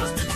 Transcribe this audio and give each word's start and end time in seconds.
Just 0.00 0.29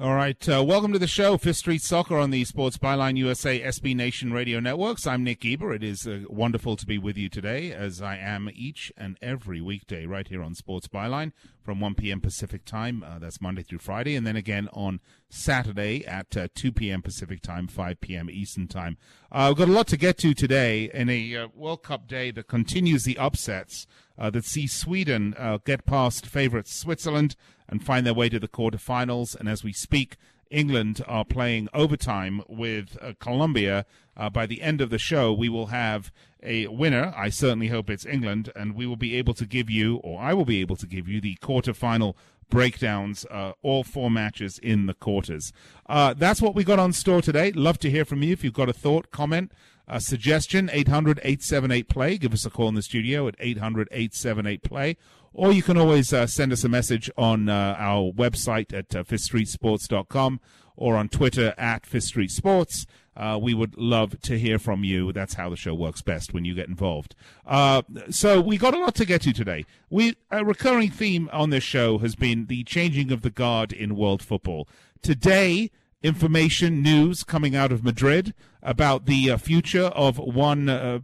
All 0.00 0.14
right, 0.14 0.48
uh, 0.48 0.64
welcome 0.64 0.94
to 0.94 0.98
the 0.98 1.06
show, 1.06 1.36
Fifth 1.36 1.58
Street 1.58 1.82
Soccer 1.82 2.16
on 2.16 2.30
the 2.30 2.46
Sports 2.46 2.78
Byline 2.78 3.18
USA 3.18 3.60
SB 3.60 3.94
Nation 3.94 4.32
radio 4.32 4.58
networks. 4.58 5.06
I'm 5.06 5.22
Nick 5.22 5.40
Geber. 5.40 5.74
It 5.74 5.84
is 5.84 6.06
uh, 6.06 6.20
wonderful 6.26 6.74
to 6.76 6.86
be 6.86 6.96
with 6.96 7.18
you 7.18 7.28
today, 7.28 7.70
as 7.70 8.00
I 8.00 8.16
am 8.16 8.48
each 8.54 8.90
and 8.96 9.18
every 9.20 9.60
weekday 9.60 10.06
right 10.06 10.26
here 10.26 10.42
on 10.42 10.54
Sports 10.54 10.88
Byline 10.88 11.32
from 11.62 11.80
1 11.80 11.96
p.m. 11.96 12.22
Pacific 12.22 12.64
time. 12.64 13.02
Uh, 13.02 13.18
that's 13.18 13.42
Monday 13.42 13.62
through 13.62 13.80
Friday, 13.80 14.16
and 14.16 14.26
then 14.26 14.36
again 14.36 14.70
on 14.72 15.00
Saturday 15.28 16.02
at 16.06 16.34
uh, 16.34 16.48
2 16.54 16.72
p.m. 16.72 17.02
Pacific 17.02 17.42
time, 17.42 17.68
5 17.68 18.00
p.m. 18.00 18.30
Eastern 18.30 18.68
time. 18.68 18.96
Uh, 19.30 19.48
we've 19.50 19.58
got 19.58 19.68
a 19.68 19.76
lot 19.76 19.86
to 19.88 19.98
get 19.98 20.16
to 20.16 20.32
today 20.32 20.90
in 20.94 21.10
a 21.10 21.36
uh, 21.36 21.48
World 21.54 21.82
Cup 21.82 22.08
day 22.08 22.30
that 22.30 22.48
continues 22.48 23.04
the 23.04 23.18
upsets 23.18 23.86
that 24.16 24.44
see 24.44 24.66
Sweden 24.66 25.34
get 25.64 25.86
past 25.86 26.26
favorites 26.26 26.74
Switzerland 26.74 27.36
and 27.70 27.84
find 27.84 28.04
their 28.04 28.14
way 28.14 28.28
to 28.28 28.38
the 28.38 28.48
quarterfinals. 28.48 29.34
And 29.34 29.48
as 29.48 29.64
we 29.64 29.72
speak, 29.72 30.16
England 30.50 31.02
are 31.06 31.24
playing 31.24 31.68
overtime 31.72 32.42
with 32.48 32.98
uh, 33.00 33.12
Colombia. 33.20 33.86
Uh, 34.16 34.28
by 34.28 34.46
the 34.46 34.60
end 34.60 34.80
of 34.80 34.90
the 34.90 34.98
show, 34.98 35.32
we 35.32 35.48
will 35.48 35.66
have 35.66 36.12
a 36.42 36.66
winner. 36.66 37.14
I 37.16 37.28
certainly 37.30 37.68
hope 37.68 37.88
it's 37.88 38.04
England, 38.04 38.52
and 38.56 38.74
we 38.74 38.86
will 38.86 38.96
be 38.96 39.16
able 39.16 39.34
to 39.34 39.46
give 39.46 39.70
you, 39.70 39.96
or 39.96 40.20
I 40.20 40.34
will 40.34 40.44
be 40.44 40.60
able 40.60 40.76
to 40.76 40.86
give 40.86 41.08
you, 41.08 41.20
the 41.20 41.36
quarterfinal 41.36 42.14
breakdowns, 42.50 43.24
uh, 43.30 43.52
all 43.62 43.84
four 43.84 44.10
matches 44.10 44.58
in 44.58 44.86
the 44.86 44.94
quarters. 44.94 45.52
Uh, 45.88 46.14
that's 46.14 46.42
what 46.42 46.54
we 46.54 46.64
got 46.64 46.80
on 46.80 46.92
store 46.92 47.22
today. 47.22 47.52
Love 47.52 47.78
to 47.78 47.90
hear 47.90 48.04
from 48.04 48.22
you 48.22 48.32
if 48.32 48.42
you've 48.42 48.52
got 48.52 48.68
a 48.68 48.72
thought, 48.72 49.12
comment, 49.12 49.52
a 49.90 50.00
suggestion. 50.00 50.70
800 50.72 51.18
878 51.18 51.88
play. 51.88 52.16
Give 52.16 52.32
us 52.32 52.46
a 52.46 52.50
call 52.50 52.68
in 52.68 52.74
the 52.74 52.82
studio 52.82 53.28
at 53.28 53.34
800 53.38 53.88
878 53.90 54.62
play 54.62 54.96
or 55.32 55.52
you 55.52 55.62
can 55.62 55.76
always 55.76 56.12
uh, 56.12 56.26
send 56.26 56.52
us 56.52 56.64
a 56.64 56.68
message 56.68 57.10
on 57.16 57.48
uh, 57.48 57.76
our 57.78 58.12
website 58.12 58.76
at 58.76 58.94
uh, 58.94 59.04
fifthstreetsports.com 59.04 60.40
or 60.76 60.96
on 60.96 61.08
Twitter 61.08 61.54
at 61.56 61.86
Fifth 61.86 62.30
Sports. 62.30 62.86
Uh, 63.16 63.38
we 63.40 63.52
would 63.52 63.76
love 63.76 64.18
to 64.22 64.38
hear 64.38 64.58
from 64.58 64.82
you. 64.82 65.12
That's 65.12 65.34
how 65.34 65.50
the 65.50 65.56
show 65.56 65.74
works 65.74 66.00
best 66.00 66.32
when 66.32 66.44
you 66.44 66.54
get 66.54 66.68
involved. 66.68 67.14
Uh, 67.44 67.82
so 68.08 68.40
we 68.40 68.56
got 68.56 68.72
a 68.72 68.78
lot 68.78 68.94
to 68.94 69.04
get 69.04 69.22
to 69.22 69.32
today. 69.32 69.66
We 69.90 70.16
a 70.30 70.44
recurring 70.44 70.90
theme 70.90 71.28
on 71.32 71.50
this 71.50 71.64
show 71.64 71.98
has 71.98 72.14
been 72.14 72.46
the 72.46 72.64
changing 72.64 73.12
of 73.12 73.20
the 73.20 73.30
guard 73.30 73.72
in 73.72 73.94
world 73.94 74.22
football. 74.22 74.68
Today, 75.02 75.70
information 76.02 76.82
news 76.82 77.24
coming 77.24 77.54
out 77.54 77.72
of 77.72 77.84
Madrid 77.84 78.34
about 78.62 79.06
the 79.06 79.30
uh, 79.30 79.36
future 79.36 79.86
of 79.86 80.18
one 80.18 80.68
uh, 80.68 81.00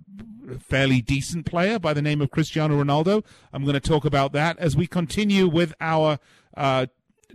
fairly 0.61 1.01
decent 1.01 1.47
player 1.47 1.79
by 1.79 1.93
the 1.93 2.03
name 2.03 2.21
of 2.21 2.31
Cristiano 2.31 2.83
Ronaldo. 2.83 3.25
I'm 3.53 3.63
going 3.63 3.75
to 3.75 3.81
talk 3.81 4.05
about 4.05 4.33
that 4.33 4.59
as 4.59 4.77
we 4.77 4.87
continue 4.87 5.49
with 5.49 5.75
our 5.81 6.19
uh, 6.57 6.87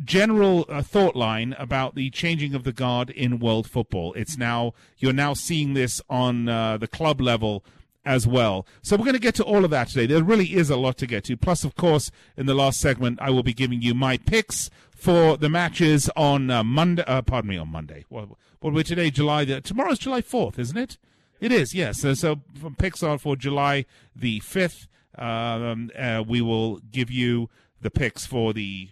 general 0.03 0.65
uh, 0.69 0.81
thought 0.81 1.15
line 1.15 1.55
about 1.59 1.95
the 1.95 2.09
changing 2.09 2.55
of 2.55 2.63
the 2.63 2.71
guard 2.71 3.09
in 3.09 3.39
world 3.39 3.69
football. 3.69 4.13
It's 4.13 4.37
now 4.37 4.73
you're 4.97 5.13
now 5.13 5.33
seeing 5.33 5.73
this 5.73 6.01
on 6.09 6.47
uh, 6.47 6.77
the 6.77 6.87
club 6.87 7.21
level 7.21 7.63
as 8.05 8.25
well. 8.25 8.66
So 8.81 8.95
we're 8.95 9.05
going 9.05 9.13
to 9.13 9.19
get 9.19 9.35
to 9.35 9.44
all 9.44 9.63
of 9.63 9.71
that 9.71 9.89
today. 9.89 10.05
There 10.05 10.23
really 10.23 10.55
is 10.55 10.69
a 10.69 10.75
lot 10.75 10.97
to 10.97 11.07
get 11.07 11.23
to. 11.25 11.38
Plus, 11.38 11.63
of 11.63 11.75
course, 11.75 12.11
in 12.35 12.45
the 12.45 12.53
last 12.53 12.80
segment, 12.80 13.19
I 13.21 13.30
will 13.30 13.44
be 13.44 13.53
giving 13.53 13.81
you 13.81 13.94
my 13.94 14.17
picks 14.17 14.69
for 14.91 15.38
the 15.38 15.49
matches 15.49 16.09
on 16.16 16.49
uh, 16.49 16.63
Monday. 16.63 17.03
Uh, 17.05 17.22
pardon 17.22 17.49
me, 17.49 17.57
on 17.57 17.69
Monday. 17.69 18.05
What, 18.09 18.29
what 18.59 18.73
we're 18.73 18.83
today? 18.83 19.11
July. 19.11 19.45
The, 19.45 19.61
tomorrow's 19.61 19.99
July 19.99 20.22
fourth, 20.22 20.57
isn't 20.57 20.77
it? 20.77 20.97
It 21.39 21.52
is, 21.52 21.73
yes. 21.73 22.01
So, 22.01 22.13
so 22.13 22.41
from 22.59 22.75
Pixar 22.75 23.19
for 23.19 23.35
July 23.35 23.85
the 24.16 24.39
5th, 24.41 24.88
um, 25.18 25.89
uh, 25.97 26.23
we 26.25 26.39
will 26.39 26.78
give 26.91 27.09
you 27.09 27.50
the 27.81 27.89
picks 27.89 28.28
for 28.28 28.53
the 28.53 28.89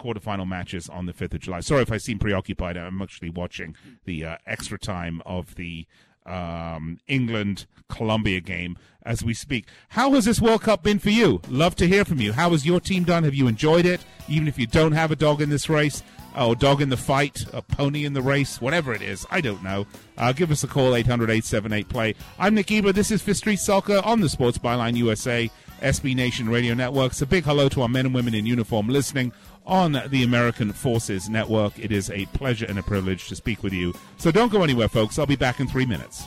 quarterfinal 0.00 0.48
matches 0.48 0.88
on 0.88 1.06
the 1.06 1.12
5th 1.12 1.34
of 1.34 1.40
July. 1.40 1.60
Sorry 1.60 1.82
if 1.82 1.92
I 1.92 1.98
seem 1.98 2.18
preoccupied. 2.18 2.76
I'm 2.76 3.00
actually 3.00 3.30
watching 3.30 3.76
the 4.04 4.24
uh, 4.24 4.36
extra 4.46 4.78
time 4.78 5.22
of 5.24 5.54
the 5.54 5.86
um, 6.26 6.98
England 7.06 7.66
Colombia 7.88 8.40
game 8.40 8.78
as 9.04 9.24
we 9.24 9.34
speak. 9.34 9.66
How 9.90 10.12
has 10.12 10.24
this 10.24 10.40
World 10.40 10.62
Cup 10.62 10.82
been 10.82 10.98
for 10.98 11.10
you? 11.10 11.40
Love 11.48 11.74
to 11.76 11.88
hear 11.88 12.04
from 12.04 12.20
you. 12.20 12.32
How 12.32 12.50
has 12.50 12.64
your 12.64 12.80
team 12.80 13.04
done? 13.04 13.24
Have 13.24 13.34
you 13.34 13.46
enjoyed 13.46 13.84
it? 13.86 14.00
Even 14.28 14.48
if 14.48 14.58
you 14.58 14.66
don't 14.66 14.92
have 14.92 15.10
a 15.10 15.16
dog 15.16 15.42
in 15.42 15.50
this 15.50 15.68
race, 15.68 16.02
or 16.38 16.54
dog 16.54 16.80
in 16.80 16.88
the 16.88 16.96
fight, 16.96 17.44
a 17.52 17.60
pony 17.62 18.04
in 18.04 18.14
the 18.14 18.22
race, 18.22 18.60
whatever 18.60 18.94
it 18.94 19.02
is, 19.02 19.26
I 19.30 19.40
don't 19.40 19.62
know. 19.62 19.86
Uh, 20.16 20.32
give 20.32 20.50
us 20.50 20.64
a 20.64 20.66
call, 20.66 20.94
800 20.94 21.30
878 21.30 21.88
play. 21.88 22.14
I'm 22.38 22.54
Nick 22.54 22.66
Geber. 22.66 22.92
This 22.92 23.10
is 23.10 23.22
Fifth 23.22 23.38
Street 23.38 23.58
Soccer 23.58 24.00
on 24.04 24.20
the 24.20 24.28
Sports 24.28 24.58
Byline 24.58 24.96
USA, 24.96 25.50
SB 25.80 26.14
Nation 26.14 26.48
Radio 26.48 26.74
Networks. 26.74 27.20
A 27.22 27.26
big 27.26 27.44
hello 27.44 27.68
to 27.70 27.82
our 27.82 27.88
men 27.88 28.06
and 28.06 28.14
women 28.14 28.34
in 28.34 28.46
uniform 28.46 28.88
listening 28.88 29.32
on 29.66 30.02
the 30.08 30.22
American 30.22 30.72
Forces 30.72 31.28
Network. 31.28 31.78
It 31.78 31.92
is 31.92 32.10
a 32.10 32.26
pleasure 32.26 32.66
and 32.66 32.78
a 32.78 32.82
privilege 32.82 33.28
to 33.28 33.36
speak 33.36 33.62
with 33.62 33.72
you. 33.72 33.94
So 34.16 34.30
don't 34.30 34.52
go 34.52 34.62
anywhere, 34.62 34.88
folks. 34.88 35.18
I'll 35.18 35.26
be 35.26 35.36
back 35.36 35.60
in 35.60 35.68
three 35.68 35.86
minutes. 35.86 36.24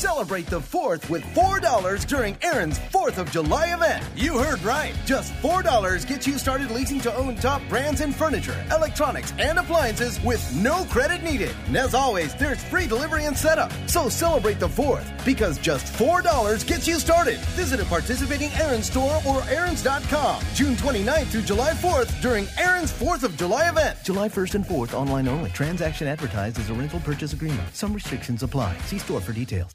Celebrate 0.00 0.46
the 0.46 0.58
4th 0.58 1.10
with 1.10 1.22
$4 1.34 2.06
during 2.06 2.34
Aaron's 2.40 2.78
4th 2.78 3.18
of 3.18 3.30
July 3.30 3.74
event. 3.74 4.02
You 4.16 4.38
heard 4.38 4.62
right. 4.62 4.94
Just 5.04 5.30
$4 5.42 6.06
gets 6.06 6.26
you 6.26 6.38
started 6.38 6.70
leasing 6.70 7.00
to 7.00 7.14
own 7.14 7.36
top 7.36 7.60
brands 7.68 8.00
in 8.00 8.12
furniture, 8.12 8.56
electronics, 8.74 9.34
and 9.38 9.58
appliances 9.58 10.18
with 10.22 10.40
no 10.56 10.86
credit 10.86 11.22
needed. 11.22 11.54
And 11.66 11.76
as 11.76 11.92
always, 11.92 12.34
there's 12.36 12.64
free 12.64 12.86
delivery 12.86 13.26
and 13.26 13.36
setup. 13.36 13.70
So 13.88 14.08
celebrate 14.08 14.58
the 14.58 14.68
4th 14.68 15.04
because 15.22 15.58
just 15.58 15.92
$4 15.92 16.66
gets 16.66 16.88
you 16.88 16.98
started. 16.98 17.38
Visit 17.60 17.80
a 17.80 17.84
participating 17.84 18.50
Aaron's 18.54 18.86
store 18.86 19.20
or 19.28 19.42
Aaron's.com 19.50 20.42
June 20.54 20.76
29th 20.76 21.26
through 21.26 21.42
July 21.42 21.72
4th 21.72 22.22
during 22.22 22.46
Aaron's 22.56 22.90
4th 22.90 23.22
of 23.22 23.36
July 23.36 23.68
event. 23.68 23.98
July 24.02 24.30
1st 24.30 24.54
and 24.54 24.64
4th 24.64 24.94
online 24.94 25.28
only. 25.28 25.50
Transaction 25.50 26.08
advertised 26.08 26.58
as 26.58 26.70
a 26.70 26.72
rental 26.72 27.00
purchase 27.00 27.34
agreement. 27.34 27.68
Some 27.74 27.92
restrictions 27.92 28.42
apply. 28.42 28.74
See 28.86 28.98
store 28.98 29.20
for 29.20 29.34
details. 29.34 29.74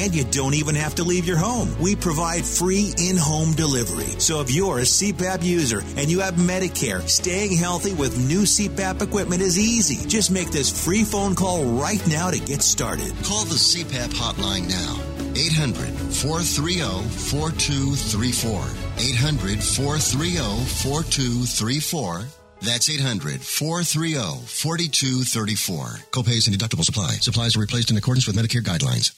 and 0.01 0.15
you 0.15 0.23
don't 0.25 0.55
even 0.55 0.73
have 0.73 0.95
to 0.95 1.03
leave 1.03 1.27
your 1.27 1.37
home. 1.37 1.69
We 1.79 1.95
provide 1.95 2.43
free 2.43 2.91
in 2.97 3.17
home 3.17 3.53
delivery. 3.53 4.19
So 4.19 4.41
if 4.41 4.51
you're 4.51 4.79
a 4.79 4.81
CPAP 4.81 5.43
user 5.43 5.83
and 5.95 6.09
you 6.09 6.21
have 6.21 6.33
Medicare, 6.35 7.07
staying 7.07 7.55
healthy 7.55 7.93
with 7.93 8.17
new 8.27 8.41
CPAP 8.41 9.01
equipment 9.01 9.41
is 9.41 9.59
easy. 9.59 10.07
Just 10.07 10.31
make 10.31 10.49
this 10.49 10.69
free 10.83 11.03
phone 11.03 11.35
call 11.35 11.65
right 11.65 12.05
now 12.07 12.31
to 12.31 12.39
get 12.39 12.63
started. 12.63 13.13
Call 13.23 13.45
the 13.45 13.55
CPAP 13.55 14.09
hotline 14.09 14.67
now. 14.67 14.97
800 15.35 15.87
430 16.11 17.07
4234. 17.29 18.59
800 18.97 19.63
430 19.63 20.65
4234. 20.81 22.25
That's 22.61 22.89
800 22.89 23.41
430 23.41 24.45
4234. 24.45 25.85
Copays 26.11 26.47
and 26.47 26.57
deductibles 26.57 26.89
apply. 26.89 27.11
Supplies 27.21 27.55
are 27.55 27.59
replaced 27.59 27.91
in 27.91 27.97
accordance 27.97 28.25
with 28.27 28.35
Medicare 28.35 28.63
guidelines. 28.63 29.17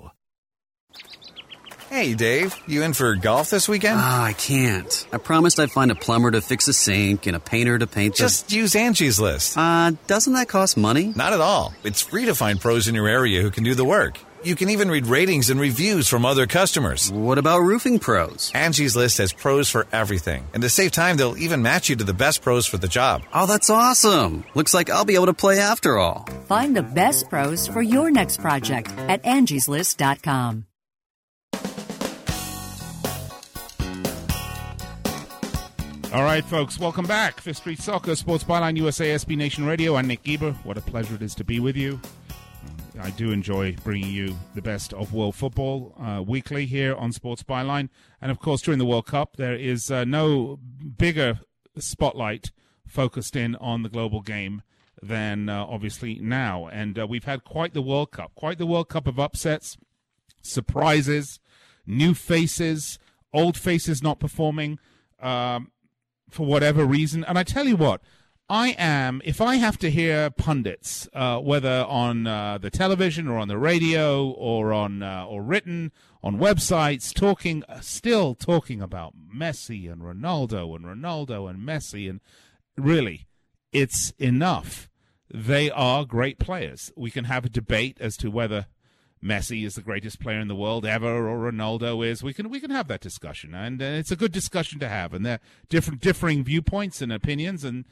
Hey, 1.91 2.13
Dave, 2.13 2.55
you 2.67 2.83
in 2.83 2.93
for 2.93 3.17
golf 3.17 3.49
this 3.49 3.67
weekend? 3.67 3.97
Ah, 3.99 4.23
I 4.23 4.31
can't. 4.31 5.07
I 5.11 5.17
promised 5.17 5.59
I'd 5.59 5.71
find 5.71 5.91
a 5.91 5.95
plumber 5.95 6.31
to 6.31 6.39
fix 6.39 6.69
a 6.69 6.73
sink 6.73 7.27
and 7.27 7.35
a 7.35 7.39
painter 7.41 7.77
to 7.77 7.85
paint 7.85 8.15
the... 8.15 8.23
Just 8.23 8.49
use 8.49 8.77
Angie's 8.77 9.19
List. 9.19 9.57
Uh, 9.57 9.91
doesn't 10.07 10.31
that 10.31 10.47
cost 10.47 10.77
money? 10.77 11.11
Not 11.13 11.33
at 11.33 11.41
all. 11.41 11.73
It's 11.83 12.01
free 12.01 12.27
to 12.27 12.33
find 12.33 12.61
pros 12.61 12.87
in 12.87 12.95
your 12.95 13.09
area 13.09 13.41
who 13.41 13.51
can 13.51 13.65
do 13.65 13.75
the 13.75 13.83
work. 13.83 14.17
You 14.41 14.55
can 14.55 14.69
even 14.69 14.89
read 14.89 15.05
ratings 15.07 15.49
and 15.49 15.59
reviews 15.59 16.07
from 16.07 16.25
other 16.25 16.47
customers. 16.47 17.11
What 17.11 17.37
about 17.37 17.59
roofing 17.59 17.99
pros? 17.99 18.53
Angie's 18.55 18.95
List 18.95 19.17
has 19.17 19.33
pros 19.33 19.69
for 19.69 19.85
everything. 19.91 20.47
And 20.53 20.63
to 20.63 20.69
save 20.69 20.93
time, 20.93 21.17
they'll 21.17 21.37
even 21.37 21.61
match 21.61 21.89
you 21.89 21.97
to 21.97 22.05
the 22.05 22.13
best 22.13 22.41
pros 22.41 22.65
for 22.65 22.77
the 22.77 22.87
job. 22.87 23.23
Oh, 23.33 23.47
that's 23.47 23.69
awesome. 23.69 24.45
Looks 24.55 24.73
like 24.73 24.89
I'll 24.89 25.03
be 25.03 25.15
able 25.15 25.25
to 25.25 25.33
play 25.33 25.59
after 25.59 25.97
all. 25.97 26.25
Find 26.47 26.73
the 26.73 26.83
best 26.83 27.29
pros 27.29 27.67
for 27.67 27.81
your 27.81 28.11
next 28.11 28.39
project 28.39 28.93
at 29.09 29.21
angieslist.com. 29.23 30.67
All 36.13 36.23
right, 36.23 36.43
folks, 36.43 36.77
welcome 36.77 37.05
back. 37.05 37.39
Fifth 37.39 37.57
Street 37.57 37.79
Soccer, 37.79 38.17
Sports 38.17 38.43
Byline 38.43 38.75
USA, 38.75 39.15
SB 39.15 39.37
Nation 39.37 39.65
Radio. 39.65 39.95
I'm 39.95 40.07
Nick 40.07 40.23
Geber. 40.23 40.51
What 40.65 40.77
a 40.77 40.81
pleasure 40.81 41.15
it 41.15 41.21
is 41.21 41.33
to 41.35 41.45
be 41.45 41.61
with 41.61 41.77
you. 41.77 42.01
I 42.99 43.11
do 43.11 43.31
enjoy 43.31 43.77
bringing 43.85 44.09
you 44.09 44.35
the 44.53 44.61
best 44.61 44.93
of 44.93 45.13
world 45.13 45.35
football 45.35 45.95
uh, 45.97 46.21
weekly 46.21 46.65
here 46.65 46.95
on 46.95 47.13
Sports 47.13 47.43
Byline. 47.43 47.87
And 48.21 48.29
of 48.29 48.39
course, 48.39 48.61
during 48.61 48.77
the 48.77 48.85
World 48.85 49.05
Cup, 49.05 49.37
there 49.37 49.55
is 49.55 49.89
uh, 49.89 50.03
no 50.03 50.59
bigger 50.97 51.39
spotlight 51.79 52.51
focused 52.85 53.37
in 53.37 53.55
on 53.55 53.83
the 53.83 53.89
global 53.89 54.19
game 54.19 54.63
than 55.01 55.47
uh, 55.47 55.65
obviously 55.65 56.19
now. 56.19 56.67
And 56.67 56.99
uh, 56.99 57.07
we've 57.07 57.23
had 57.23 57.45
quite 57.45 57.73
the 57.73 57.81
World 57.81 58.11
Cup, 58.11 58.35
quite 58.35 58.57
the 58.57 58.65
World 58.65 58.89
Cup 58.89 59.07
of 59.07 59.17
upsets, 59.17 59.77
surprises, 60.41 61.39
new 61.87 62.13
faces, 62.13 62.99
old 63.33 63.57
faces 63.57 64.03
not 64.03 64.19
performing. 64.19 64.77
Um, 65.21 65.70
for 66.31 66.45
whatever 66.45 66.85
reason. 66.85 67.23
And 67.25 67.37
I 67.37 67.43
tell 67.43 67.67
you 67.67 67.75
what, 67.75 68.01
I 68.49 68.75
am, 68.77 69.21
if 69.23 69.39
I 69.39 69.55
have 69.55 69.77
to 69.77 69.89
hear 69.89 70.29
pundits, 70.29 71.07
uh, 71.13 71.39
whether 71.39 71.85
on 71.87 72.27
uh, 72.27 72.57
the 72.57 72.69
television 72.69 73.27
or 73.27 73.37
on 73.37 73.47
the 73.47 73.57
radio 73.57 74.29
or 74.29 74.73
on 74.73 75.01
uh, 75.03 75.25
or 75.25 75.41
written 75.41 75.91
on 76.21 76.37
websites, 76.37 77.13
talking, 77.13 77.63
still 77.79 78.35
talking 78.35 78.81
about 78.81 79.13
Messi 79.33 79.89
and 79.91 80.01
Ronaldo 80.01 80.75
and 80.75 80.85
Ronaldo 80.85 81.49
and 81.49 81.65
Messi, 81.65 82.09
and 82.09 82.19
really, 82.77 83.27
it's 83.71 84.11
enough. 84.19 84.89
They 85.33 85.71
are 85.71 86.03
great 86.03 86.37
players. 86.37 86.91
We 86.97 87.09
can 87.09 87.25
have 87.25 87.45
a 87.45 87.49
debate 87.49 87.97
as 88.01 88.17
to 88.17 88.29
whether 88.29 88.65
Messi 89.23 89.65
is 89.65 89.75
the 89.75 89.81
greatest 89.81 90.19
player 90.19 90.39
in 90.39 90.47
the 90.47 90.55
world 90.55 90.85
ever, 90.85 91.27
or 91.27 91.51
Ronaldo 91.51 92.05
is. 92.05 92.23
We 92.23 92.33
can 92.33 92.49
we 92.49 92.59
can 92.59 92.71
have 92.71 92.87
that 92.87 93.01
discussion, 93.01 93.53
and 93.53 93.81
uh, 93.81 93.85
it's 93.85 94.11
a 94.11 94.15
good 94.15 94.31
discussion 94.31 94.79
to 94.79 94.87
have. 94.87 95.13
And 95.13 95.25
there 95.25 95.35
are 95.35 95.39
different 95.69 96.01
differing 96.01 96.43
viewpoints 96.43 97.01
and 97.01 97.13
opinions, 97.13 97.63
and 97.63 97.85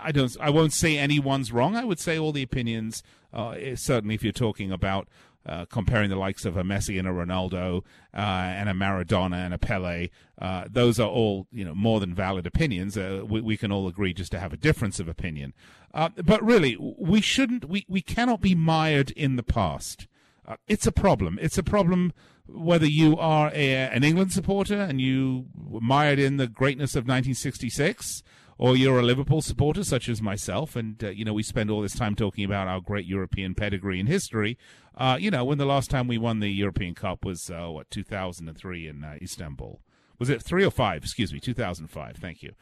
I 0.00 0.10
don't 0.10 0.34
I 0.40 0.48
won't 0.48 0.72
say 0.72 0.96
anyone's 0.96 1.52
wrong. 1.52 1.76
I 1.76 1.84
would 1.84 2.00
say 2.00 2.18
all 2.18 2.32
the 2.32 2.42
opinions. 2.42 3.02
Uh, 3.32 3.76
certainly, 3.76 4.14
if 4.14 4.24
you're 4.24 4.32
talking 4.32 4.72
about 4.72 5.06
uh, 5.46 5.66
comparing 5.66 6.10
the 6.10 6.16
likes 6.16 6.44
of 6.44 6.56
a 6.56 6.62
Messi 6.62 6.98
and 6.98 7.06
a 7.06 7.10
Ronaldo 7.10 7.84
uh, 8.14 8.16
and 8.16 8.68
a 8.68 8.72
Maradona 8.72 9.44
and 9.44 9.54
a 9.54 9.58
Pele, 9.58 10.08
uh, 10.40 10.64
those 10.68 10.98
are 10.98 11.08
all 11.08 11.46
you 11.52 11.64
know 11.64 11.74
more 11.74 12.00
than 12.00 12.14
valid 12.14 12.46
opinions. 12.46 12.96
Uh, 12.96 13.22
we, 13.28 13.42
we, 13.42 13.56
can 13.58 13.70
all 13.70 13.86
agree 13.86 14.14
just 14.14 14.32
to 14.32 14.40
have 14.40 14.54
a 14.54 14.56
difference 14.56 14.98
of 14.98 15.08
opinion. 15.08 15.52
But 15.92 16.42
really, 16.42 16.76
we 16.78 17.20
shouldn't. 17.20 17.66
We 17.66 17.84
we 17.86 18.00
cannot 18.00 18.40
be 18.40 18.54
mired 18.54 19.10
in 19.10 19.36
the 19.36 19.42
past. 19.42 20.06
Uh, 20.50 20.56
it's 20.66 20.86
a 20.86 20.90
problem. 20.90 21.38
It's 21.40 21.58
a 21.58 21.62
problem 21.62 22.12
whether 22.48 22.86
you 22.86 23.16
are 23.16 23.52
a, 23.54 23.72
an 23.72 24.02
England 24.02 24.32
supporter 24.32 24.80
and 24.80 25.00
you 25.00 25.46
mired 25.54 26.18
in 26.18 26.38
the 26.38 26.48
greatness 26.48 26.96
of 26.96 27.04
1966, 27.04 28.24
or 28.58 28.76
you're 28.76 28.98
a 28.98 29.04
Liverpool 29.04 29.42
supporter, 29.42 29.84
such 29.84 30.08
as 30.08 30.20
myself, 30.20 30.74
and 30.74 31.04
uh, 31.04 31.10
you 31.10 31.24
know 31.24 31.32
we 31.32 31.44
spend 31.44 31.70
all 31.70 31.80
this 31.80 31.94
time 31.94 32.16
talking 32.16 32.44
about 32.44 32.66
our 32.66 32.80
great 32.80 33.06
European 33.06 33.54
pedigree 33.54 34.00
and 34.00 34.08
history. 34.08 34.58
Uh, 34.96 35.16
you 35.20 35.30
know, 35.30 35.44
when 35.44 35.58
the 35.58 35.64
last 35.64 35.88
time 35.88 36.08
we 36.08 36.18
won 36.18 36.40
the 36.40 36.48
European 36.48 36.96
Cup 36.96 37.24
was 37.24 37.48
uh, 37.48 37.68
what 37.68 37.88
2003 37.90 38.88
in 38.88 39.04
uh, 39.04 39.16
Istanbul. 39.22 39.80
Was 40.18 40.28
it 40.28 40.42
three 40.42 40.64
or 40.64 40.72
five? 40.72 41.04
Excuse 41.04 41.32
me, 41.32 41.38
2005. 41.38 42.16
Thank 42.16 42.42
you. 42.42 42.54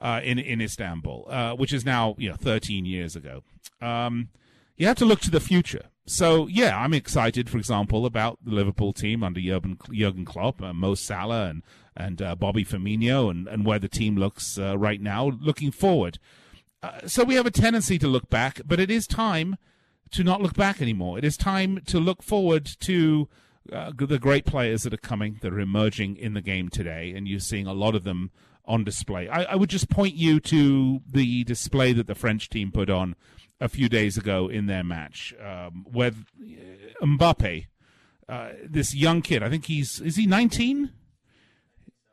Uh, 0.00 0.20
in 0.24 0.38
in 0.38 0.62
Istanbul, 0.62 1.54
which 1.58 1.74
is 1.74 1.84
now 1.84 2.14
you 2.16 2.30
know 2.30 2.36
13 2.36 2.86
years 2.86 3.14
ago. 3.14 3.42
Um, 3.82 4.30
you 4.76 4.86
have 4.86 4.96
to 4.96 5.04
look 5.04 5.20
to 5.20 5.30
the 5.30 5.40
future 5.40 5.90
so 6.06 6.46
yeah, 6.48 6.78
I'm 6.78 6.94
excited, 6.94 7.48
for 7.48 7.58
example, 7.58 8.06
about 8.06 8.38
the 8.44 8.52
Liverpool 8.52 8.92
team 8.92 9.22
under 9.22 9.40
Jurgen, 9.40 9.78
Jurgen 9.90 10.24
Klopp, 10.24 10.62
uh, 10.62 10.72
Mo 10.72 10.94
Salah, 10.94 11.48
and 11.48 11.62
and 11.96 12.20
uh, 12.20 12.34
Bobby 12.34 12.64
Firmino, 12.64 13.30
and, 13.30 13.46
and 13.46 13.64
where 13.64 13.78
the 13.78 13.88
team 13.88 14.16
looks 14.16 14.58
uh, 14.58 14.76
right 14.76 15.00
now. 15.00 15.30
Looking 15.40 15.70
forward, 15.70 16.18
uh, 16.82 17.06
so 17.06 17.24
we 17.24 17.36
have 17.36 17.46
a 17.46 17.50
tendency 17.50 17.98
to 17.98 18.08
look 18.08 18.28
back, 18.28 18.60
but 18.66 18.80
it 18.80 18.90
is 18.90 19.06
time 19.06 19.56
to 20.10 20.22
not 20.22 20.42
look 20.42 20.54
back 20.54 20.82
anymore. 20.82 21.18
It 21.18 21.24
is 21.24 21.36
time 21.36 21.80
to 21.86 21.98
look 21.98 22.22
forward 22.22 22.66
to 22.80 23.28
uh, 23.72 23.92
the 23.96 24.18
great 24.18 24.44
players 24.44 24.82
that 24.82 24.92
are 24.92 24.98
coming, 24.98 25.38
that 25.40 25.52
are 25.52 25.60
emerging 25.60 26.16
in 26.16 26.34
the 26.34 26.42
game 26.42 26.68
today, 26.68 27.14
and 27.16 27.26
you're 27.26 27.40
seeing 27.40 27.66
a 27.66 27.72
lot 27.72 27.94
of 27.94 28.04
them 28.04 28.30
on 28.66 28.84
display. 28.84 29.28
I, 29.28 29.44
I 29.44 29.54
would 29.56 29.70
just 29.70 29.90
point 29.90 30.14
you 30.14 30.40
to 30.40 31.00
the 31.10 31.44
display 31.44 31.92
that 31.92 32.06
the 32.06 32.14
French 32.14 32.48
team 32.48 32.72
put 32.72 32.90
on 32.90 33.14
a 33.60 33.68
few 33.68 33.88
days 33.88 34.16
ago 34.16 34.48
in 34.48 34.66
their 34.66 34.84
match 34.84 35.34
um, 35.42 35.86
with 35.90 36.24
Mbappe, 37.02 37.66
uh, 38.28 38.48
this 38.64 38.94
young 38.94 39.22
kid. 39.22 39.42
I 39.42 39.48
think 39.48 39.66
he's 39.66 40.00
is 40.00 40.16
he 40.16 40.26
19? 40.26 40.90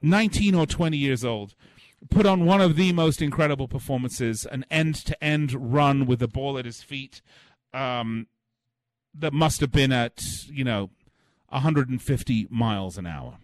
19 0.01 0.55
or 0.55 0.65
20 0.65 0.97
years 0.97 1.23
old. 1.23 1.53
Put 2.09 2.25
on 2.25 2.45
one 2.45 2.61
of 2.61 2.75
the 2.75 2.91
most 2.93 3.21
incredible 3.21 3.67
performances, 3.67 4.45
an 4.45 4.65
end 4.71 4.95
to 5.05 5.23
end 5.23 5.53
run 5.53 6.07
with 6.07 6.19
the 6.19 6.27
ball 6.27 6.57
at 6.57 6.65
his 6.65 6.81
feet 6.81 7.21
um, 7.73 8.27
that 9.13 9.33
must 9.33 9.61
have 9.61 9.71
been 9.71 9.91
at, 9.91 10.23
you 10.47 10.63
know, 10.63 10.89
150 11.49 12.47
miles 12.49 12.97
an 12.97 13.05
hour. 13.05 13.37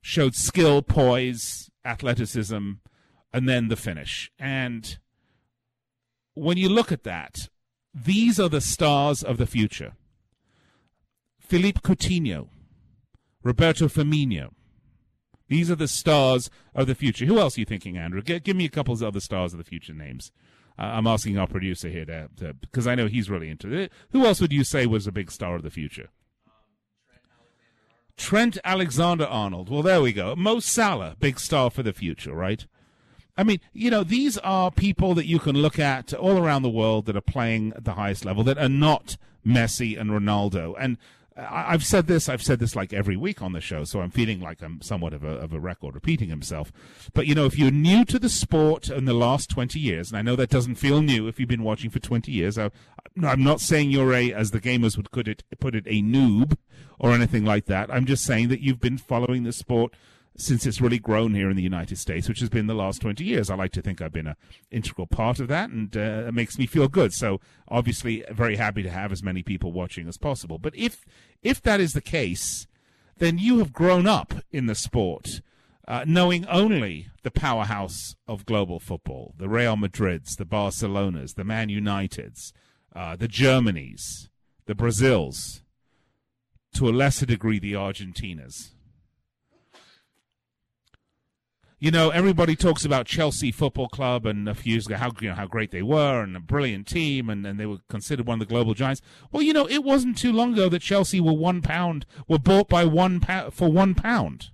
Showed 0.00 0.36
skill, 0.36 0.82
poise, 0.82 1.68
athleticism, 1.84 2.72
and 3.32 3.48
then 3.48 3.68
the 3.68 3.76
finish. 3.76 4.30
And 4.38 4.98
when 6.38 6.56
you 6.56 6.68
look 6.68 6.92
at 6.92 7.04
that, 7.04 7.48
these 7.94 8.38
are 8.38 8.48
the 8.48 8.60
stars 8.60 9.22
of 9.22 9.38
the 9.38 9.46
future. 9.46 9.92
Philippe 11.38 11.80
Coutinho, 11.80 12.48
Roberto 13.42 13.88
Firmino. 13.88 14.50
These 15.48 15.70
are 15.70 15.76
the 15.76 15.88
stars 15.88 16.50
of 16.74 16.86
the 16.86 16.94
future. 16.94 17.24
Who 17.24 17.38
else 17.38 17.56
are 17.56 17.60
you 17.60 17.66
thinking, 17.66 17.96
Andrew? 17.96 18.20
G- 18.20 18.40
give 18.40 18.56
me 18.56 18.66
a 18.66 18.70
couple 18.70 18.92
of 18.92 19.02
other 19.02 19.20
stars 19.20 19.54
of 19.54 19.58
the 19.58 19.64
future 19.64 19.94
names. 19.94 20.30
Uh, 20.78 20.82
I'm 20.82 21.06
asking 21.06 21.38
our 21.38 21.46
producer 21.46 21.88
here 21.88 22.04
to, 22.04 22.54
because 22.60 22.86
I 22.86 22.94
know 22.94 23.06
he's 23.06 23.30
really 23.30 23.48
into 23.48 23.72
it. 23.72 23.90
Who 24.10 24.26
else 24.26 24.40
would 24.40 24.52
you 24.52 24.62
say 24.62 24.86
was 24.86 25.06
a 25.06 25.12
big 25.12 25.30
star 25.30 25.56
of 25.56 25.62
the 25.62 25.70
future? 25.70 26.10
Trent 28.18 28.58
Alexander 28.64 29.24
Arnold. 29.24 29.70
Well, 29.70 29.82
there 29.82 30.02
we 30.02 30.12
go. 30.12 30.36
Mo 30.36 30.60
Salah, 30.60 31.16
big 31.18 31.40
star 31.40 31.70
for 31.70 31.82
the 31.82 31.92
future, 31.92 32.34
right? 32.34 32.66
I 33.38 33.44
mean, 33.44 33.60
you 33.72 33.88
know, 33.88 34.02
these 34.02 34.36
are 34.38 34.72
people 34.72 35.14
that 35.14 35.26
you 35.26 35.38
can 35.38 35.56
look 35.56 35.78
at 35.78 36.12
all 36.12 36.38
around 36.38 36.62
the 36.62 36.68
world 36.68 37.06
that 37.06 37.16
are 37.16 37.20
playing 37.20 37.72
at 37.76 37.84
the 37.84 37.94
highest 37.94 38.24
level 38.24 38.42
that 38.44 38.58
are 38.58 38.68
not 38.68 39.16
Messi 39.46 39.98
and 39.98 40.10
Ronaldo. 40.10 40.74
And 40.78 40.98
I've 41.36 41.84
said 41.84 42.08
this, 42.08 42.28
I've 42.28 42.42
said 42.42 42.58
this 42.58 42.74
like 42.74 42.92
every 42.92 43.16
week 43.16 43.40
on 43.40 43.52
the 43.52 43.60
show, 43.60 43.84
so 43.84 44.00
I'm 44.00 44.10
feeling 44.10 44.40
like 44.40 44.60
I'm 44.60 44.82
somewhat 44.82 45.12
of 45.12 45.22
a, 45.22 45.30
of 45.30 45.52
a 45.52 45.60
record 45.60 45.94
repeating 45.94 46.30
himself. 46.30 46.72
But, 47.14 47.28
you 47.28 47.34
know, 47.36 47.46
if 47.46 47.56
you're 47.56 47.70
new 47.70 48.04
to 48.06 48.18
the 48.18 48.28
sport 48.28 48.90
in 48.90 49.04
the 49.04 49.14
last 49.14 49.48
20 49.50 49.78
years, 49.78 50.10
and 50.10 50.18
I 50.18 50.22
know 50.22 50.34
that 50.34 50.50
doesn't 50.50 50.74
feel 50.74 51.00
new 51.00 51.28
if 51.28 51.38
you've 51.38 51.48
been 51.48 51.62
watching 51.62 51.90
for 51.90 52.00
20 52.00 52.32
years, 52.32 52.58
I, 52.58 52.72
I'm 53.22 53.44
not 53.44 53.60
saying 53.60 53.92
you're 53.92 54.12
a, 54.14 54.32
as 54.32 54.50
the 54.50 54.60
gamers 54.60 54.96
would 54.96 55.12
put 55.12 55.28
it, 55.28 55.44
put 55.60 55.76
it, 55.76 55.84
a 55.86 56.02
noob 56.02 56.56
or 56.98 57.12
anything 57.12 57.44
like 57.44 57.66
that. 57.66 57.88
I'm 57.94 58.04
just 58.04 58.24
saying 58.24 58.48
that 58.48 58.60
you've 58.60 58.80
been 58.80 58.98
following 58.98 59.44
the 59.44 59.52
sport 59.52 59.94
since 60.38 60.64
it's 60.64 60.80
really 60.80 60.98
grown 60.98 61.34
here 61.34 61.50
in 61.50 61.56
the 61.56 61.62
United 61.62 61.98
States, 61.98 62.28
which 62.28 62.40
has 62.40 62.48
been 62.48 62.68
the 62.68 62.74
last 62.74 63.02
20 63.02 63.24
years. 63.24 63.50
I 63.50 63.56
like 63.56 63.72
to 63.72 63.82
think 63.82 64.00
I've 64.00 64.12
been 64.12 64.28
an 64.28 64.36
integral 64.70 65.06
part 65.06 65.40
of 65.40 65.48
that, 65.48 65.68
and 65.68 65.94
uh, 65.96 66.28
it 66.28 66.32
makes 66.32 66.56
me 66.58 66.64
feel 66.66 66.88
good. 66.88 67.12
So 67.12 67.40
obviously, 67.66 68.24
very 68.30 68.56
happy 68.56 68.82
to 68.84 68.90
have 68.90 69.12
as 69.12 69.22
many 69.22 69.42
people 69.42 69.72
watching 69.72 70.08
as 70.08 70.16
possible. 70.16 70.58
But 70.58 70.74
if 70.76 71.04
if 71.42 71.60
that 71.62 71.80
is 71.80 71.92
the 71.92 72.00
case, 72.00 72.66
then 73.18 73.36
you 73.36 73.58
have 73.58 73.72
grown 73.72 74.06
up 74.06 74.32
in 74.52 74.66
the 74.66 74.74
sport. 74.74 75.40
uh, 75.88 76.04
knowing 76.06 76.46
only 76.48 77.08
the 77.22 77.30
powerhouse 77.30 78.14
of 78.26 78.44
global 78.44 78.78
football, 78.78 79.34
the 79.38 79.48
Real 79.48 79.74
Madrids, 79.74 80.36
the 80.36 80.44
Barcelonas, 80.44 81.34
the 81.34 81.44
Man 81.44 81.68
Uniteds, 81.68 82.52
uh, 82.94 83.16
the 83.16 83.26
Germanys, 83.26 84.28
the 84.66 84.74
Brazils, 84.74 85.62
to 86.74 86.88
a 86.88 86.90
lesser 86.92 87.24
degree, 87.24 87.58
the 87.58 87.72
Argentinas. 87.72 88.74
You 91.80 91.92
know, 91.92 92.10
everybody 92.10 92.56
talks 92.56 92.84
about 92.84 93.06
Chelsea 93.06 93.52
Football 93.52 93.88
Club 93.88 94.26
and 94.26 94.48
a 94.48 94.54
few 94.54 94.72
years 94.72 94.86
ago 94.86 94.96
how 94.96 95.12
you 95.20 95.28
know 95.28 95.36
how 95.36 95.46
great 95.46 95.70
they 95.70 95.82
were 95.82 96.22
and 96.22 96.36
a 96.36 96.40
brilliant 96.40 96.88
team 96.88 97.30
and, 97.30 97.46
and 97.46 97.58
they 97.58 97.66
were 97.66 97.78
considered 97.88 98.26
one 98.26 98.40
of 98.42 98.48
the 98.48 98.52
global 98.52 98.74
giants. 98.74 99.00
Well, 99.30 99.42
you 99.42 99.52
know, 99.52 99.68
it 99.68 99.84
wasn't 99.84 100.18
too 100.18 100.32
long 100.32 100.54
ago 100.54 100.68
that 100.70 100.82
Chelsea 100.82 101.20
were 101.20 101.32
one 101.32 101.62
pound 101.62 102.04
were 102.26 102.40
bought 102.40 102.68
by 102.68 102.84
one 102.84 103.20
pound 103.20 103.54
for 103.54 103.70
one 103.70 103.94
pound 103.94 104.50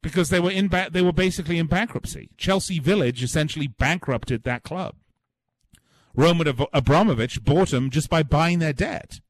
because 0.00 0.28
they 0.28 0.38
were 0.38 0.52
in 0.52 0.68
ba- 0.68 0.90
they 0.92 1.02
were 1.02 1.12
basically 1.12 1.58
in 1.58 1.66
bankruptcy. 1.66 2.30
Chelsea 2.36 2.78
Village 2.78 3.22
essentially 3.24 3.66
bankrupted 3.66 4.44
that 4.44 4.62
club. 4.62 4.94
Roman 6.14 6.54
Abramovich 6.72 7.42
bought 7.42 7.70
them 7.70 7.90
just 7.90 8.08
by 8.08 8.22
buying 8.22 8.60
their 8.60 8.72
debt. 8.72 9.20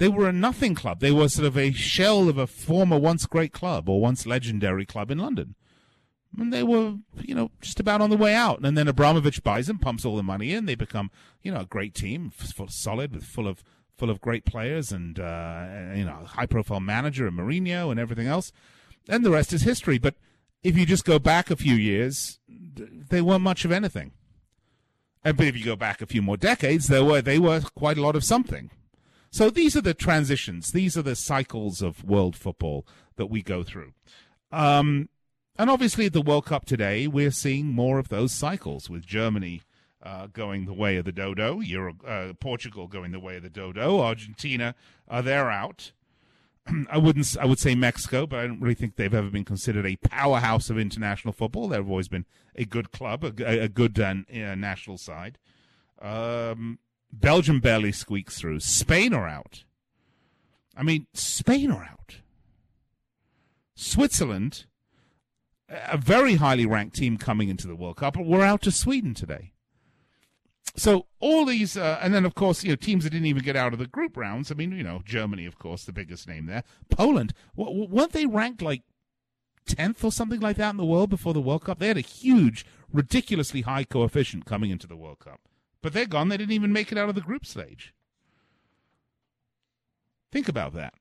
They 0.00 0.08
were 0.08 0.30
a 0.30 0.32
nothing 0.32 0.74
club. 0.74 1.00
They 1.00 1.12
were 1.12 1.28
sort 1.28 1.46
of 1.46 1.58
a 1.58 1.72
shell 1.72 2.30
of 2.30 2.38
a 2.38 2.46
former 2.46 2.98
once 2.98 3.26
great 3.26 3.52
club 3.52 3.86
or 3.86 4.00
once 4.00 4.24
legendary 4.24 4.86
club 4.86 5.10
in 5.10 5.18
London. 5.18 5.56
And 6.38 6.50
they 6.50 6.62
were, 6.62 6.94
you 7.20 7.34
know, 7.34 7.50
just 7.60 7.80
about 7.80 8.00
on 8.00 8.08
the 8.08 8.16
way 8.16 8.34
out. 8.34 8.60
And 8.64 8.78
then 8.78 8.88
Abramovich 8.88 9.42
buys 9.42 9.66
them, 9.66 9.78
pumps 9.78 10.06
all 10.06 10.16
the 10.16 10.22
money 10.22 10.54
in. 10.54 10.64
They 10.64 10.74
become, 10.74 11.10
you 11.42 11.52
know, 11.52 11.60
a 11.60 11.66
great 11.66 11.94
team, 11.94 12.32
solid, 12.68 13.12
with 13.12 13.24
full 13.24 13.46
of 13.46 13.62
full 13.98 14.08
of 14.08 14.22
great 14.22 14.46
players 14.46 14.90
and 14.90 15.20
uh, 15.20 15.66
you 15.94 16.06
know, 16.06 16.24
high 16.24 16.46
profile 16.46 16.80
manager 16.80 17.26
and 17.26 17.38
Mourinho 17.38 17.90
and 17.90 18.00
everything 18.00 18.26
else. 18.26 18.52
And 19.06 19.22
the 19.22 19.30
rest 19.30 19.52
is 19.52 19.64
history. 19.64 19.98
But 19.98 20.14
if 20.62 20.78
you 20.78 20.86
just 20.86 21.04
go 21.04 21.18
back 21.18 21.50
a 21.50 21.56
few 21.56 21.74
years, 21.74 22.38
they 22.48 23.20
weren't 23.20 23.42
much 23.42 23.66
of 23.66 23.70
anything. 23.70 24.12
And 25.22 25.36
but 25.36 25.46
if 25.46 25.58
you 25.58 25.64
go 25.66 25.76
back 25.76 26.00
a 26.00 26.06
few 26.06 26.22
more 26.22 26.38
decades, 26.38 26.88
they 26.88 27.02
were 27.02 27.20
they 27.20 27.38
were 27.38 27.60
quite 27.74 27.98
a 27.98 28.02
lot 28.02 28.16
of 28.16 28.24
something. 28.24 28.70
So 29.30 29.48
these 29.48 29.76
are 29.76 29.80
the 29.80 29.94
transitions. 29.94 30.72
These 30.72 30.96
are 30.96 31.02
the 31.02 31.16
cycles 31.16 31.82
of 31.82 32.04
world 32.04 32.36
football 32.36 32.86
that 33.16 33.26
we 33.26 33.42
go 33.42 33.62
through. 33.62 33.92
Um, 34.50 35.08
and 35.56 35.70
obviously, 35.70 36.06
at 36.06 36.12
the 36.12 36.22
World 36.22 36.46
Cup 36.46 36.64
today, 36.64 37.06
we're 37.06 37.30
seeing 37.30 37.66
more 37.66 37.98
of 37.98 38.08
those 38.08 38.32
cycles 38.32 38.90
with 38.90 39.06
Germany 39.06 39.62
uh, 40.02 40.26
going 40.28 40.64
the 40.64 40.72
way 40.72 40.96
of 40.96 41.04
the 41.04 41.12
dodo, 41.12 41.60
Euro, 41.60 41.94
uh, 42.06 42.32
Portugal 42.40 42.88
going 42.88 43.12
the 43.12 43.20
way 43.20 43.36
of 43.36 43.42
the 43.42 43.50
dodo, 43.50 44.00
Argentina, 44.00 44.74
uh, 45.08 45.20
they're 45.20 45.50
out. 45.50 45.92
I 46.90 46.98
wouldn't. 46.98 47.36
I 47.38 47.44
would 47.44 47.58
say 47.58 47.74
Mexico, 47.74 48.26
but 48.26 48.38
I 48.38 48.46
don't 48.46 48.60
really 48.60 48.74
think 48.74 48.96
they've 48.96 49.12
ever 49.12 49.30
been 49.30 49.44
considered 49.44 49.86
a 49.86 49.96
powerhouse 49.96 50.70
of 50.70 50.78
international 50.78 51.32
football. 51.32 51.68
They've 51.68 51.88
always 51.88 52.08
been 52.08 52.26
a 52.56 52.64
good 52.64 52.92
club, 52.92 53.24
a, 53.24 53.64
a 53.64 53.68
good 53.68 53.98
uh, 53.98 54.14
national 54.28 54.98
side. 54.98 55.38
Um, 56.00 56.78
Belgium 57.12 57.60
barely 57.60 57.92
squeaks 57.92 58.38
through. 58.38 58.60
Spain 58.60 59.12
are 59.12 59.28
out. 59.28 59.64
I 60.76 60.82
mean, 60.82 61.06
Spain 61.12 61.70
are 61.70 61.84
out. 61.84 62.16
Switzerland, 63.74 64.64
a 65.68 65.96
very 65.96 66.36
highly 66.36 66.66
ranked 66.66 66.96
team 66.96 67.16
coming 67.16 67.48
into 67.48 67.66
the 67.66 67.76
World 67.76 67.96
Cup, 67.96 68.16
we're 68.16 68.44
out 68.44 68.62
to 68.62 68.70
Sweden 68.70 69.14
today. 69.14 69.52
So 70.76 71.06
all 71.18 71.44
these, 71.44 71.76
uh, 71.76 71.98
and 72.00 72.14
then 72.14 72.24
of 72.24 72.34
course, 72.34 72.62
you 72.62 72.70
know, 72.70 72.76
teams 72.76 73.04
that 73.04 73.10
didn't 73.10 73.26
even 73.26 73.42
get 73.42 73.56
out 73.56 73.72
of 73.72 73.78
the 73.78 73.86
group 73.86 74.16
rounds. 74.16 74.50
I 74.50 74.54
mean, 74.54 74.72
you 74.72 74.82
know, 74.82 75.02
Germany, 75.04 75.46
of 75.46 75.58
course, 75.58 75.84
the 75.84 75.92
biggest 75.92 76.28
name 76.28 76.46
there. 76.46 76.62
Poland, 76.90 77.32
w- 77.56 77.88
weren't 77.88 78.12
they 78.12 78.26
ranked 78.26 78.62
like 78.62 78.82
tenth 79.66 80.04
or 80.04 80.12
something 80.12 80.40
like 80.40 80.56
that 80.56 80.70
in 80.70 80.76
the 80.76 80.84
world 80.84 81.10
before 81.10 81.34
the 81.34 81.40
World 81.40 81.64
Cup? 81.64 81.78
They 81.78 81.88
had 81.88 81.96
a 81.96 82.02
huge, 82.02 82.64
ridiculously 82.92 83.62
high 83.62 83.84
coefficient 83.84 84.44
coming 84.46 84.70
into 84.70 84.86
the 84.86 84.96
World 84.96 85.18
Cup. 85.18 85.40
But 85.82 85.92
they're 85.92 86.06
gone. 86.06 86.28
They 86.28 86.36
didn't 86.36 86.52
even 86.52 86.72
make 86.72 86.92
it 86.92 86.98
out 86.98 87.08
of 87.08 87.14
the 87.14 87.20
group 87.20 87.46
stage. 87.46 87.94
Think 90.30 90.48
about 90.48 90.74
that. 90.74 90.94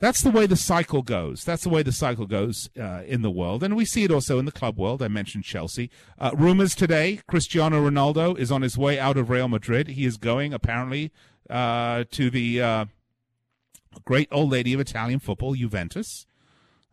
That's 0.00 0.22
the 0.22 0.30
way 0.30 0.46
the 0.46 0.56
cycle 0.56 1.02
goes. 1.02 1.44
That's 1.44 1.62
the 1.62 1.68
way 1.70 1.82
the 1.82 1.92
cycle 1.92 2.26
goes 2.26 2.68
uh, 2.78 3.02
in 3.06 3.22
the 3.22 3.30
world. 3.30 3.62
And 3.62 3.74
we 3.74 3.84
see 3.84 4.04
it 4.04 4.10
also 4.10 4.38
in 4.38 4.44
the 4.44 4.52
club 4.52 4.76
world. 4.76 5.02
I 5.02 5.08
mentioned 5.08 5.44
Chelsea. 5.44 5.90
Uh, 6.18 6.32
rumors 6.34 6.74
today 6.74 7.20
Cristiano 7.26 7.88
Ronaldo 7.88 8.36
is 8.36 8.52
on 8.52 8.62
his 8.62 8.76
way 8.76 8.98
out 8.98 9.16
of 9.16 9.30
Real 9.30 9.48
Madrid. 9.48 9.88
He 9.88 10.04
is 10.04 10.16
going, 10.16 10.52
apparently, 10.52 11.10
uh, 11.48 12.04
to 12.10 12.28
the 12.28 12.60
uh, 12.60 12.84
great 14.04 14.28
old 14.30 14.50
lady 14.50 14.74
of 14.74 14.80
Italian 14.80 15.20
football, 15.20 15.54
Juventus 15.54 16.26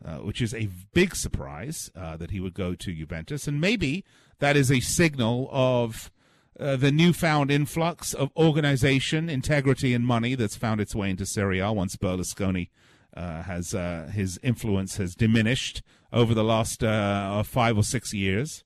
uh, 0.03 0.17
which 0.17 0.41
is 0.41 0.53
a 0.53 0.69
big 0.93 1.15
surprise 1.15 1.91
uh, 1.95 2.17
that 2.17 2.31
he 2.31 2.39
would 2.39 2.53
go 2.53 2.75
to 2.75 2.93
Juventus. 2.93 3.47
And 3.47 3.61
maybe 3.61 4.03
that 4.39 4.57
is 4.57 4.71
a 4.71 4.79
signal 4.79 5.47
of 5.51 6.11
uh, 6.59 6.75
the 6.75 6.91
newfound 6.91 7.51
influx 7.51 8.13
of 8.13 8.29
organization, 8.35 9.29
integrity, 9.29 9.93
and 9.93 10.05
money 10.05 10.35
that's 10.35 10.55
found 10.55 10.81
its 10.81 10.95
way 10.95 11.09
into 11.09 11.25
Serie 11.25 11.59
A 11.59 11.71
once 11.71 11.95
Berlusconi 11.95 12.69
uh, 13.15 13.43
has 13.43 13.73
uh, 13.73 14.09
his 14.13 14.39
influence 14.43 14.97
has 14.97 15.15
diminished 15.15 15.81
over 16.11 16.33
the 16.33 16.43
last 16.43 16.83
uh, 16.83 17.43
five 17.43 17.77
or 17.77 17.83
six 17.83 18.13
years. 18.13 18.63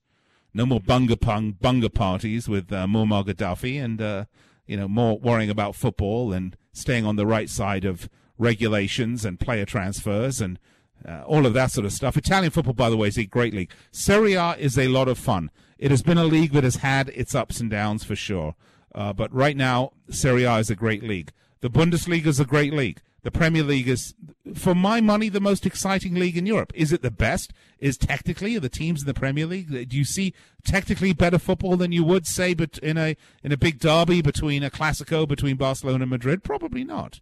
No 0.53 0.65
more 0.65 0.79
bunga 0.79 1.19
pung 1.19 1.53
bunga 1.53 1.93
parties 1.93 2.47
with 2.47 2.69
Muammar 2.69 3.25
Gaddafi, 3.25 3.83
and 3.83 4.27
you 4.65 4.77
know 4.77 4.87
more 4.87 5.19
worrying 5.19 5.49
about 5.49 5.75
football 5.75 6.31
and 6.31 6.55
staying 6.71 7.05
on 7.05 7.17
the 7.17 7.25
right 7.25 7.49
side 7.49 7.85
of 7.85 8.09
regulations 8.37 9.25
and 9.25 9.39
player 9.39 9.65
transfers 9.65 10.41
and 10.41 10.59
uh, 11.07 11.23
all 11.25 11.45
of 11.45 11.53
that 11.53 11.71
sort 11.71 11.85
of 11.85 11.93
stuff. 11.93 12.17
Italian 12.17 12.51
football, 12.51 12.73
by 12.73 12.89
the 12.89 12.97
way, 12.97 13.07
is 13.07 13.17
a 13.17 13.25
great 13.25 13.53
league. 13.53 13.71
Serie 13.91 14.33
A 14.33 14.55
is 14.57 14.77
a 14.77 14.87
lot 14.87 15.07
of 15.07 15.17
fun. 15.17 15.51
It 15.77 15.91
has 15.91 16.01
been 16.01 16.17
a 16.17 16.25
league 16.25 16.51
that 16.53 16.63
has 16.63 16.77
had 16.77 17.09
its 17.09 17.35
ups 17.35 17.59
and 17.59 17.69
downs 17.69 18.03
for 18.03 18.15
sure. 18.15 18.55
Uh, 18.93 19.13
but 19.13 19.33
right 19.33 19.57
now, 19.57 19.91
Serie 20.09 20.45
A 20.45 20.55
is 20.57 20.69
a 20.69 20.75
great 20.75 21.03
league. 21.03 21.31
The 21.61 21.69
Bundesliga 21.69 22.27
is 22.27 22.39
a 22.39 22.45
great 22.45 22.73
league. 22.73 23.01
The 23.25 23.31
Premier 23.31 23.63
League 23.63 23.87
is, 23.87 24.13
for 24.53 24.75
my 24.75 25.01
money, 25.01 25.29
the 25.29 25.39
most 25.39 25.65
exciting 25.65 26.13
league 26.13 26.37
in 26.37 26.45
Europe. 26.45 26.71
Is 26.75 26.93
it 26.93 27.01
the 27.01 27.09
best? 27.09 27.51
Is 27.79 27.97
technically 27.97 28.59
the 28.59 28.69
teams 28.69 29.01
in 29.01 29.07
the 29.07 29.15
Premier 29.15 29.47
League? 29.47 29.89
Do 29.89 29.97
you 29.97 30.05
see 30.05 30.31
technically 30.63 31.11
better 31.11 31.39
football 31.39 31.75
than 31.75 31.91
you 31.91 32.03
would 32.03 32.27
say, 32.27 32.53
but 32.53 32.77
in 32.77 32.99
a 32.99 33.17
in 33.43 33.51
a 33.51 33.57
big 33.57 33.79
derby 33.79 34.21
between 34.21 34.61
a 34.61 34.69
Clasico 34.69 35.27
between 35.27 35.57
Barcelona 35.57 36.03
and 36.03 36.11
Madrid? 36.11 36.43
Probably 36.43 36.83
not. 36.83 37.19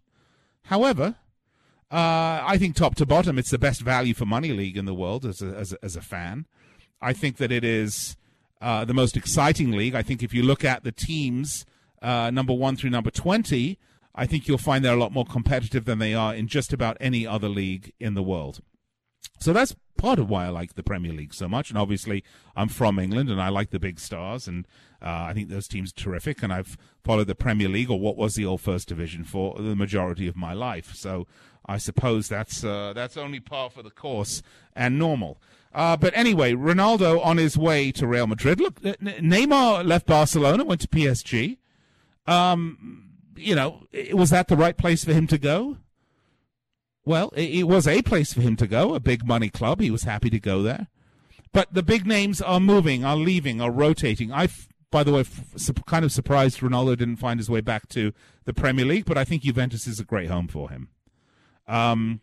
However, 0.64 1.16
uh, 1.94 2.42
I 2.44 2.58
think 2.58 2.74
top 2.74 2.96
to 2.96 3.06
bottom, 3.06 3.38
it's 3.38 3.52
the 3.52 3.58
best 3.58 3.80
value 3.80 4.14
for 4.14 4.26
money 4.26 4.52
league 4.52 4.76
in 4.76 4.84
the 4.84 4.94
world 4.94 5.24
as 5.24 5.40
a, 5.40 5.46
as 5.46 5.72
a, 5.72 5.84
as 5.84 5.94
a 5.94 6.00
fan. 6.00 6.46
I 7.00 7.12
think 7.12 7.36
that 7.36 7.52
it 7.52 7.62
is 7.62 8.16
uh, 8.60 8.84
the 8.84 8.94
most 8.94 9.16
exciting 9.16 9.70
league. 9.70 9.94
I 9.94 10.02
think 10.02 10.20
if 10.20 10.34
you 10.34 10.42
look 10.42 10.64
at 10.64 10.82
the 10.82 10.90
teams, 10.90 11.64
uh, 12.02 12.32
number 12.32 12.52
one 12.52 12.74
through 12.74 12.90
number 12.90 13.12
20, 13.12 13.78
I 14.12 14.26
think 14.26 14.48
you'll 14.48 14.58
find 14.58 14.84
they're 14.84 14.94
a 14.94 14.96
lot 14.96 15.12
more 15.12 15.24
competitive 15.24 15.84
than 15.84 16.00
they 16.00 16.14
are 16.14 16.34
in 16.34 16.48
just 16.48 16.72
about 16.72 16.96
any 16.98 17.28
other 17.28 17.48
league 17.48 17.92
in 18.00 18.14
the 18.14 18.24
world. 18.24 18.60
So 19.38 19.52
that's 19.52 19.76
part 19.96 20.18
of 20.18 20.28
why 20.28 20.46
I 20.46 20.48
like 20.48 20.74
the 20.74 20.82
Premier 20.82 21.12
League 21.12 21.32
so 21.32 21.48
much. 21.48 21.70
And 21.70 21.78
obviously, 21.78 22.24
I'm 22.56 22.68
from 22.68 22.98
England 22.98 23.30
and 23.30 23.40
I 23.40 23.50
like 23.50 23.70
the 23.70 23.78
big 23.78 24.00
stars. 24.00 24.48
And 24.48 24.66
uh, 25.00 25.26
I 25.28 25.32
think 25.32 25.48
those 25.48 25.68
teams 25.68 25.90
are 25.90 26.00
terrific. 26.00 26.42
And 26.42 26.52
I've 26.52 26.76
followed 27.04 27.28
the 27.28 27.34
Premier 27.34 27.68
League 27.68 27.90
or 27.90 28.00
what 28.00 28.16
was 28.16 28.34
the 28.34 28.44
old 28.44 28.60
First 28.60 28.88
Division 28.88 29.22
for 29.22 29.56
the 29.58 29.76
majority 29.76 30.26
of 30.26 30.36
my 30.36 30.52
life. 30.52 30.94
So 30.94 31.26
I 31.66 31.78
suppose 31.78 32.28
that's 32.28 32.64
uh, 32.64 32.92
that's 32.94 33.16
only 33.16 33.40
par 33.40 33.70
for 33.70 33.82
the 33.82 33.90
course 33.90 34.42
and 34.74 34.98
normal. 34.98 35.40
Uh, 35.72 35.96
but 35.96 36.16
anyway, 36.16 36.52
Ronaldo 36.52 37.24
on 37.24 37.36
his 37.36 37.58
way 37.58 37.90
to 37.92 38.06
Real 38.06 38.26
Madrid. 38.26 38.60
Look, 38.60 38.80
Neymar 38.80 39.84
left 39.84 40.06
Barcelona, 40.06 40.64
went 40.64 40.80
to 40.82 40.88
PSG. 40.88 41.58
Um, 42.26 43.10
you 43.36 43.54
know, 43.56 43.86
was 44.12 44.30
that 44.30 44.48
the 44.48 44.56
right 44.56 44.76
place 44.76 45.04
for 45.04 45.12
him 45.12 45.26
to 45.26 45.38
go? 45.38 45.78
Well, 47.04 47.32
it 47.34 47.66
was 47.66 47.86
a 47.86 48.02
place 48.02 48.32
for 48.32 48.40
him 48.40 48.56
to 48.56 48.66
go, 48.66 48.94
a 48.94 49.00
big 49.00 49.26
money 49.26 49.50
club. 49.50 49.80
He 49.80 49.90
was 49.90 50.04
happy 50.04 50.30
to 50.30 50.40
go 50.40 50.62
there. 50.62 50.86
But 51.52 51.74
the 51.74 51.82
big 51.82 52.06
names 52.06 52.40
are 52.40 52.60
moving, 52.60 53.04
are 53.04 53.16
leaving, 53.16 53.60
are 53.60 53.70
rotating. 53.70 54.32
I, 54.32 54.48
by 54.90 55.04
the 55.04 55.12
way, 55.12 55.24
kind 55.86 56.04
of 56.04 56.12
surprised 56.12 56.60
Ronaldo 56.60 56.96
didn't 56.96 57.16
find 57.16 57.38
his 57.38 57.50
way 57.50 57.60
back 57.60 57.88
to 57.90 58.12
the 58.44 58.54
Premier 58.54 58.86
League, 58.86 59.04
but 59.04 59.18
I 59.18 59.24
think 59.24 59.42
Juventus 59.42 59.86
is 59.86 60.00
a 60.00 60.04
great 60.04 60.30
home 60.30 60.48
for 60.48 60.70
him. 60.70 60.88
Um, 61.66 62.20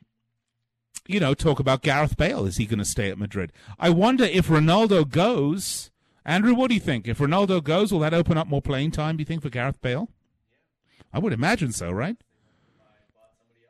you 1.07 1.19
know, 1.19 1.33
talk 1.33 1.59
about 1.59 1.81
Gareth 1.81 2.17
Bale. 2.17 2.45
Is 2.45 2.57
he 2.57 2.65
going 2.65 2.79
to 2.79 2.85
stay 2.85 3.09
at 3.09 3.17
Madrid? 3.17 3.51
I 3.79 3.89
wonder 3.89 4.23
if 4.23 4.47
Ronaldo 4.47 5.09
goes. 5.09 5.91
Andrew, 6.25 6.53
what 6.53 6.69
do 6.69 6.75
you 6.75 6.79
think? 6.79 7.07
If 7.07 7.17
Ronaldo 7.17 7.63
goes, 7.63 7.91
will 7.91 7.99
that 7.99 8.13
open 8.13 8.37
up 8.37 8.47
more 8.47 8.61
playing 8.61 8.91
time, 8.91 9.17
do 9.17 9.21
you 9.21 9.25
think, 9.25 9.41
for 9.41 9.49
Gareth 9.49 9.81
Bale? 9.81 10.09
I 11.13 11.19
would 11.19 11.33
imagine 11.33 11.71
so, 11.71 11.91
right? 11.91 12.17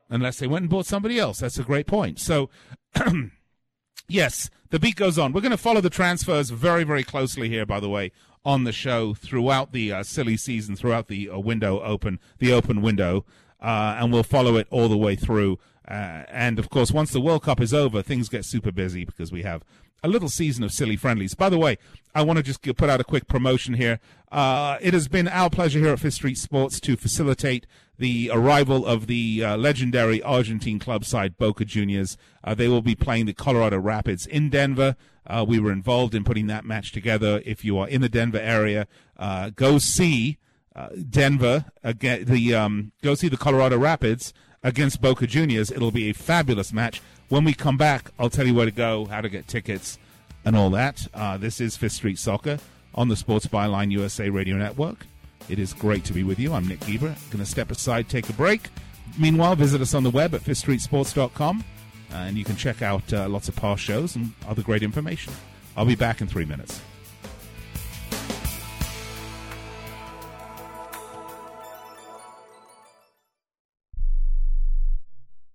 Unless 0.09 0.39
they 0.39 0.47
went 0.47 0.63
and 0.63 0.69
bought 0.69 0.85
somebody 0.85 1.17
else. 1.17 1.39
That's 1.39 1.57
a 1.57 1.63
great 1.63 1.87
point. 1.87 2.19
So, 2.19 2.49
yes, 4.09 4.49
the 4.69 4.79
beat 4.79 4.97
goes 4.97 5.17
on. 5.17 5.31
We're 5.31 5.41
going 5.41 5.51
to 5.51 5.57
follow 5.57 5.81
the 5.81 5.89
transfers 5.89 6.49
very, 6.49 6.83
very 6.83 7.03
closely 7.03 7.47
here, 7.47 7.65
by 7.65 7.79
the 7.79 7.89
way, 7.89 8.11
on 8.43 8.65
the 8.65 8.73
show 8.73 9.13
throughout 9.13 9.71
the 9.71 9.93
uh, 9.93 10.03
silly 10.03 10.35
season, 10.35 10.75
throughout 10.75 11.07
the 11.07 11.29
uh, 11.29 11.39
window 11.39 11.81
open, 11.81 12.19
the 12.39 12.51
open 12.51 12.81
window. 12.81 13.25
Uh, 13.61 13.97
and 13.99 14.11
we'll 14.11 14.23
follow 14.23 14.55
it 14.55 14.67
all 14.71 14.87
the 14.89 14.97
way 14.97 15.15
through. 15.15 15.59
Uh, 15.87 16.23
and 16.29 16.59
of 16.59 16.69
course, 16.69 16.91
once 16.91 17.11
the 17.11 17.21
World 17.21 17.43
Cup 17.43 17.59
is 17.59 17.73
over, 17.73 18.01
things 18.01 18.29
get 18.29 18.45
super 18.45 18.71
busy 18.71 19.03
because 19.03 19.31
we 19.31 19.43
have 19.43 19.63
a 20.03 20.07
little 20.07 20.29
season 20.29 20.63
of 20.63 20.71
silly 20.71 20.95
friendlies. 20.95 21.35
By 21.35 21.49
the 21.49 21.57
way, 21.57 21.77
I 22.15 22.23
want 22.23 22.37
to 22.37 22.43
just 22.43 22.61
put 22.61 22.89
out 22.89 22.99
a 22.99 23.03
quick 23.03 23.27
promotion 23.27 23.75
here. 23.75 23.99
Uh, 24.31 24.77
it 24.81 24.93
has 24.93 25.07
been 25.07 25.27
our 25.27 25.49
pleasure 25.49 25.79
here 25.79 25.93
at 25.93 25.99
Fifth 25.99 26.15
Street 26.15 26.37
Sports 26.37 26.79
to 26.81 26.95
facilitate 26.95 27.67
the 27.97 28.31
arrival 28.33 28.85
of 28.85 29.07
the 29.07 29.43
uh, 29.43 29.57
legendary 29.57 30.21
Argentine 30.23 30.79
club 30.79 31.05
side 31.05 31.37
Boca 31.37 31.65
Juniors. 31.65 32.17
Uh, 32.43 32.55
they 32.55 32.67
will 32.67 32.81
be 32.81 32.95
playing 32.95 33.27
the 33.27 33.33
Colorado 33.33 33.77
Rapids 33.77 34.25
in 34.25 34.49
Denver. 34.49 34.95
Uh, 35.27 35.45
we 35.47 35.59
were 35.59 35.71
involved 35.71 36.15
in 36.15 36.23
putting 36.23 36.47
that 36.47 36.65
match 36.65 36.91
together. 36.91 37.41
If 37.45 37.63
you 37.63 37.77
are 37.77 37.87
in 37.87 38.01
the 38.01 38.09
Denver 38.09 38.39
area, 38.39 38.87
uh, 39.17 39.51
go 39.51 39.77
see 39.77 40.39
uh, 40.75 40.89
Denver 41.09 41.65
again. 41.83 42.25
The 42.25 42.55
um, 42.55 42.91
go 43.01 43.15
see 43.15 43.27
the 43.27 43.37
Colorado 43.37 43.77
Rapids 43.77 44.33
against 44.63 45.01
Boca 45.01 45.27
Juniors. 45.27 45.71
It'll 45.71 45.91
be 45.91 46.09
a 46.09 46.13
fabulous 46.13 46.71
match. 46.71 47.01
When 47.29 47.43
we 47.43 47.53
come 47.53 47.77
back, 47.77 48.11
I'll 48.19 48.29
tell 48.29 48.45
you 48.45 48.53
where 48.53 48.65
to 48.65 48.71
go, 48.71 49.05
how 49.05 49.21
to 49.21 49.29
get 49.29 49.47
tickets, 49.47 49.97
and 50.43 50.55
all 50.55 50.69
that. 50.71 51.07
Uh, 51.13 51.37
this 51.37 51.61
is 51.61 51.77
Fifth 51.77 51.93
Street 51.93 52.19
Soccer 52.19 52.59
on 52.93 53.07
the 53.07 53.15
Sports 53.15 53.47
Byline 53.47 53.91
USA 53.91 54.29
Radio 54.29 54.57
Network. 54.57 55.05
It 55.49 55.59
is 55.59 55.73
great 55.73 56.03
to 56.05 56.13
be 56.13 56.23
with 56.23 56.39
you. 56.39 56.53
I'm 56.53 56.67
Nick 56.67 56.81
Geber. 56.81 57.15
Going 57.29 57.43
to 57.43 57.45
step 57.45 57.71
aside, 57.71 58.09
take 58.09 58.29
a 58.29 58.33
break. 58.33 58.69
Meanwhile, 59.17 59.55
visit 59.55 59.81
us 59.81 59.93
on 59.93 60.03
the 60.03 60.09
web 60.09 60.33
at 60.33 60.41
fifthstreetsports.com, 60.41 61.63
uh, 62.11 62.15
and 62.15 62.37
you 62.37 62.45
can 62.45 62.55
check 62.55 62.81
out 62.81 63.11
uh, 63.13 63.27
lots 63.27 63.49
of 63.49 63.55
past 63.55 63.81
shows 63.81 64.15
and 64.15 64.31
other 64.47 64.61
great 64.61 64.83
information. 64.83 65.33
I'll 65.75 65.85
be 65.85 65.95
back 65.95 66.21
in 66.21 66.27
three 66.27 66.45
minutes. 66.45 66.81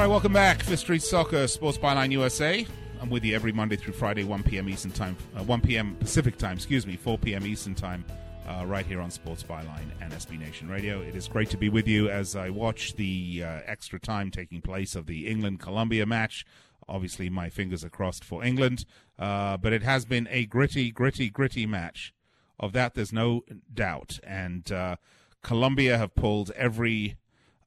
All 0.00 0.06
right, 0.06 0.12
welcome 0.12 0.32
back. 0.32 0.62
Fifth 0.62 0.80
Street 0.80 1.02
Soccer, 1.02 1.46
Sports 1.46 1.76
Byline 1.76 2.10
USA. 2.12 2.66
I'm 3.02 3.10
with 3.10 3.22
you 3.22 3.34
every 3.34 3.52
Monday 3.52 3.76
through 3.76 3.92
Friday, 3.92 4.24
1 4.24 4.44
p.m. 4.44 4.66
Eastern 4.70 4.92
Time, 4.92 5.14
uh, 5.36 5.44
1 5.44 5.60
p.m. 5.60 5.94
Pacific 5.96 6.38
Time, 6.38 6.56
excuse 6.56 6.86
me, 6.86 6.96
4 6.96 7.18
p.m. 7.18 7.44
Eastern 7.44 7.74
Time, 7.74 8.06
uh, 8.48 8.64
right 8.64 8.86
here 8.86 9.02
on 9.02 9.10
Sports 9.10 9.42
Byline 9.42 9.90
and 10.00 10.10
SB 10.10 10.38
Nation 10.38 10.70
Radio. 10.70 11.02
It 11.02 11.14
is 11.14 11.28
great 11.28 11.50
to 11.50 11.58
be 11.58 11.68
with 11.68 11.86
you 11.86 12.08
as 12.08 12.34
I 12.34 12.48
watch 12.48 12.96
the 12.96 13.42
uh, 13.44 13.60
extra 13.66 14.00
time 14.00 14.30
taking 14.30 14.62
place 14.62 14.94
of 14.94 15.04
the 15.04 15.26
England 15.26 15.60
Colombia 15.60 16.06
match. 16.06 16.46
Obviously, 16.88 17.28
my 17.28 17.50
fingers 17.50 17.84
are 17.84 17.90
crossed 17.90 18.24
for 18.24 18.42
England, 18.42 18.86
uh, 19.18 19.58
but 19.58 19.74
it 19.74 19.82
has 19.82 20.06
been 20.06 20.26
a 20.30 20.46
gritty, 20.46 20.90
gritty, 20.90 21.28
gritty 21.28 21.66
match. 21.66 22.14
Of 22.58 22.72
that, 22.72 22.94
there's 22.94 23.12
no 23.12 23.42
doubt. 23.74 24.18
And 24.24 24.72
uh, 24.72 24.96
Colombia 25.42 25.98
have 25.98 26.14
pulled 26.14 26.52
every 26.52 27.18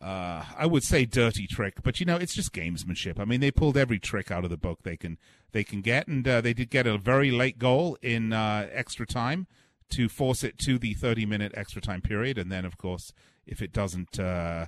uh, 0.03 0.43
I 0.57 0.65
would 0.65 0.83
say 0.83 1.05
dirty 1.05 1.47
trick, 1.47 1.75
but 1.81 1.99
you 1.99 2.05
know 2.05 2.17
it's 2.17 2.35
just 2.35 2.53
gamesmanship. 2.53 3.19
I 3.19 3.25
mean, 3.25 3.39
they 3.39 3.51
pulled 3.51 3.77
every 3.77 3.99
trick 3.99 4.31
out 4.31 4.43
of 4.43 4.49
the 4.49 4.57
book 4.57 4.79
they 4.83 4.97
can 4.97 5.17
they 5.53 5.63
can 5.63 5.81
get, 5.81 6.07
and 6.07 6.27
uh, 6.27 6.41
they 6.41 6.53
did 6.53 6.69
get 6.69 6.85
a 6.85 6.97
very 6.97 7.31
late 7.31 7.57
goal 7.57 7.97
in 8.01 8.33
uh, 8.33 8.67
extra 8.71 9.05
time 9.05 9.47
to 9.91 10.09
force 10.09 10.43
it 10.43 10.57
to 10.57 10.77
the 10.77 10.93
30 10.93 11.25
minute 11.25 11.53
extra 11.55 11.81
time 11.81 12.01
period, 12.01 12.37
and 12.37 12.51
then 12.51 12.65
of 12.65 12.77
course 12.77 13.13
if 13.45 13.61
it 13.61 13.71
doesn't, 13.71 14.19
uh, 14.19 14.67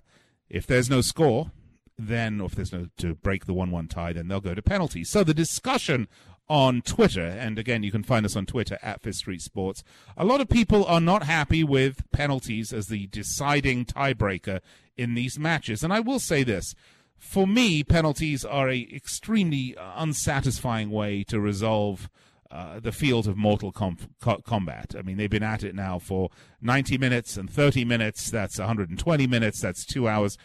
if 0.50 0.68
there's 0.68 0.90
no 0.90 1.02
score, 1.02 1.52
then 1.98 2.42
or 2.42 2.46
if 2.46 2.56
there's 2.56 2.74
no 2.74 2.88
to 2.98 3.16
break 3.16 3.46
the 3.46 3.54
one 3.54 3.72
one 3.72 3.88
tie, 3.88 4.14
then 4.14 4.28
they'll 4.28 4.42
go 4.42 4.54
to 4.54 4.62
penalties. 4.62 5.10
So 5.10 5.24
the 5.24 5.34
discussion 5.34 6.08
on 6.48 6.82
Twitter, 6.82 7.26
and 7.26 7.58
again, 7.58 7.84
you 7.84 7.92
can 7.92 8.04
find 8.04 8.26
us 8.26 8.36
on 8.36 8.46
Twitter 8.46 8.78
at 8.82 9.02
Fifth 9.02 9.16
Street 9.16 9.42
Sports. 9.42 9.84
A 10.16 10.26
lot 10.26 10.42
of 10.42 10.50
people 10.50 10.86
are 10.86 11.02
not 11.02 11.24
happy 11.24 11.64
with 11.64 12.10
penalties 12.12 12.72
as 12.72 12.88
the 12.88 13.08
deciding 13.08 13.86
tiebreaker 13.86 14.60
in 14.98 15.14
these 15.14 15.38
matches. 15.38 15.84
And 15.84 15.94
I 15.94 16.00
will 16.00 16.20
say 16.20 16.44
this 16.44 16.76
for 17.18 17.48
me, 17.48 17.84
penalties 17.84 18.46
are 18.46 18.70
a 18.70 18.88
extremely 18.94 19.76
unsatisfying 19.78 20.92
way 20.92 21.24
to 21.24 21.40
resolve 21.40 22.10
uh, 22.52 22.80
the 22.80 22.92
field 22.92 23.28
of 23.28 23.36
mortal 23.36 23.72
co- 23.72 24.42
combat. 24.46 24.96
I 24.98 25.02
mean, 25.02 25.18
they've 25.18 25.30
been 25.30 25.44
at 25.44 25.64
it 25.64 25.76
now 25.76 26.00
for 26.00 26.30
90 26.62 26.98
minutes 26.98 27.38
and 27.38 27.50
30 27.50 27.84
minutes. 27.86 28.30
That's 28.30 28.60
120 28.60 29.28
minutes. 29.28 29.62
That's 29.62 29.86
two 29.86 30.08
hours. 30.08 30.38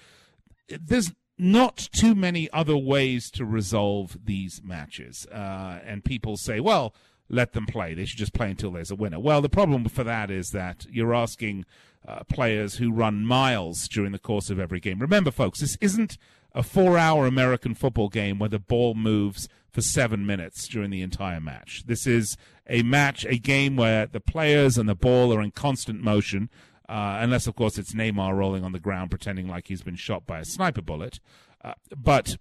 There's 0.68 1.12
not 1.38 1.76
too 1.92 2.14
many 2.14 2.50
other 2.52 2.76
ways 2.76 3.30
to 3.32 3.44
resolve 3.44 4.16
these 4.24 4.60
matches. 4.64 5.26
Uh, 5.26 5.80
and 5.84 6.04
people 6.04 6.36
say, 6.36 6.60
well, 6.60 6.94
let 7.28 7.52
them 7.52 7.66
play. 7.66 7.94
They 7.94 8.04
should 8.04 8.18
just 8.18 8.34
play 8.34 8.50
until 8.50 8.72
there's 8.72 8.90
a 8.90 8.96
winner. 8.96 9.20
Well, 9.20 9.40
the 9.40 9.48
problem 9.48 9.88
for 9.88 10.04
that 10.04 10.30
is 10.30 10.50
that 10.50 10.86
you're 10.90 11.14
asking 11.14 11.64
uh, 12.06 12.24
players 12.24 12.76
who 12.76 12.92
run 12.92 13.24
miles 13.24 13.88
during 13.88 14.12
the 14.12 14.18
course 14.18 14.50
of 14.50 14.58
every 14.58 14.80
game. 14.80 14.98
Remember, 14.98 15.30
folks, 15.30 15.60
this 15.60 15.76
isn't 15.80 16.16
a 16.54 16.62
four 16.62 16.98
hour 16.98 17.26
American 17.26 17.74
football 17.74 18.08
game 18.08 18.38
where 18.38 18.48
the 18.48 18.58
ball 18.58 18.94
moves 18.94 19.48
for 19.70 19.80
seven 19.80 20.26
minutes 20.26 20.66
during 20.66 20.90
the 20.90 21.02
entire 21.02 21.40
match. 21.40 21.84
This 21.86 22.06
is 22.06 22.36
a 22.68 22.82
match, 22.82 23.24
a 23.24 23.38
game 23.38 23.76
where 23.76 24.06
the 24.06 24.20
players 24.20 24.76
and 24.76 24.88
the 24.88 24.94
ball 24.94 25.32
are 25.32 25.42
in 25.42 25.52
constant 25.52 26.02
motion 26.02 26.50
uh, 26.90 27.18
unless, 27.20 27.46
of 27.46 27.54
course, 27.54 27.78
it's 27.78 27.94
Neymar 27.94 28.36
rolling 28.36 28.64
on 28.64 28.72
the 28.72 28.80
ground 28.80 29.10
pretending 29.10 29.46
like 29.46 29.68
he's 29.68 29.80
been 29.82 29.94
shot 29.94 30.26
by 30.26 30.40
a 30.40 30.44
sniper 30.44 30.82
bullet. 30.82 31.20
Uh, 31.62 31.74
but 31.96 32.36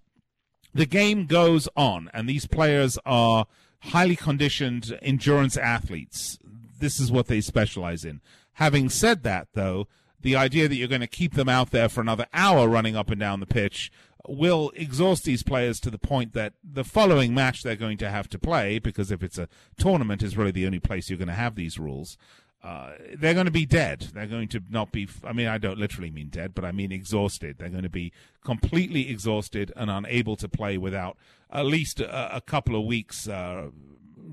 the 0.74 0.86
game 0.86 1.26
goes 1.26 1.68
on, 1.76 2.10
and 2.12 2.28
these 2.28 2.48
players 2.48 2.98
are 3.06 3.46
highly 3.82 4.16
conditioned 4.16 4.98
endurance 5.02 5.56
athletes. 5.56 6.36
This 6.80 6.98
is 6.98 7.12
what 7.12 7.28
they 7.28 7.40
specialize 7.40 8.04
in. 8.04 8.20
Having 8.60 8.90
said 8.90 9.24
that, 9.24 9.48
though, 9.54 9.88
the 10.20 10.36
idea 10.36 10.68
that 10.68 10.76
you're 10.76 10.86
going 10.86 11.00
to 11.00 11.06
keep 11.08 11.34
them 11.34 11.48
out 11.48 11.70
there 11.70 11.88
for 11.88 12.00
another 12.00 12.26
hour 12.32 12.68
running 12.68 12.94
up 12.94 13.10
and 13.10 13.18
down 13.18 13.40
the 13.40 13.46
pitch 13.46 13.90
will 14.28 14.70
exhaust 14.76 15.24
these 15.24 15.42
players 15.42 15.80
to 15.80 15.90
the 15.90 15.98
point 15.98 16.34
that 16.34 16.52
the 16.62 16.84
following 16.84 17.34
match 17.34 17.62
they're 17.62 17.74
going 17.74 17.98
to 17.98 18.10
have 18.10 18.28
to 18.28 18.38
play, 18.38 18.78
because 18.78 19.10
if 19.10 19.22
it's 19.22 19.38
a 19.38 19.48
tournament, 19.78 20.22
is 20.22 20.36
really 20.36 20.50
the 20.52 20.66
only 20.66 20.78
place 20.78 21.10
you're 21.10 21.18
going 21.18 21.26
to 21.26 21.34
have 21.34 21.56
these 21.56 21.78
rules 21.78 22.16
uh, 22.62 22.92
they're 23.16 23.34
going 23.34 23.46
to 23.46 23.52
be 23.52 23.64
dead. 23.64 24.08
They're 24.12 24.26
going 24.26 24.48
to 24.48 24.60
not 24.68 24.92
be. 24.92 25.08
I 25.24 25.32
mean, 25.32 25.46
I 25.46 25.58
don't 25.58 25.78
literally 25.78 26.10
mean 26.10 26.28
dead, 26.28 26.54
but 26.54 26.64
I 26.64 26.72
mean 26.72 26.92
exhausted. 26.92 27.56
They're 27.58 27.70
going 27.70 27.84
to 27.84 27.88
be 27.88 28.12
completely 28.44 29.08
exhausted 29.08 29.72
and 29.76 29.90
unable 29.90 30.36
to 30.36 30.48
play 30.48 30.76
without 30.76 31.16
at 31.50 31.64
least 31.64 32.00
a, 32.00 32.36
a 32.36 32.40
couple 32.40 32.76
of 32.76 32.84
weeks 32.84 33.26
uh, 33.28 33.68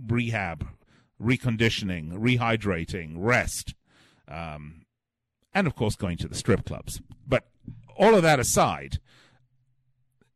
rehab, 0.07 0.67
reconditioning, 1.21 2.11
rehydrating, 2.19 3.13
rest, 3.15 3.75
um, 4.27 4.85
and 5.53 5.67
of 5.67 5.75
course 5.75 5.95
going 5.95 6.17
to 6.17 6.27
the 6.27 6.35
strip 6.35 6.65
clubs. 6.65 7.01
But 7.27 7.47
all 7.95 8.15
of 8.15 8.23
that 8.23 8.39
aside, 8.39 8.99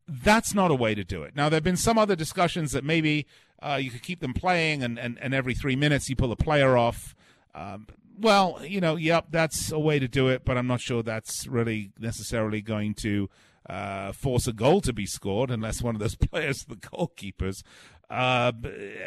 that's 0.07 0.53
not 0.53 0.71
a 0.71 0.75
way 0.75 0.95
to 0.95 1.03
do 1.03 1.23
it. 1.23 1.35
Now, 1.35 1.49
there 1.49 1.57
have 1.57 1.63
been 1.63 1.77
some 1.77 1.97
other 1.97 2.15
discussions 2.15 2.71
that 2.71 2.83
maybe 2.83 3.25
uh, 3.61 3.79
you 3.81 3.91
could 3.91 4.03
keep 4.03 4.19
them 4.19 4.33
playing, 4.33 4.83
and, 4.83 4.99
and, 4.99 5.17
and 5.21 5.33
every 5.33 5.53
three 5.53 5.75
minutes 5.75 6.09
you 6.09 6.15
pull 6.15 6.31
a 6.31 6.35
player 6.35 6.75
off. 6.75 7.15
Um, 7.53 7.87
well, 8.19 8.59
you 8.63 8.81
know, 8.81 8.95
yep, 8.95 9.27
that's 9.29 9.71
a 9.71 9.79
way 9.79 9.99
to 9.99 10.07
do 10.07 10.27
it, 10.27 10.43
but 10.43 10.57
I'm 10.57 10.67
not 10.67 10.81
sure 10.81 11.01
that's 11.01 11.47
really 11.47 11.91
necessarily 11.99 12.61
going 12.61 12.93
to 12.95 13.29
uh, 13.69 14.11
force 14.11 14.47
a 14.47 14.53
goal 14.53 14.81
to 14.81 14.93
be 14.93 15.05
scored 15.05 15.49
unless 15.49 15.81
one 15.81 15.95
of 15.95 16.01
those 16.01 16.15
players, 16.31 16.65
the 16.65 16.75
goalkeepers. 16.75 17.63
Uh, 18.09 18.51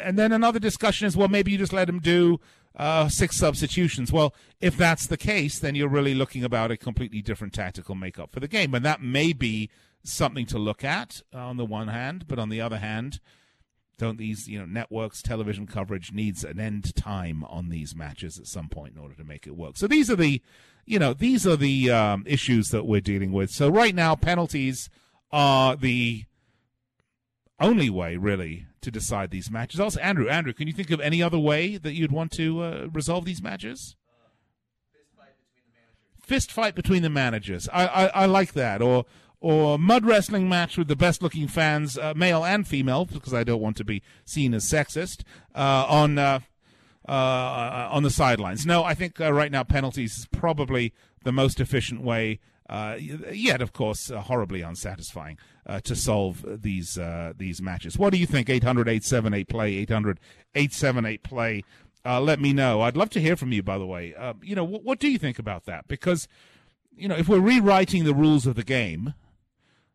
and 0.01 0.17
then 0.17 0.31
another 0.31 0.59
discussion 0.59 1.05
is, 1.05 1.15
well, 1.15 1.27
maybe 1.27 1.51
you 1.51 1.57
just 1.57 1.73
let 1.73 1.87
him 1.87 1.99
do 1.99 2.39
uh, 2.75 3.07
six 3.07 3.37
substitutions. 3.37 4.11
Well, 4.11 4.33
if 4.59 4.77
that's 4.77 5.07
the 5.07 5.17
case, 5.17 5.59
then 5.59 5.75
you're 5.75 5.89
really 5.89 6.13
looking 6.13 6.43
about 6.43 6.71
a 6.71 6.77
completely 6.77 7.21
different 7.21 7.53
tactical 7.53 7.95
makeup 7.95 8.31
for 8.31 8.39
the 8.39 8.47
game, 8.47 8.73
and 8.73 8.83
that 8.85 9.01
may 9.01 9.33
be 9.33 9.69
something 10.03 10.45
to 10.47 10.59
look 10.59 10.83
at 10.83 11.21
on 11.33 11.57
the 11.57 11.65
one 11.65 11.87
hand, 11.87 12.27
but 12.27 12.39
on 12.39 12.49
the 12.49 12.61
other 12.61 12.77
hand, 12.77 13.19
don't 13.97 14.17
these 14.17 14.47
you 14.47 14.59
know 14.59 14.65
networks 14.65 15.21
television 15.21 15.65
coverage 15.65 16.11
needs 16.11 16.43
an 16.43 16.59
end 16.59 16.95
time 16.95 17.43
on 17.45 17.69
these 17.69 17.95
matches 17.95 18.37
at 18.37 18.47
some 18.47 18.67
point 18.67 18.93
in 18.93 19.01
order 19.01 19.15
to 19.15 19.23
make 19.23 19.47
it 19.47 19.55
work? 19.55 19.77
So 19.77 19.87
these 19.87 20.09
are 20.11 20.15
the 20.15 20.41
you 20.85 20.99
know 20.99 21.13
these 21.13 21.47
are 21.47 21.55
the 21.55 21.91
um, 21.91 22.23
issues 22.27 22.69
that 22.69 22.85
we're 22.85 23.01
dealing 23.01 23.31
with. 23.31 23.51
So 23.51 23.69
right 23.69 23.95
now 23.95 24.15
penalties 24.15 24.89
are 25.31 25.75
the 25.75 26.25
only 27.59 27.89
way 27.89 28.17
really 28.17 28.65
to 28.81 28.91
decide 28.91 29.31
these 29.31 29.49
matches 29.49 29.79
also 29.79 29.99
andrew 30.01 30.27
andrew 30.27 30.53
can 30.53 30.67
you 30.67 30.73
think 30.73 30.91
of 30.91 30.99
any 30.99 31.23
other 31.23 31.39
way 31.39 31.77
that 31.77 31.93
you'd 31.93 32.11
want 32.11 32.31
to 32.31 32.61
uh, 32.61 32.87
resolve 32.91 33.23
these 33.25 33.41
matches 33.41 33.95
fist 36.25 36.51
fight 36.51 36.75
between 36.75 37.03
the 37.03 37.09
managers. 37.09 37.69
I, 37.71 37.85
I, 37.85 38.05
I 38.07 38.25
like 38.25 38.53
that. 38.53 38.81
Or 38.81 39.05
or 39.41 39.77
mud 39.77 40.05
wrestling 40.05 40.49
match 40.49 40.75
with 40.75 40.87
the 40.87 40.95
best 40.95 41.21
looking 41.21 41.47
fans, 41.47 41.97
uh, 41.99 42.13
male 42.15 42.43
and 42.43 42.67
female, 42.67 43.05
because 43.05 43.33
I 43.33 43.43
don't 43.43 43.61
want 43.61 43.77
to 43.77 43.83
be 43.83 44.01
seen 44.25 44.55
as 44.55 44.65
sexist, 44.65 45.21
uh, 45.53 45.85
on 45.87 46.17
uh, 46.17 46.39
uh 47.07 47.89
on 47.91 48.03
the 48.03 48.09
sidelines. 48.09 48.65
No, 48.65 48.83
I 48.83 48.95
think 48.95 49.21
uh, 49.21 49.31
right 49.31 49.51
now 49.51 49.63
penalties 49.63 50.17
is 50.17 50.25
probably 50.27 50.93
the 51.23 51.31
most 51.31 51.59
efficient 51.59 52.01
way. 52.01 52.39
Uh, 52.67 52.97
yet, 53.31 53.61
of 53.61 53.73
course, 53.73 54.09
horribly 54.09 54.61
unsatisfying 54.61 55.37
Uh, 55.67 55.79
to 55.79 55.95
solve 55.95 56.45
these 56.61 56.95
uh, 56.95 57.33
these 57.35 57.59
matches. 57.59 57.97
What 57.97 58.13
do 58.13 58.19
you 58.19 58.27
think? 58.27 58.51
800 58.51 58.87
878 58.87 59.47
play, 59.47 59.73
800 59.77 60.19
878 60.53 61.23
play. 61.23 61.63
Uh, 62.05 62.21
let 62.21 62.39
me 62.39 62.53
know. 62.53 62.81
I'd 62.81 62.95
love 62.95 63.09
to 63.11 63.19
hear 63.19 63.35
from 63.35 63.51
you, 63.51 63.63
by 63.63 63.79
the 63.79 63.85
way. 63.87 64.13
you 64.43 64.53
know, 64.53 64.63
what, 64.63 64.83
what 64.83 64.99
do 64.99 65.09
you 65.09 65.17
think 65.17 65.39
about 65.39 65.65
that? 65.65 65.87
Because, 65.87 66.27
you 66.95 67.07
know, 67.07 67.15
if 67.15 67.27
we're 67.27 67.39
rewriting 67.39 68.03
the 68.03 68.13
rules 68.13 68.45
of 68.45 68.53
the 68.53 68.63
game, 68.63 69.15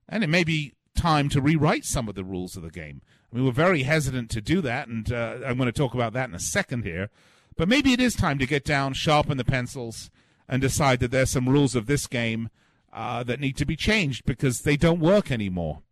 and 0.09 0.24
it 0.24 0.26
may 0.26 0.42
be 0.42 0.74
time 0.94 1.28
to 1.30 1.40
rewrite 1.40 1.85
some 1.85 2.09
of 2.09 2.14
the 2.14 2.24
rules 2.24 2.56
of 2.56 2.62
the 2.62 2.70
game. 2.70 3.00
I 3.33 3.37
mean, 3.37 3.44
we're 3.44 3.52
very 3.52 3.85
hesitant 3.85 4.30
to 4.30 4.40
do 4.40 4.61
that, 4.62 4.88
and 4.88 5.11
uh, 5.12 5.38
I'm 5.46 5.56
going 5.56 5.66
to 5.66 5.72
talk 5.72 5.94
about 5.94 6.12
that 6.12 6.28
in 6.28 6.35
a 6.35 6.40
second 6.40 6.85
here. 6.85 7.09
But 7.56 7.68
maybe 7.68 7.92
it 7.92 8.00
is 8.00 8.14
time 8.14 8.38
to 8.38 8.46
get 8.46 8.64
down, 8.64 8.94
sharpen 8.94 9.38
the 9.38 9.44
pencils, 9.44 10.11
and 10.48 10.61
decide 10.61 11.00
that 11.00 11.11
there's 11.11 11.30
some 11.30 11.48
rules 11.48 11.74
of 11.74 11.87
this 11.87 12.06
game 12.06 12.50
uh, 12.92 13.22
that 13.24 13.40
need 13.40 13.57
to 13.57 13.66
be 13.66 13.76
changed 13.76 14.24
because 14.24 14.62
they 14.62 14.76
don't 14.76 15.00
work 15.00 15.31
anymore. 15.31 15.83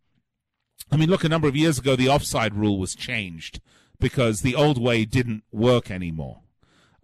I 0.91 0.97
mean, 0.97 1.09
look, 1.09 1.23
a 1.23 1.29
number 1.29 1.47
of 1.47 1.55
years 1.55 1.77
ago, 1.77 1.95
the 1.95 2.09
offside 2.09 2.55
rule 2.55 2.79
was 2.79 2.95
changed 2.95 3.61
because 3.99 4.41
the 4.41 4.55
old 4.55 4.81
way 4.81 5.05
didn't 5.05 5.43
work 5.51 5.91
anymore. 5.91 6.41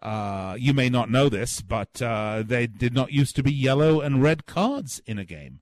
Uh, 0.02 0.56
you 0.60 0.74
may 0.74 0.90
not 0.90 1.10
know 1.10 1.30
this, 1.30 1.62
but 1.62 2.02
uh, 2.02 2.44
they 2.46 2.68
did 2.68 2.94
not 2.94 3.12
used 3.12 3.36
to 3.36 3.44
be 3.44 3.52
yellow 3.52 4.02
and 4.02 4.22
red 4.22 4.46
cards 4.46 5.02
in 5.06 5.18
a 5.18 5.26
game. 5.26 5.62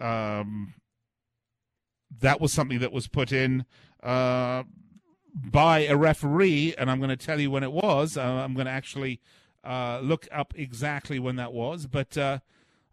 Um, 0.00 0.74
that 2.20 2.40
was 2.40 2.52
something 2.52 2.78
that 2.80 2.92
was 2.92 3.06
put 3.06 3.32
in 3.32 3.64
uh, 4.02 4.64
by 5.34 5.80
a 5.80 5.96
referee, 5.96 6.74
and 6.76 6.90
I'm 6.90 6.98
going 6.98 7.10
to 7.10 7.16
tell 7.16 7.40
you 7.40 7.50
when 7.50 7.62
it 7.62 7.72
was. 7.72 8.16
Uh, 8.16 8.22
I'm 8.22 8.54
going 8.54 8.66
to 8.66 8.72
actually 8.72 9.20
uh, 9.64 10.00
look 10.02 10.26
up 10.32 10.52
exactly 10.56 11.18
when 11.18 11.36
that 11.36 11.52
was, 11.52 11.86
but 11.86 12.16
uh, 12.16 12.38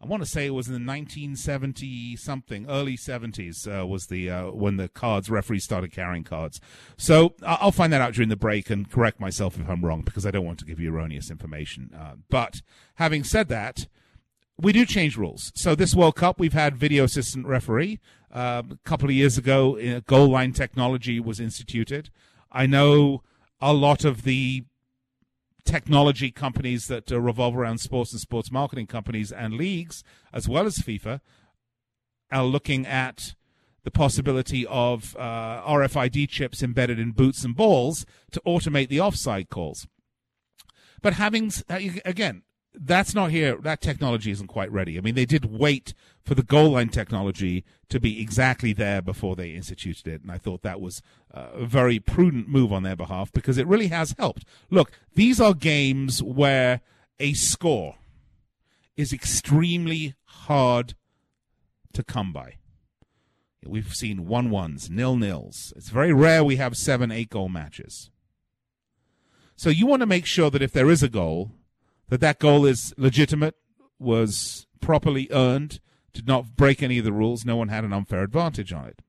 I 0.01 0.05
want 0.05 0.23
to 0.23 0.29
say 0.29 0.45
it 0.45 0.51
was 0.51 0.67
in 0.67 0.73
the 0.73 0.77
1970 0.77 2.15
something, 2.15 2.69
early 2.69 2.95
70s 2.95 3.67
uh, 3.67 3.85
was 3.85 4.05
the 4.05 4.29
uh, 4.29 4.51
when 4.51 4.77
the 4.77 4.87
cards 4.87 5.29
referees 5.29 5.65
started 5.65 5.91
carrying 5.91 6.23
cards. 6.23 6.61
So 6.97 7.35
I'll 7.45 7.71
find 7.71 7.91
that 7.91 8.01
out 8.01 8.13
during 8.13 8.29
the 8.29 8.37
break 8.37 8.69
and 8.69 8.89
correct 8.89 9.19
myself 9.19 9.59
if 9.59 9.69
I'm 9.69 9.83
wrong 9.83 10.01
because 10.01 10.25
I 10.25 10.31
don't 10.31 10.45
want 10.45 10.59
to 10.59 10.65
give 10.65 10.79
you 10.79 10.93
erroneous 10.93 11.29
information. 11.29 11.91
but 12.29 12.61
having 12.95 13.23
said 13.23 13.49
that 13.49 13.87
we 14.61 14.73
do 14.73 14.85
change 14.85 15.17
rules. 15.17 15.51
So 15.55 15.75
this 15.75 15.95
World 15.95 16.15
Cup, 16.15 16.39
we've 16.39 16.53
had 16.53 16.75
video 16.75 17.05
assistant 17.05 17.45
referee. 17.45 17.99
Uh, 18.31 18.63
a 18.69 18.77
couple 18.83 19.07
of 19.07 19.15
years 19.15 19.37
ago, 19.37 19.79
uh, 19.79 20.01
goal 20.05 20.27
line 20.27 20.53
technology 20.53 21.19
was 21.19 21.39
instituted. 21.39 22.09
I 22.51 22.65
know 22.65 23.23
a 23.61 23.73
lot 23.73 24.03
of 24.03 24.23
the 24.23 24.65
technology 25.69 26.31
companies 26.31 26.87
that 26.87 27.11
uh, 27.11 27.19
revolve 27.19 27.55
around 27.55 27.77
sports 27.79 28.11
and 28.11 28.19
sports 28.19 28.51
marketing 28.51 28.87
companies 28.87 29.31
and 29.31 29.53
leagues, 29.53 30.03
as 30.33 30.49
well 30.49 30.65
as 30.65 30.79
FIFA, 30.79 31.21
are 32.31 32.43
looking 32.43 32.87
at 32.87 33.35
the 33.83 33.91
possibility 33.91 34.65
of 34.65 35.15
uh, 35.17 35.61
RFID 35.63 36.27
chips 36.27 36.63
embedded 36.63 36.99
in 36.99 37.11
boots 37.11 37.43
and 37.43 37.55
balls 37.55 38.05
to 38.31 38.41
automate 38.45 38.89
the 38.89 38.99
offside 38.99 39.49
calls. 39.49 39.87
But 41.01 41.13
having 41.13 41.51
uh, 41.69 41.79
again, 42.03 42.41
that's 42.73 43.15
not 43.15 43.31
here. 43.31 43.57
That 43.57 43.81
technology 43.81 44.31
isn't 44.31 44.47
quite 44.47 44.71
ready. 44.71 44.97
I 44.97 45.01
mean, 45.01 45.15
they 45.15 45.25
did 45.25 45.45
wait 45.45 45.93
for 46.23 46.35
the 46.35 46.43
goal 46.43 46.71
line 46.71 46.89
technology 46.89 47.63
to 47.89 47.99
be 47.99 48.21
exactly 48.21 48.73
there 48.73 49.01
before 49.01 49.35
they 49.35 49.51
instituted 49.51 50.07
it, 50.07 50.21
and 50.21 50.31
I 50.31 50.37
thought 50.37 50.61
that 50.61 50.79
was 50.79 51.01
uh, 51.33 51.47
a 51.53 51.65
very 51.65 51.99
prudent 51.99 52.47
move 52.47 52.71
on 52.71 52.83
their 52.83 52.95
behalf 52.95 53.31
because 53.31 53.57
it 53.57 53.67
really 53.67 53.87
has 53.87 54.15
helped. 54.17 54.45
Look, 54.69 54.91
these 55.15 55.41
are 55.41 55.53
games 55.53 56.21
where 56.21 56.81
a 57.19 57.33
score 57.33 57.95
is 58.95 59.13
extremely 59.13 60.13
hard 60.23 60.93
to 61.93 62.03
come 62.03 62.31
by. 62.31 62.55
We've 63.65 63.93
seen 63.93 64.25
one 64.25 64.49
ones, 64.49 64.89
nil 64.89 65.17
nils. 65.17 65.73
It's 65.75 65.89
very 65.89 66.13
rare 66.13 66.43
we 66.43 66.55
have 66.55 66.77
seven, 66.77 67.11
eight 67.11 67.29
goal 67.29 67.49
matches. 67.49 68.09
So 69.55 69.69
you 69.69 69.85
want 69.85 70.01
to 70.01 70.05
make 70.05 70.25
sure 70.25 70.49
that 70.49 70.61
if 70.61 70.71
there 70.71 70.89
is 70.89 71.03
a 71.03 71.09
goal, 71.09 71.51
that 72.09 72.21
that 72.21 72.39
goal 72.39 72.65
is 72.65 72.93
legitimate, 72.97 73.55
was 73.97 74.67
properly 74.81 75.27
earned, 75.31 75.79
did 76.13 76.27
not 76.27 76.55
break 76.55 76.81
any 76.81 76.97
of 76.97 77.05
the 77.05 77.13
rules, 77.13 77.45
no 77.45 77.55
one 77.55 77.69
had 77.69 77.83
an 77.83 77.93
unfair 77.93 78.23
advantage 78.23 78.73
on 78.73 78.85
it. 78.85 78.99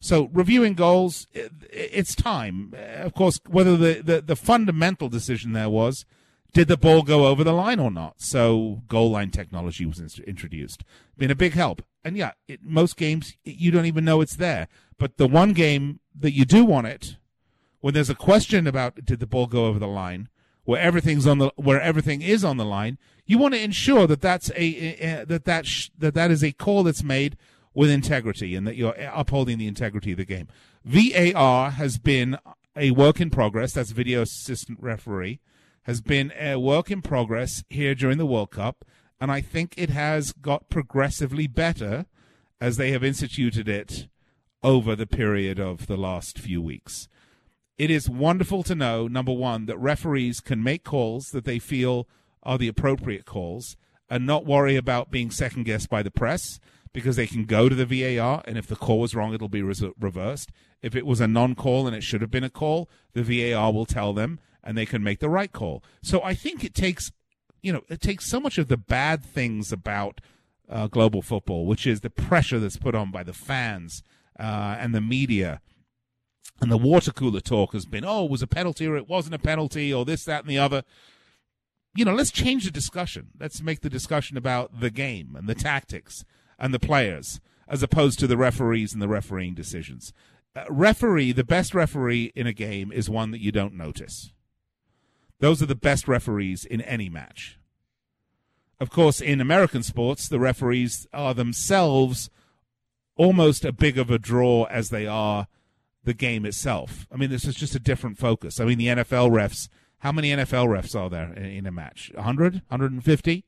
So 0.00 0.30
reviewing 0.32 0.74
goals, 0.74 1.26
it's 1.32 2.14
time. 2.14 2.74
Of 2.76 3.14
course, 3.14 3.40
whether 3.48 3.76
the, 3.76 4.00
the, 4.02 4.20
the, 4.20 4.36
fundamental 4.36 5.08
decision 5.08 5.52
there 5.52 5.68
was, 5.68 6.04
did 6.52 6.68
the 6.68 6.76
ball 6.76 7.02
go 7.02 7.26
over 7.26 7.42
the 7.42 7.52
line 7.52 7.80
or 7.80 7.90
not? 7.90 8.14
So 8.18 8.82
goal 8.86 9.10
line 9.10 9.30
technology 9.30 9.84
was 9.84 10.00
introduced. 10.20 10.84
Been 11.16 11.32
a 11.32 11.36
big 11.36 11.54
help. 11.54 11.82
And 12.04 12.16
yeah, 12.16 12.32
it, 12.46 12.60
most 12.62 12.96
games, 12.96 13.34
you 13.44 13.70
don't 13.70 13.86
even 13.86 14.04
know 14.04 14.20
it's 14.20 14.36
there. 14.36 14.68
But 14.98 15.16
the 15.16 15.26
one 15.26 15.52
game 15.52 16.00
that 16.18 16.32
you 16.32 16.44
do 16.44 16.64
want 16.64 16.86
it, 16.86 17.16
when 17.80 17.94
there's 17.94 18.10
a 18.10 18.14
question 18.14 18.66
about 18.66 19.04
did 19.04 19.20
the 19.20 19.26
ball 19.26 19.46
go 19.46 19.66
over 19.66 19.78
the 19.78 19.88
line, 19.88 20.28
where 20.68 20.82
everything's 20.82 21.26
on 21.26 21.38
the 21.38 21.50
where 21.56 21.80
everything 21.80 22.20
is 22.20 22.44
on 22.44 22.58
the 22.58 22.64
line, 22.64 22.98
you 23.24 23.38
want 23.38 23.54
to 23.54 23.60
ensure 23.60 24.06
that 24.06 24.20
that's 24.20 24.50
a, 24.54 25.24
that 25.24 25.46
that 25.46 25.66
sh- 25.66 25.88
that 25.96 26.12
that 26.12 26.30
is 26.30 26.44
a 26.44 26.52
call 26.52 26.82
that's 26.82 27.02
made 27.02 27.38
with 27.72 27.88
integrity 27.88 28.54
and 28.54 28.66
that 28.66 28.76
you're 28.76 28.94
upholding 29.14 29.56
the 29.56 29.66
integrity 29.66 30.10
of 30.10 30.18
the 30.18 30.26
game. 30.26 30.46
VAR 30.84 31.70
has 31.70 31.96
been 31.96 32.36
a 32.76 32.90
work 32.90 33.18
in 33.18 33.30
progress. 33.30 33.72
That's 33.72 33.92
video 33.92 34.20
assistant 34.20 34.78
referee 34.82 35.40
has 35.84 36.02
been 36.02 36.34
a 36.38 36.56
work 36.56 36.90
in 36.90 37.00
progress 37.00 37.64
here 37.70 37.94
during 37.94 38.18
the 38.18 38.26
World 38.26 38.50
Cup, 38.50 38.84
and 39.18 39.32
I 39.32 39.40
think 39.40 39.72
it 39.78 39.88
has 39.88 40.32
got 40.32 40.68
progressively 40.68 41.46
better 41.46 42.04
as 42.60 42.76
they 42.76 42.90
have 42.90 43.02
instituted 43.02 43.70
it 43.70 44.06
over 44.62 44.94
the 44.94 45.06
period 45.06 45.58
of 45.58 45.86
the 45.86 45.96
last 45.96 46.38
few 46.38 46.60
weeks 46.60 47.08
it 47.78 47.90
is 47.90 48.10
wonderful 48.10 48.64
to 48.64 48.74
know, 48.74 49.06
number 49.06 49.32
one, 49.32 49.66
that 49.66 49.78
referees 49.78 50.40
can 50.40 50.62
make 50.62 50.82
calls 50.82 51.30
that 51.30 51.44
they 51.44 51.60
feel 51.60 52.08
are 52.42 52.58
the 52.58 52.68
appropriate 52.68 53.24
calls 53.24 53.76
and 54.10 54.26
not 54.26 54.44
worry 54.44 54.74
about 54.76 55.10
being 55.10 55.30
second 55.30 55.64
guessed 55.64 55.88
by 55.88 56.02
the 56.02 56.10
press 56.10 56.58
because 56.92 57.16
they 57.16 57.26
can 57.26 57.44
go 57.44 57.68
to 57.68 57.74
the 57.74 57.86
VAR 57.86 58.42
and 58.46 58.58
if 58.58 58.66
the 58.66 58.74
call 58.74 58.98
was 59.00 59.14
wrong, 59.14 59.32
it'll 59.32 59.48
be 59.48 59.62
reversed. 59.62 60.50
If 60.82 60.96
it 60.96 61.06
was 61.06 61.20
a 61.20 61.28
non 61.28 61.54
call 61.54 61.86
and 61.86 61.94
it 61.94 62.02
should 62.02 62.20
have 62.20 62.30
been 62.30 62.44
a 62.44 62.50
call, 62.50 62.88
the 63.12 63.22
VAR 63.22 63.72
will 63.72 63.86
tell 63.86 64.12
them 64.12 64.40
and 64.64 64.76
they 64.76 64.86
can 64.86 65.02
make 65.02 65.20
the 65.20 65.28
right 65.28 65.52
call. 65.52 65.84
So 66.02 66.22
I 66.22 66.34
think 66.34 66.64
it 66.64 66.74
takes, 66.74 67.12
you 67.62 67.72
know, 67.72 67.82
it 67.88 68.00
takes 68.00 68.26
so 68.26 68.40
much 68.40 68.58
of 68.58 68.68
the 68.68 68.76
bad 68.76 69.22
things 69.22 69.70
about 69.70 70.20
uh, 70.68 70.88
global 70.88 71.22
football, 71.22 71.66
which 71.66 71.86
is 71.86 72.00
the 72.00 72.10
pressure 72.10 72.58
that's 72.58 72.76
put 72.76 72.94
on 72.94 73.12
by 73.12 73.22
the 73.22 73.32
fans 73.32 74.02
uh, 74.38 74.76
and 74.78 74.94
the 74.94 75.00
media 75.00 75.60
and 76.60 76.70
the 76.70 76.78
water 76.78 77.12
cooler 77.12 77.40
talk 77.40 77.72
has 77.72 77.86
been, 77.86 78.04
oh, 78.04 78.24
it 78.24 78.30
was 78.30 78.42
a 78.42 78.46
penalty 78.46 78.86
or 78.86 78.96
it 78.96 79.08
wasn't 79.08 79.34
a 79.34 79.38
penalty 79.38 79.92
or 79.92 80.04
this, 80.04 80.24
that, 80.24 80.42
and 80.42 80.50
the 80.50 80.58
other. 80.58 80.82
You 81.94 82.04
know, 82.04 82.14
let's 82.14 82.30
change 82.30 82.64
the 82.64 82.70
discussion. 82.70 83.28
Let's 83.38 83.62
make 83.62 83.80
the 83.80 83.90
discussion 83.90 84.36
about 84.36 84.80
the 84.80 84.90
game 84.90 85.34
and 85.36 85.48
the 85.48 85.54
tactics 85.54 86.24
and 86.58 86.74
the 86.74 86.80
players 86.80 87.40
as 87.68 87.82
opposed 87.82 88.18
to 88.18 88.26
the 88.26 88.36
referees 88.36 88.92
and 88.92 89.02
the 89.02 89.08
refereeing 89.08 89.54
decisions. 89.54 90.12
Uh, 90.56 90.64
referee, 90.70 91.32
the 91.32 91.44
best 91.44 91.74
referee 91.74 92.32
in 92.34 92.46
a 92.46 92.52
game 92.52 92.90
is 92.90 93.10
one 93.10 93.30
that 93.30 93.40
you 93.40 93.52
don't 93.52 93.74
notice. 93.74 94.32
Those 95.40 95.62
are 95.62 95.66
the 95.66 95.74
best 95.74 96.08
referees 96.08 96.64
in 96.64 96.80
any 96.80 97.08
match. 97.08 97.58
Of 98.80 98.90
course, 98.90 99.20
in 99.20 99.40
American 99.40 99.82
sports, 99.82 100.28
the 100.28 100.38
referees 100.40 101.06
are 101.12 101.34
themselves 101.34 102.30
almost 103.16 103.64
as 103.64 103.72
big 103.72 103.98
of 103.98 104.10
a 104.10 104.18
draw 104.18 104.64
as 104.64 104.90
they 104.90 105.06
are 105.06 105.46
the 106.08 106.14
game 106.14 106.46
itself. 106.46 107.06
I 107.12 107.16
mean, 107.16 107.28
this 107.28 107.44
is 107.44 107.54
just 107.54 107.74
a 107.74 107.78
different 107.78 108.16
focus. 108.16 108.60
I 108.60 108.64
mean, 108.64 108.78
the 108.78 108.86
NFL 108.86 109.30
refs, 109.30 109.68
how 109.98 110.10
many 110.10 110.30
NFL 110.30 110.66
refs 110.66 110.98
are 110.98 111.10
there 111.10 111.34
in, 111.34 111.44
in 111.44 111.66
a 111.66 111.70
match? 111.70 112.10
100? 112.14 112.54
150? 112.54 113.44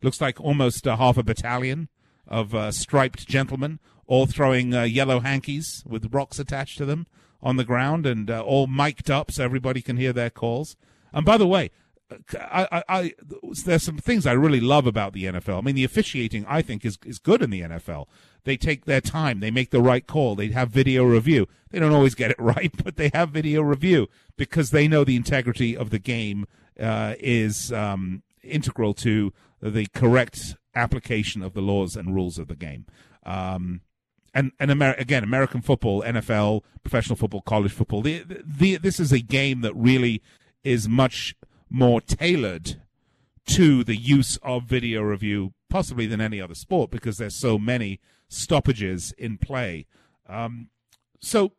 Looks 0.00 0.20
like 0.20 0.40
almost 0.40 0.84
half 0.84 1.18
a 1.18 1.24
battalion 1.24 1.88
of 2.28 2.54
uh, 2.54 2.70
striped 2.70 3.26
gentlemen, 3.26 3.80
all 4.06 4.26
throwing 4.26 4.72
uh, 4.72 4.84
yellow 4.84 5.18
hankies 5.18 5.82
with 5.84 6.14
rocks 6.14 6.38
attached 6.38 6.78
to 6.78 6.86
them 6.86 7.08
on 7.42 7.56
the 7.56 7.64
ground 7.64 8.06
and 8.06 8.30
uh, 8.30 8.40
all 8.40 8.68
mic'd 8.68 9.10
up 9.10 9.32
so 9.32 9.42
everybody 9.42 9.82
can 9.82 9.96
hear 9.96 10.12
their 10.12 10.30
calls. 10.30 10.76
And 11.12 11.26
by 11.26 11.36
the 11.36 11.48
way, 11.48 11.72
I, 12.38 12.68
I, 12.70 12.82
I, 12.88 13.14
there's 13.64 13.82
some 13.82 13.98
things 13.98 14.26
I 14.26 14.32
really 14.32 14.60
love 14.60 14.86
about 14.86 15.12
the 15.12 15.24
NFL. 15.24 15.58
I 15.58 15.60
mean, 15.60 15.74
the 15.74 15.84
officiating 15.84 16.44
I 16.48 16.62
think 16.62 16.84
is 16.84 16.98
is 17.04 17.18
good 17.18 17.42
in 17.42 17.50
the 17.50 17.62
NFL. 17.62 18.06
They 18.44 18.56
take 18.56 18.84
their 18.84 19.00
time, 19.00 19.40
they 19.40 19.50
make 19.50 19.70
the 19.70 19.80
right 19.80 20.06
call, 20.06 20.34
they 20.34 20.48
have 20.48 20.70
video 20.70 21.04
review. 21.04 21.46
They 21.70 21.78
don't 21.78 21.94
always 21.94 22.14
get 22.14 22.30
it 22.30 22.36
right, 22.40 22.72
but 22.82 22.96
they 22.96 23.10
have 23.14 23.30
video 23.30 23.62
review 23.62 24.08
because 24.36 24.70
they 24.70 24.86
know 24.86 25.04
the 25.04 25.16
integrity 25.16 25.76
of 25.76 25.90
the 25.90 25.98
game 25.98 26.46
uh, 26.78 27.14
is 27.18 27.72
um, 27.72 28.22
integral 28.42 28.94
to 28.94 29.32
the 29.62 29.86
correct 29.94 30.56
application 30.74 31.42
of 31.42 31.54
the 31.54 31.62
laws 31.62 31.96
and 31.96 32.14
rules 32.14 32.38
of 32.38 32.48
the 32.48 32.56
game. 32.56 32.86
Um, 33.24 33.80
and 34.34 34.52
and 34.58 34.70
Amer- 34.70 34.96
again, 34.98 35.22
American 35.22 35.62
football, 35.62 36.02
NFL, 36.02 36.62
professional 36.82 37.16
football, 37.16 37.40
college 37.40 37.72
football. 37.72 38.02
The, 38.02 38.24
the, 38.44 38.76
this 38.76 38.98
is 38.98 39.12
a 39.12 39.20
game 39.20 39.60
that 39.60 39.74
really 39.74 40.22
is 40.64 40.88
much 40.88 41.34
more 41.74 42.00
tailored 42.00 42.80
to 43.44 43.82
the 43.82 43.96
use 43.96 44.38
of 44.44 44.62
video 44.62 45.02
review, 45.02 45.52
possibly 45.68 46.06
than 46.06 46.20
any 46.20 46.40
other 46.40 46.54
sport, 46.54 46.88
because 46.88 47.18
there's 47.18 47.34
so 47.34 47.58
many 47.58 47.98
stoppages 48.28 49.12
in 49.18 49.36
play. 49.38 49.86
Um, 50.28 50.68
so, 51.20 51.50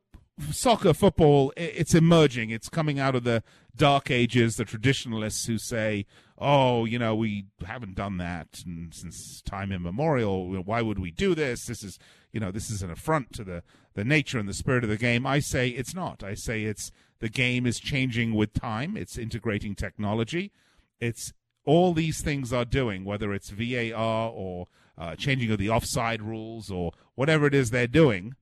soccer, 0.51 0.93
football, 0.93 1.51
it's 1.57 1.93
emerging. 1.93 2.49
It's 2.49 2.69
coming 2.69 2.97
out 2.97 3.13
of 3.13 3.25
the 3.25 3.43
dark 3.75 4.09
ages, 4.09 4.55
the 4.55 4.63
traditionalists 4.63 5.47
who 5.47 5.57
say, 5.57 6.05
oh, 6.37 6.85
you 6.85 6.97
know, 6.97 7.13
we 7.13 7.47
haven't 7.65 7.95
done 7.95 8.15
that 8.17 8.63
since 8.91 9.41
time 9.41 9.73
immemorial. 9.73 10.49
Why 10.63 10.81
would 10.81 10.97
we 10.97 11.11
do 11.11 11.35
this? 11.35 11.65
This 11.65 11.83
is, 11.83 11.99
you 12.31 12.39
know, 12.39 12.51
this 12.51 12.71
is 12.71 12.81
an 12.81 12.89
affront 12.89 13.33
to 13.33 13.43
the, 13.43 13.63
the 13.95 14.05
nature 14.05 14.39
and 14.39 14.47
the 14.47 14.53
spirit 14.53 14.85
of 14.85 14.89
the 14.89 14.97
game. 14.97 15.27
I 15.27 15.39
say 15.39 15.67
it's 15.69 15.93
not. 15.93 16.23
I 16.23 16.35
say 16.35 16.63
it's 16.63 16.89
the 17.19 17.29
game 17.29 17.65
is 17.65 17.79
changing 17.79 18.33
with 18.33 18.53
time. 18.53 18.97
It's 18.97 19.17
integrating 19.17 19.75
technology. 19.75 20.51
It's 20.99 21.33
all 21.65 21.93
these 21.93 22.21
things 22.21 22.53
are 22.53 22.65
doing, 22.65 23.05
whether 23.05 23.33
it's 23.33 23.49
VAR 23.49 24.29
or 24.29 24.67
uh, 24.97 25.15
changing 25.15 25.51
of 25.51 25.57
the 25.57 25.69
offside 25.69 26.21
rules 26.21 26.69
or 26.69 26.91
whatever 27.15 27.47
it 27.47 27.53
is 27.53 27.69
they're 27.69 27.87
doing, 27.87 28.35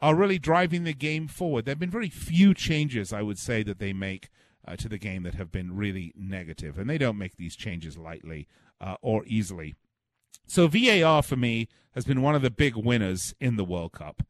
are 0.00 0.14
really 0.14 0.38
driving 0.38 0.84
the 0.84 0.94
game 0.94 1.28
forward. 1.28 1.64
There 1.64 1.72
have 1.72 1.78
been 1.78 1.90
very 1.90 2.08
few 2.08 2.54
changes, 2.54 3.12
I 3.12 3.22
would 3.22 3.38
say, 3.38 3.62
that 3.62 3.78
they 3.78 3.92
make 3.92 4.30
uh, 4.66 4.76
to 4.76 4.88
the 4.88 4.98
game 4.98 5.22
that 5.24 5.34
have 5.34 5.52
been 5.52 5.76
really 5.76 6.12
negative, 6.16 6.78
and 6.78 6.88
they 6.88 6.98
don't 6.98 7.18
make 7.18 7.36
these 7.36 7.56
changes 7.56 7.96
lightly 7.96 8.48
uh, 8.80 8.96
or 9.00 9.24
easily. 9.26 9.74
So 10.46 10.66
VAR 10.66 11.22
for 11.22 11.36
me 11.36 11.68
has 11.94 12.04
been 12.04 12.22
one 12.22 12.34
of 12.34 12.42
the 12.42 12.50
big 12.50 12.76
winners 12.76 13.34
in 13.40 13.56
the 13.56 13.64
World 13.64 13.92
Cup. 13.92 14.22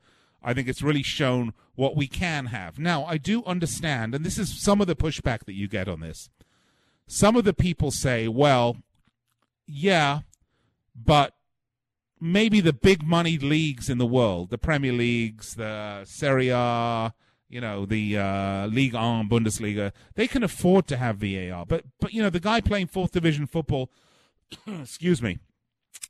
I 0.43 0.55
think 0.55 0.69
it's 0.69 0.83
really 0.83 1.03
shown 1.03 1.53
what 1.75 1.97
we 1.97 2.07
can 2.07 2.47
have. 2.47 2.79
Now, 2.79 3.05
I 3.05 3.17
do 3.17 3.45
understand, 3.45 4.15
and 4.15 4.25
this 4.25 4.39
is 4.39 4.63
some 4.63 4.81
of 4.81 4.87
the 4.87 4.97
pushback 4.97 5.45
that 5.45 5.55
you 5.55 5.69
get 5.69 5.89
on 5.89 6.01
this. 6.01 6.29
Some 7.07 7.37
of 7.37 7.45
the 7.45 7.55
people 7.55 7.91
say, 7.91 8.29
well, 8.29 8.77
yeah, 9.67 10.21
but 10.95 11.35
maybe 12.21 12.61
the 12.61 12.73
big 12.73 13.03
money 13.03 13.39
leagues 13.39 13.89
in 13.89 13.99
the 13.99 14.07
world, 14.07 14.51
the 14.51 14.59
Premier 14.59 14.93
Leagues, 14.93 15.55
the 15.55 16.05
Serie 16.05 16.51
A, 16.51 17.13
you 17.49 17.61
know, 17.61 17.85
the 17.85 18.17
uh, 18.17 18.67
Ligue 18.67 18.95
1, 18.95 19.29
Bundesliga, 19.29 19.93
they 20.15 20.27
can 20.27 20.43
afford 20.43 20.87
to 20.87 20.97
have 20.97 21.17
VAR. 21.17 21.67
But, 21.67 21.85
but 22.01 22.13
you 22.15 22.23
know, 22.23 22.31
the 22.31 22.41
guy 22.41 22.61
playing 22.61 22.87
fourth 22.87 23.13
division 23.13 23.47
football, 23.47 23.91
excuse 24.67 25.21
me, 25.21 25.39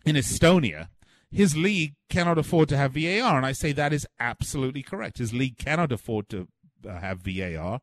in 0.04 0.16
Estonia, 0.16 0.88
his 1.32 1.56
league 1.56 1.94
cannot 2.10 2.38
afford 2.38 2.68
to 2.68 2.76
have 2.76 2.92
VAR. 2.92 3.36
And 3.36 3.46
I 3.46 3.52
say 3.52 3.72
that 3.72 3.92
is 3.92 4.06
absolutely 4.20 4.82
correct. 4.82 5.18
His 5.18 5.32
league 5.32 5.58
cannot 5.58 5.90
afford 5.90 6.28
to 6.28 6.48
uh, 6.86 7.00
have 7.00 7.20
VAR 7.20 7.80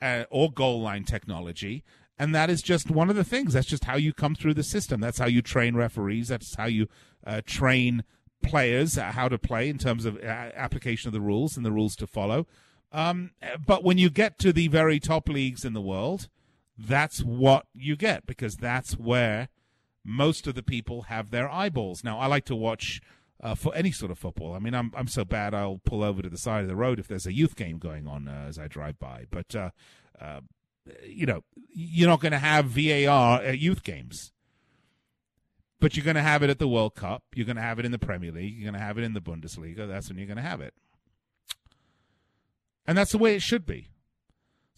uh, 0.00 0.24
or 0.30 0.50
goal 0.50 0.80
line 0.80 1.04
technology. 1.04 1.84
And 2.18 2.34
that 2.34 2.48
is 2.48 2.62
just 2.62 2.90
one 2.90 3.10
of 3.10 3.16
the 3.16 3.24
things. 3.24 3.52
That's 3.52 3.66
just 3.66 3.84
how 3.84 3.96
you 3.96 4.14
come 4.14 4.34
through 4.34 4.54
the 4.54 4.62
system. 4.62 5.00
That's 5.00 5.18
how 5.18 5.26
you 5.26 5.42
train 5.42 5.76
referees. 5.76 6.28
That's 6.28 6.54
how 6.54 6.64
you 6.64 6.88
uh, 7.26 7.42
train 7.44 8.04
players 8.42 8.96
uh, 8.96 9.12
how 9.12 9.28
to 9.28 9.38
play 9.38 9.68
in 9.68 9.76
terms 9.76 10.04
of 10.04 10.16
uh, 10.16 10.50
application 10.54 11.08
of 11.08 11.12
the 11.12 11.20
rules 11.20 11.56
and 11.56 11.66
the 11.66 11.72
rules 11.72 11.96
to 11.96 12.06
follow. 12.06 12.46
Um, 12.92 13.32
but 13.64 13.84
when 13.84 13.98
you 13.98 14.08
get 14.08 14.38
to 14.38 14.52
the 14.52 14.68
very 14.68 14.98
top 14.98 15.28
leagues 15.28 15.64
in 15.64 15.74
the 15.74 15.80
world, 15.80 16.28
that's 16.78 17.22
what 17.22 17.66
you 17.74 17.96
get 17.96 18.26
because 18.26 18.56
that's 18.56 18.92
where 18.94 19.48
most 20.06 20.46
of 20.46 20.54
the 20.54 20.62
people 20.62 21.02
have 21.02 21.30
their 21.30 21.50
eyeballs. 21.50 22.04
Now, 22.04 22.18
I 22.18 22.26
like 22.26 22.44
to 22.46 22.56
watch 22.56 23.00
uh, 23.42 23.54
for 23.54 23.74
any 23.74 23.90
sort 23.90 24.10
of 24.10 24.18
football. 24.18 24.54
I 24.54 24.58
mean, 24.58 24.74
I'm 24.74 24.92
I'm 24.96 25.08
so 25.08 25.24
bad 25.24 25.52
I'll 25.54 25.80
pull 25.84 26.02
over 26.02 26.22
to 26.22 26.30
the 26.30 26.38
side 26.38 26.62
of 26.62 26.68
the 26.68 26.76
road 26.76 26.98
if 26.98 27.08
there's 27.08 27.26
a 27.26 27.32
youth 27.32 27.56
game 27.56 27.78
going 27.78 28.06
on 28.06 28.28
uh, 28.28 28.46
as 28.48 28.58
I 28.58 28.68
drive 28.68 28.98
by. 28.98 29.24
But 29.30 29.54
uh, 29.54 29.70
uh 30.20 30.40
you 31.04 31.26
know, 31.26 31.42
you're 31.68 32.08
not 32.08 32.20
going 32.20 32.32
to 32.32 32.38
have 32.38 32.66
VAR 32.66 33.42
at 33.42 33.58
youth 33.58 33.82
games. 33.82 34.32
but 35.80 35.96
you're 35.96 36.04
going 36.04 36.16
to 36.16 36.22
have 36.22 36.42
it 36.42 36.50
at 36.50 36.58
the 36.58 36.68
World 36.68 36.94
Cup. 36.94 37.24
You're 37.34 37.46
going 37.46 37.56
to 37.56 37.62
have 37.62 37.78
it 37.78 37.84
in 37.84 37.92
the 37.92 37.98
Premier 37.98 38.32
League. 38.32 38.54
You're 38.54 38.70
going 38.70 38.80
to 38.80 38.86
have 38.86 38.98
it 38.98 39.04
in 39.04 39.12
the 39.12 39.20
Bundesliga. 39.20 39.88
That's 39.88 40.08
when 40.08 40.16
you're 40.16 40.26
going 40.26 40.36
to 40.36 40.42
have 40.42 40.60
it. 40.60 40.74
And 42.86 42.96
that's 42.96 43.12
the 43.12 43.18
way 43.18 43.34
it 43.34 43.42
should 43.42 43.66
be. 43.66 43.88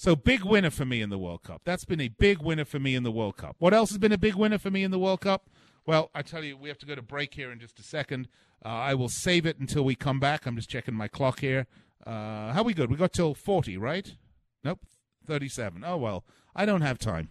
So, 0.00 0.14
big 0.14 0.44
winner 0.44 0.70
for 0.70 0.84
me 0.84 1.02
in 1.02 1.10
the 1.10 1.18
World 1.18 1.42
Cup. 1.42 1.62
That's 1.64 1.84
been 1.84 2.00
a 2.00 2.06
big 2.06 2.40
winner 2.40 2.64
for 2.64 2.78
me 2.78 2.94
in 2.94 3.02
the 3.02 3.10
World 3.10 3.36
Cup. 3.36 3.56
What 3.58 3.74
else 3.74 3.90
has 3.90 3.98
been 3.98 4.12
a 4.12 4.16
big 4.18 4.36
winner 4.36 4.56
for 4.56 4.70
me 4.70 4.84
in 4.84 4.92
the 4.92 4.98
World 4.98 5.22
Cup? 5.22 5.50
Well, 5.86 6.12
I 6.14 6.22
tell 6.22 6.44
you, 6.44 6.56
we 6.56 6.68
have 6.68 6.78
to 6.78 6.86
go 6.86 6.94
to 6.94 7.02
break 7.02 7.34
here 7.34 7.50
in 7.50 7.58
just 7.58 7.80
a 7.80 7.82
second. 7.82 8.28
Uh, 8.64 8.68
I 8.68 8.94
will 8.94 9.08
save 9.08 9.44
it 9.44 9.58
until 9.58 9.82
we 9.82 9.96
come 9.96 10.20
back. 10.20 10.46
I'm 10.46 10.54
just 10.54 10.70
checking 10.70 10.94
my 10.94 11.08
clock 11.08 11.40
here. 11.40 11.66
Uh, 12.06 12.52
how 12.52 12.62
we 12.62 12.74
good? 12.74 12.92
We 12.92 12.96
got 12.96 13.12
till 13.12 13.34
40, 13.34 13.76
right? 13.76 14.14
Nope, 14.62 14.78
37. 15.26 15.82
Oh, 15.84 15.96
well, 15.96 16.24
I 16.54 16.64
don't 16.64 16.82
have 16.82 17.00
time. 17.00 17.30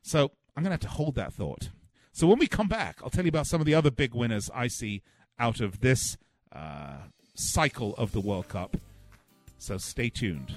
So, 0.00 0.30
I'm 0.56 0.62
going 0.62 0.70
to 0.70 0.82
have 0.82 0.90
to 0.92 0.96
hold 0.96 1.14
that 1.16 1.34
thought. 1.34 1.68
So, 2.12 2.26
when 2.26 2.38
we 2.38 2.46
come 2.46 2.68
back, 2.68 3.00
I'll 3.04 3.10
tell 3.10 3.26
you 3.26 3.28
about 3.28 3.46
some 3.46 3.60
of 3.60 3.66
the 3.66 3.74
other 3.74 3.90
big 3.90 4.14
winners 4.14 4.48
I 4.54 4.68
see 4.68 5.02
out 5.38 5.60
of 5.60 5.80
this 5.80 6.16
uh, 6.52 7.08
cycle 7.34 7.94
of 7.96 8.12
the 8.12 8.20
World 8.20 8.48
Cup. 8.48 8.78
So, 9.58 9.76
stay 9.76 10.08
tuned. 10.08 10.54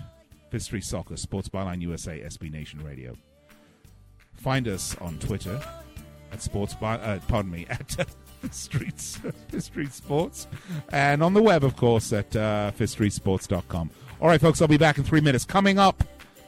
Street 0.59 0.83
Soccer, 0.83 1.17
Sports 1.17 1.49
Byline 1.49 1.81
USA, 1.81 2.19
SB 2.19 2.51
Nation 2.51 2.83
Radio. 2.83 3.15
Find 4.33 4.67
us 4.67 4.95
on 4.99 5.17
Twitter 5.19 5.61
at 6.31 6.41
Sports 6.41 6.73
by, 6.73 6.95
uh, 6.95 7.19
pardon 7.27 7.51
me, 7.51 7.65
at 7.69 7.99
uh, 7.99 8.05
Streets, 8.51 9.19
Street 9.59 9.93
Sports, 9.93 10.47
and 10.91 11.21
on 11.21 11.33
the 11.33 11.41
web, 11.41 11.63
of 11.63 11.75
course, 11.75 12.11
at 12.11 12.35
uh, 12.35 12.71
fifthstreetsports.com. 12.77 13.89
All 14.19 14.27
right, 14.27 14.41
folks, 14.41 14.61
I'll 14.61 14.67
be 14.67 14.77
back 14.77 14.97
in 14.97 15.03
three 15.03 15.21
minutes. 15.21 15.45
Coming 15.45 15.79
up, 15.79 16.03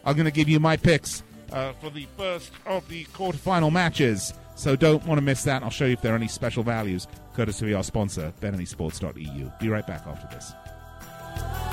I'm 0.05 0.15
going 0.15 0.25
to 0.25 0.31
give 0.31 0.49
you 0.49 0.59
my 0.59 0.77
picks 0.77 1.23
uh, 1.51 1.73
for 1.73 1.89
the 1.89 2.07
first 2.17 2.51
of 2.65 2.87
the 2.89 3.05
quarterfinal 3.05 3.71
matches. 3.71 4.33
So 4.55 4.75
don't 4.75 5.05
want 5.05 5.17
to 5.17 5.23
miss 5.23 5.43
that. 5.43 5.63
I'll 5.63 5.69
show 5.69 5.85
you 5.85 5.93
if 5.93 6.01
there 6.01 6.13
are 6.13 6.17
any 6.17 6.27
special 6.27 6.63
values, 6.63 7.07
courtesy 7.33 7.71
of 7.71 7.77
our 7.77 7.83
sponsor, 7.83 8.31
BetanySports.eu. 8.41 9.51
Be 9.59 9.69
right 9.69 9.87
back 9.87 10.05
after 10.05 10.27
this. 10.35 11.72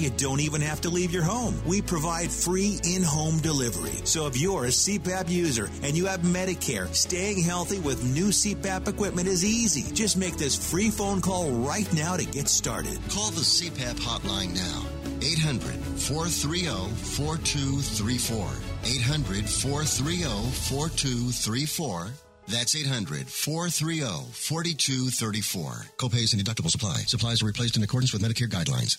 you 0.00 0.10
don't 0.10 0.40
even 0.40 0.60
have 0.60 0.80
to 0.82 0.90
leave 0.90 1.12
your 1.12 1.22
home. 1.22 1.54
We 1.66 1.82
provide 1.82 2.30
free 2.30 2.80
in 2.84 3.02
home 3.02 3.38
delivery. 3.38 4.00
So 4.04 4.26
if 4.26 4.36
you're 4.36 4.64
a 4.64 4.68
CPAP 4.68 5.28
user 5.28 5.68
and 5.82 5.96
you 5.96 6.06
have 6.06 6.20
Medicare, 6.20 6.92
staying 6.94 7.42
healthy 7.42 7.80
with 7.80 8.04
new 8.04 8.28
CPAP 8.28 8.88
equipment 8.88 9.28
is 9.28 9.44
easy. 9.44 9.92
Just 9.94 10.16
make 10.16 10.36
this 10.36 10.70
free 10.70 10.90
phone 10.90 11.20
call 11.20 11.50
right 11.50 11.92
now 11.92 12.16
to 12.16 12.24
get 12.24 12.48
started. 12.48 12.98
Call 13.10 13.30
the 13.30 13.40
CPAP 13.42 13.96
hotline 14.00 14.54
now. 14.54 14.84
800 15.22 15.74
430 15.98 16.66
4234. 16.94 18.48
800 18.84 19.48
430 19.48 20.22
4234. 20.50 22.06
That's 22.48 22.74
800 22.74 23.28
430 23.28 24.00
4234. 24.32 25.72
Copays 25.96 26.34
and 26.34 26.42
deductibles 26.42 26.74
apply. 26.74 26.96
Supplies 27.06 27.42
are 27.42 27.46
replaced 27.46 27.76
in 27.76 27.82
accordance 27.82 28.12
with 28.12 28.22
Medicare 28.22 28.48
guidelines. 28.48 28.98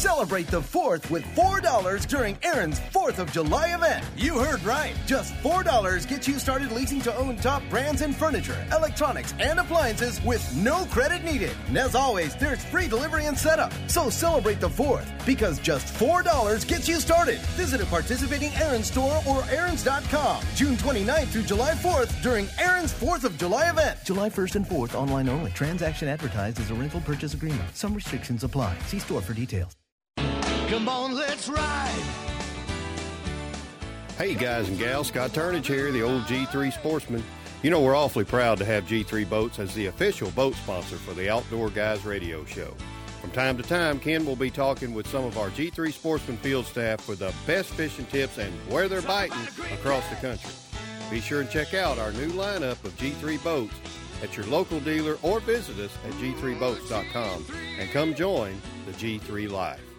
Celebrate 0.00 0.46
the 0.46 0.62
4th 0.62 1.10
with 1.10 1.26
$4 1.36 2.06
during 2.06 2.38
Aaron's 2.42 2.80
4th 2.80 3.18
of 3.18 3.30
July 3.32 3.74
event. 3.74 4.02
You 4.16 4.38
heard 4.38 4.62
right. 4.64 4.94
Just 5.04 5.34
$4 5.42 6.08
gets 6.08 6.26
you 6.26 6.38
started 6.38 6.72
leasing 6.72 7.02
to 7.02 7.14
own 7.18 7.36
top 7.36 7.62
brands 7.68 8.00
in 8.00 8.14
furniture, 8.14 8.56
electronics, 8.74 9.34
and 9.38 9.60
appliances 9.60 10.18
with 10.24 10.56
no 10.56 10.86
credit 10.86 11.22
needed. 11.22 11.52
And 11.68 11.76
as 11.76 11.94
always, 11.94 12.34
there's 12.36 12.64
free 12.64 12.88
delivery 12.88 13.26
and 13.26 13.36
setup. 13.36 13.74
So 13.88 14.08
celebrate 14.08 14.58
the 14.58 14.70
4th 14.70 15.04
because 15.26 15.58
just 15.58 15.92
$4 15.96 16.66
gets 16.66 16.88
you 16.88 16.96
started. 16.96 17.38
Visit 17.58 17.82
a 17.82 17.86
participating 17.86 18.54
Aaron's 18.54 18.86
store 18.86 19.20
or 19.28 19.44
Aaron's.com 19.50 20.42
June 20.54 20.76
29th 20.76 21.28
through 21.28 21.42
July 21.42 21.72
4th 21.72 22.22
during 22.22 22.48
Aaron's 22.58 22.94
4th 22.94 23.24
of 23.24 23.36
July 23.36 23.68
event. 23.68 23.98
July 24.02 24.30
1st 24.30 24.56
and 24.56 24.66
4th 24.66 24.94
online 24.94 25.28
only. 25.28 25.50
Transaction 25.50 26.08
advertised 26.08 26.58
as 26.58 26.70
a 26.70 26.74
rental 26.74 27.02
purchase 27.02 27.34
agreement. 27.34 27.76
Some 27.76 27.92
restrictions 27.92 28.44
apply. 28.44 28.78
See 28.86 28.98
store 28.98 29.20
for 29.20 29.34
details. 29.34 29.76
Come 30.70 30.88
on, 30.88 31.16
let's 31.16 31.48
ride. 31.48 32.02
Hey, 34.16 34.34
guys 34.34 34.68
and 34.68 34.78
gals, 34.78 35.08
Scott 35.08 35.30
Turnage 35.30 35.66
here, 35.66 35.90
the 35.90 36.02
old 36.02 36.22
G3 36.22 36.72
sportsman. 36.72 37.24
You 37.64 37.70
know, 37.70 37.80
we're 37.80 37.96
awfully 37.96 38.24
proud 38.24 38.58
to 38.58 38.64
have 38.64 38.84
G3 38.84 39.28
Boats 39.28 39.58
as 39.58 39.74
the 39.74 39.86
official 39.86 40.30
boat 40.30 40.54
sponsor 40.54 40.94
for 40.94 41.12
the 41.12 41.28
Outdoor 41.28 41.70
Guys 41.70 42.04
radio 42.04 42.44
show. 42.44 42.72
From 43.20 43.32
time 43.32 43.56
to 43.56 43.64
time, 43.64 43.98
Ken 43.98 44.24
will 44.24 44.36
be 44.36 44.48
talking 44.48 44.94
with 44.94 45.08
some 45.08 45.24
of 45.24 45.38
our 45.38 45.50
G3 45.50 45.92
Sportsman 45.92 46.36
field 46.36 46.66
staff 46.66 47.00
for 47.00 47.16
the 47.16 47.34
best 47.48 47.70
fishing 47.70 48.06
tips 48.06 48.38
and 48.38 48.52
where 48.70 48.86
they're 48.88 49.02
biting 49.02 49.42
across 49.72 50.08
the 50.08 50.16
country. 50.16 50.52
Be 51.10 51.20
sure 51.20 51.40
and 51.40 51.50
check 51.50 51.74
out 51.74 51.98
our 51.98 52.12
new 52.12 52.30
lineup 52.30 52.84
of 52.84 52.96
G3 52.96 53.42
boats 53.42 53.74
at 54.22 54.36
your 54.36 54.46
local 54.46 54.78
dealer 54.78 55.18
or 55.22 55.40
visit 55.40 55.80
us 55.80 55.90
at 56.06 56.12
g3boats.com 56.12 57.44
and 57.80 57.90
come 57.90 58.14
join 58.14 58.62
the 58.86 58.92
G3 58.92 59.50
Life. 59.50 59.89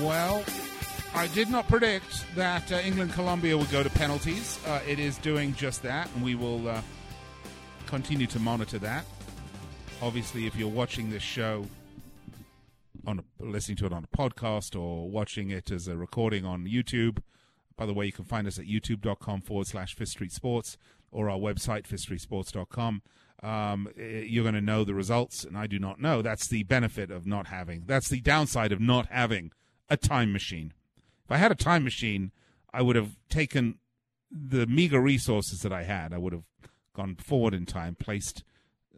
Well, 0.00 0.44
I 1.14 1.26
did 1.28 1.48
not 1.48 1.66
predict 1.68 2.26
that 2.36 2.70
uh, 2.70 2.76
England 2.76 3.14
Colombia 3.14 3.56
would 3.56 3.70
go 3.70 3.82
to 3.82 3.88
penalties. 3.88 4.60
Uh, 4.66 4.80
it 4.86 4.98
is 4.98 5.16
doing 5.18 5.54
just 5.54 5.82
that, 5.82 6.10
and 6.14 6.22
we 6.22 6.34
will 6.34 6.68
uh, 6.68 6.82
continue 7.86 8.26
to 8.26 8.38
monitor 8.38 8.78
that. 8.80 9.06
Obviously, 10.02 10.46
if 10.46 10.54
you're 10.54 10.68
watching 10.68 11.08
this 11.08 11.22
show 11.22 11.66
on 13.06 13.20
a, 13.20 13.42
listening 13.42 13.78
to 13.78 13.86
it 13.86 13.92
on 13.94 14.04
a 14.04 14.16
podcast 14.16 14.78
or 14.78 15.08
watching 15.08 15.48
it 15.48 15.70
as 15.70 15.88
a 15.88 15.96
recording 15.96 16.44
on 16.44 16.66
YouTube, 16.66 17.20
by 17.76 17.86
the 17.86 17.94
way, 17.94 18.04
you 18.04 18.12
can 18.12 18.26
find 18.26 18.46
us 18.46 18.58
at 18.58 18.66
youtube.com 18.66 19.40
forward 19.40 19.66
slash 19.66 19.94
Fifth 19.94 20.10
Street 20.10 20.32
Sports 20.32 20.76
or 21.10 21.30
our 21.30 21.38
website, 21.38 21.86
fifthstreetsports.com. 21.86 23.02
Um, 23.42 23.88
you're 23.96 24.44
going 24.44 24.54
to 24.54 24.60
know 24.60 24.84
the 24.84 24.94
results, 24.94 25.44
and 25.44 25.56
I 25.56 25.66
do 25.66 25.78
not 25.78 26.00
know. 26.00 26.20
That's 26.20 26.48
the 26.48 26.64
benefit 26.64 27.10
of 27.10 27.26
not 27.26 27.46
having. 27.46 27.84
That's 27.86 28.08
the 28.08 28.20
downside 28.20 28.72
of 28.72 28.80
not 28.80 29.06
having 29.06 29.52
a 29.88 29.96
time 29.96 30.32
machine. 30.32 30.72
If 31.24 31.32
I 31.32 31.36
had 31.36 31.52
a 31.52 31.56
time 31.56 31.84
machine, 31.84 32.32
I 32.72 32.82
would 32.82 32.96
have 32.96 33.16
taken 33.28 33.78
the 34.30 34.66
meager 34.66 35.00
resources 35.00 35.60
that 35.60 35.72
I 35.72 35.84
had. 35.84 36.12
I 36.12 36.18
would 36.18 36.32
have 36.32 36.44
gone 36.94 37.16
forward 37.16 37.54
in 37.54 37.66
time, 37.66 37.94
placed 37.94 38.44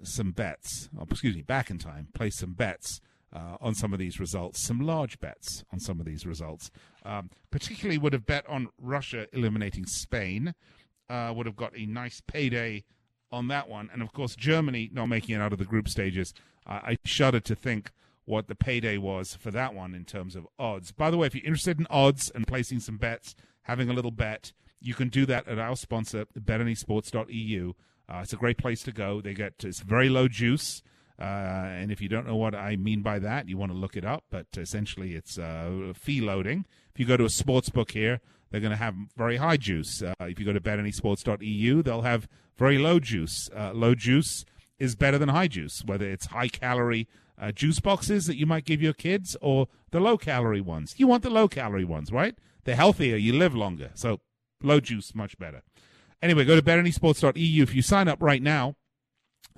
some 0.03 0.33
bets. 0.33 0.89
Oh, 0.99 1.07
excuse 1.11 1.35
me, 1.35 1.43
back 1.43 1.71
in 1.71 1.79
time, 1.79 2.09
placed 2.15 2.39
some 2.39 2.53
bets 2.53 3.01
uh, 3.33 3.57
on 3.61 3.75
some 3.75 3.93
of 3.93 3.99
these 3.99 4.19
results, 4.21 4.65
some 4.65 4.81
large 4.81 5.19
bets 5.21 5.65
on 5.73 5.81
some 5.81 6.01
of 6.01 6.07
these 6.07 6.25
results. 6.25 6.71
Um, 7.05 7.31
particularly 7.51 7.99
would 7.99 8.13
have 8.13 8.27
bet 8.27 8.49
on 8.49 8.69
Russia 8.81 9.27
eliminating 9.33 9.87
Spain. 9.87 10.55
Uh, 11.09 11.33
would 11.35 11.47
have 11.47 11.57
got 11.57 11.77
a 11.77 11.87
nice 11.87 12.21
payday 12.27 12.85
on 13.31 13.49
that 13.49 13.69
one, 13.69 13.91
and 13.93 14.03
of 14.03 14.13
course 14.13 14.35
Germany 14.37 14.91
not 14.93 15.07
making 15.07 15.35
it 15.35 15.41
out 15.41 15.53
of 15.53 15.59
the 15.59 15.65
group 15.65 15.89
stages. 15.89 16.33
Uh, 16.67 16.81
I 16.83 16.99
shudder 17.05 17.41
to 17.41 17.55
think 17.55 17.91
what 18.29 18.47
the 18.47 18.55
payday 18.55 18.99
was 18.99 19.35
for 19.35 19.51
that 19.51 19.75
one 19.75 19.95
in 19.95 20.05
terms 20.05 20.37
of 20.37 20.47
odds. 20.59 20.93
By 20.93 21.11
the 21.11 21.17
way, 21.17 21.27
if 21.27 21.35
you're 21.35 21.45
interested 21.45 21.81
in 21.81 21.87
odds 21.89 22.31
and 22.35 22.47
placing 22.47 22.81
some 22.81 22.99
bets, 22.99 23.35
having 23.63 23.89
a 23.89 23.95
little 23.95 24.11
bet, 24.11 24.53
you 24.81 24.95
can 24.95 25.09
do 25.09 25.25
that 25.27 25.49
at 25.49 25.59
our 25.59 25.77
sponsor, 25.77 26.27
betanysports.eu. 26.39 27.73
Uh, 28.09 28.21
it's 28.23 28.33
a 28.33 28.37
great 28.37 28.59
place 28.59 28.83
to 28.83 28.93
go. 28.93 29.21
They 29.21 29.35
get 29.35 29.55
it's 29.65 29.81
very 29.81 30.09
low 30.09 30.29
juice. 30.29 30.83
Uh, 31.19 31.25
and 31.25 31.91
if 31.91 32.01
you 32.01 32.09
don't 32.09 32.27
know 32.27 32.37
what 32.37 32.55
I 32.55 32.77
mean 32.77 33.03
by 33.03 33.19
that, 33.19 33.49
you 33.49 33.57
want 33.57 33.73
to 33.73 33.79
look 33.79 33.97
it 33.97 34.05
up. 34.05 34.25
But 34.31 34.47
essentially, 34.57 35.15
it's 35.15 35.39
uh, 35.39 35.93
fee 35.95 36.21
loading. 36.21 36.67
If 36.95 37.01
you 37.01 37.07
go 37.07 37.17
to 37.17 37.25
a 37.25 37.31
sports 37.31 37.71
book 37.71 37.93
here, 37.93 38.21
they're 38.51 38.61
going 38.61 38.71
to 38.73 38.77
have 38.77 38.95
very 39.17 39.39
high 39.39 39.57
juice. 39.57 40.03
Uh, 40.03 40.15
if 40.21 40.39
you 40.39 40.45
go 40.45 40.53
to 40.53 40.61
betanysports.eu, 40.61 41.83
they'll 41.83 42.03
have 42.03 42.29
very 42.57 42.79
low 42.79 43.01
juice. 43.01 43.49
Uh, 43.57 43.73
low 43.73 43.95
juice 43.95 44.45
is 44.79 44.95
better 44.95 45.19
than 45.19 45.31
high 45.31 45.49
juice, 45.49 45.83
whether 45.85 46.09
it's 46.09 46.27
high 46.27 46.49
calorie 46.49 47.09
uh, 47.41 47.53
juice 47.53 47.81
boxes 47.81 48.27
that 48.27 48.37
you 48.37 48.47
might 48.47 48.65
give 48.65 48.83
your 48.83 48.93
kids 48.93 49.37
or 49.41 49.69
the 49.91 50.01
low 50.01 50.19
calorie 50.19 50.61
ones. 50.61 50.95
You 50.97 51.07
want 51.07 51.23
the 51.23 51.31
low 51.31 51.49
calorie 51.49 51.85
ones, 51.85 52.13
right? 52.13 52.37
They're 52.65 52.77
healthier, 52.77 53.17
you 53.17 53.33
live 53.33 53.55
longer. 53.55 53.91
So 53.95 54.21
low 54.63 54.81
juice, 54.81 55.15
much 55.15 55.39
better. 55.39 55.63
Anyway, 56.21 56.45
go 56.45 56.57
to 56.57 56.63
betanysports.eu. 56.63 57.63
If 57.63 57.75
you 57.75 57.83
sign 57.83 58.09
up 58.09 58.21
right 58.21 58.43
now 58.43 58.75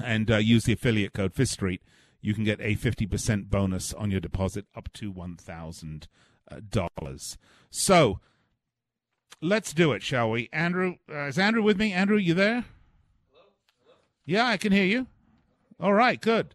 and 0.02 0.30
uh, 0.30 0.36
use 0.36 0.64
the 0.64 0.74
affiliate 0.74 1.14
code 1.14 1.34
Fifth 1.34 1.50
Street, 1.50 1.82
you 2.20 2.34
can 2.34 2.44
get 2.44 2.60
a 2.60 2.76
50% 2.76 3.46
bonus 3.48 3.94
on 3.94 4.10
your 4.10 4.20
deposit 4.20 4.66
up 4.76 4.92
to 4.94 5.12
$1,000. 5.12 6.06
Uh, 6.50 7.16
so 7.70 8.20
let's 9.40 9.72
do 9.72 9.92
it, 9.92 10.02
shall 10.02 10.30
we? 10.30 10.50
Andrew, 10.52 10.96
uh, 11.10 11.24
is 11.24 11.38
Andrew 11.38 11.62
with 11.62 11.78
me? 11.78 11.92
Andrew, 11.92 12.18
you 12.18 12.34
there? 12.34 12.64
Hello? 13.30 13.46
Hello? 13.82 13.96
Yeah, 14.26 14.46
I 14.46 14.58
can 14.58 14.72
hear 14.72 14.84
you. 14.84 15.06
All 15.80 15.94
right, 15.94 16.20
good. 16.20 16.54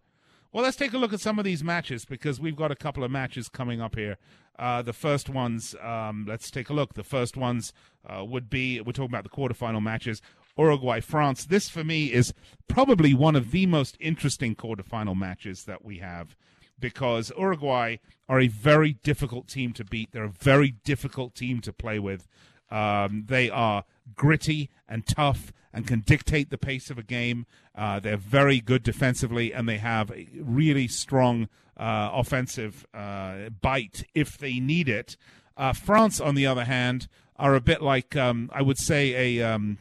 Well, 0.55 0.63
let's 0.63 0.77
take 0.77 0.93
a 0.93 0.97
look 0.97 1.11
at 1.11 1.19
some 1.19 1.37
of 1.37 1.43
these 1.43 1.65
matches 1.65 2.05
because 2.05 2.39
we've 2.39 2.55
got 2.55 2.71
a 2.71 2.77
couple 2.77 3.03
of 3.03 3.11
matches 3.11 3.49
coming 3.49 3.81
up 3.81 3.97
here. 3.97 4.15
Uh, 4.57 4.81
the 4.81 4.93
first 4.93 5.27
ones, 5.27 5.75
um, 5.81 6.25
let's 6.29 6.49
take 6.49 6.69
a 6.69 6.73
look. 6.73 6.93
The 6.93 7.03
first 7.03 7.35
ones 7.35 7.73
uh, 8.07 8.23
would 8.23 8.49
be 8.49 8.79
we're 8.79 8.93
talking 8.93 9.13
about 9.13 9.25
the 9.25 9.29
quarterfinal 9.29 9.83
matches. 9.83 10.21
Uruguay, 10.57 11.01
France. 11.01 11.43
This 11.43 11.67
for 11.67 11.83
me 11.83 12.05
is 12.05 12.33
probably 12.69 13.13
one 13.13 13.35
of 13.35 13.51
the 13.51 13.65
most 13.65 13.97
interesting 13.99 14.55
quarterfinal 14.55 15.17
matches 15.17 15.65
that 15.65 15.83
we 15.83 15.97
have 15.97 16.37
because 16.79 17.33
Uruguay 17.37 17.97
are 18.29 18.39
a 18.39 18.47
very 18.47 18.93
difficult 19.03 19.49
team 19.49 19.73
to 19.73 19.83
beat. 19.83 20.13
They're 20.13 20.23
a 20.23 20.29
very 20.29 20.71
difficult 20.85 21.35
team 21.35 21.59
to 21.59 21.73
play 21.73 21.99
with. 21.99 22.29
Um, 22.71 23.25
they 23.27 23.49
are 23.49 23.83
gritty 24.15 24.69
and 24.87 25.05
tough 25.07 25.51
and 25.73 25.87
can 25.87 26.01
dictate 26.01 26.49
the 26.49 26.57
pace 26.57 26.89
of 26.89 26.97
a 26.97 27.03
game. 27.03 27.45
Uh, 27.75 27.99
they're 27.99 28.17
very 28.17 28.61
good 28.61 28.83
defensively 28.83 29.53
and 29.53 29.67
they 29.67 29.77
have 29.77 30.11
a 30.11 30.27
really 30.39 30.87
strong 30.87 31.49
uh, 31.77 32.09
offensive 32.13 32.85
uh, 32.93 33.49
bite 33.61 34.05
if 34.13 34.37
they 34.37 34.59
need 34.59 34.87
it. 34.87 35.17
Uh, 35.57 35.73
France, 35.73 36.19
on 36.19 36.35
the 36.35 36.45
other 36.45 36.65
hand, 36.65 37.07
are 37.37 37.55
a 37.55 37.61
bit 37.61 37.81
like 37.81 38.15
um, 38.15 38.49
I 38.53 38.61
would 38.61 38.77
say 38.77 39.39
a 39.39 39.53
um, 39.53 39.77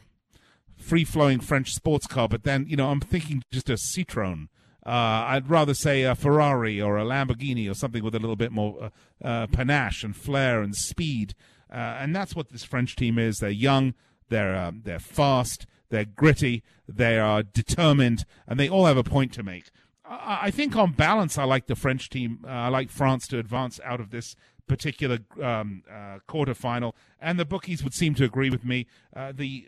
free-flowing 0.77 1.39
French 1.39 1.73
sports 1.73 2.07
car, 2.07 2.27
but 2.27 2.43
then 2.43 2.65
you 2.67 2.75
know 2.75 2.89
I'm 2.89 2.99
thinking 2.99 3.43
just 3.51 3.69
a 3.69 3.73
Citroen. 3.73 4.47
Uh, 4.85 5.25
I'd 5.27 5.49
rather 5.49 5.73
say 5.73 6.03
a 6.03 6.13
Ferrari 6.13 6.79
or 6.79 6.97
a 6.97 7.03
Lamborghini 7.03 7.69
or 7.69 7.73
something 7.73 8.03
with 8.03 8.13
a 8.13 8.19
little 8.19 8.35
bit 8.35 8.51
more 8.51 8.91
uh, 9.23 9.27
uh, 9.27 9.47
panache 9.47 10.03
and 10.03 10.15
flair 10.15 10.61
and 10.61 10.75
speed. 10.75 11.33
Uh, 11.71 11.97
and 11.99 12.15
that's 12.15 12.35
what 12.35 12.49
this 12.49 12.63
French 12.63 12.95
team 12.95 13.17
is. 13.17 13.39
They're 13.39 13.49
young, 13.49 13.95
they're 14.29 14.55
uh, 14.55 14.71
they're 14.83 14.99
fast, 14.99 15.65
they're 15.89 16.05
gritty, 16.05 16.63
they 16.87 17.19
are 17.19 17.43
determined, 17.43 18.25
and 18.47 18.59
they 18.59 18.69
all 18.69 18.85
have 18.85 18.97
a 18.97 19.03
point 19.03 19.33
to 19.33 19.43
make. 19.43 19.69
I, 20.03 20.39
I 20.43 20.51
think 20.51 20.75
on 20.75 20.91
balance, 20.93 21.37
I 21.37 21.43
like 21.43 21.67
the 21.67 21.75
French 21.75 22.09
team. 22.09 22.39
Uh, 22.45 22.49
I 22.49 22.67
like 22.69 22.89
France 22.89 23.27
to 23.27 23.39
advance 23.39 23.79
out 23.83 23.99
of 23.99 24.11
this 24.11 24.35
particular 24.67 25.19
um, 25.41 25.83
quarterfinal, 26.27 26.93
and 27.19 27.39
the 27.39 27.45
bookies 27.45 27.83
would 27.83 27.93
seem 27.93 28.15
to 28.15 28.25
agree 28.25 28.49
with 28.49 28.65
me. 28.65 28.87
the 29.13 29.67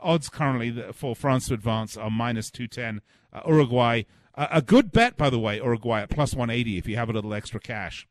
odds 0.00 0.28
currently 0.28 0.92
for 0.92 1.14
France 1.14 1.48
to 1.48 1.54
advance 1.54 1.96
are 1.96 2.10
minus 2.10 2.50
210. 2.50 3.00
Uh, 3.32 3.40
Uruguay, 3.46 4.02
uh, 4.34 4.48
a 4.50 4.62
good 4.62 4.92
bet, 4.92 5.16
by 5.16 5.30
the 5.30 5.38
way, 5.38 5.56
Uruguay 5.56 6.02
at 6.02 6.10
plus 6.10 6.34
180 6.34 6.78
if 6.78 6.86
you 6.86 6.96
have 6.96 7.08
a 7.08 7.12
little 7.12 7.34
extra 7.34 7.60
cash. 7.60 8.06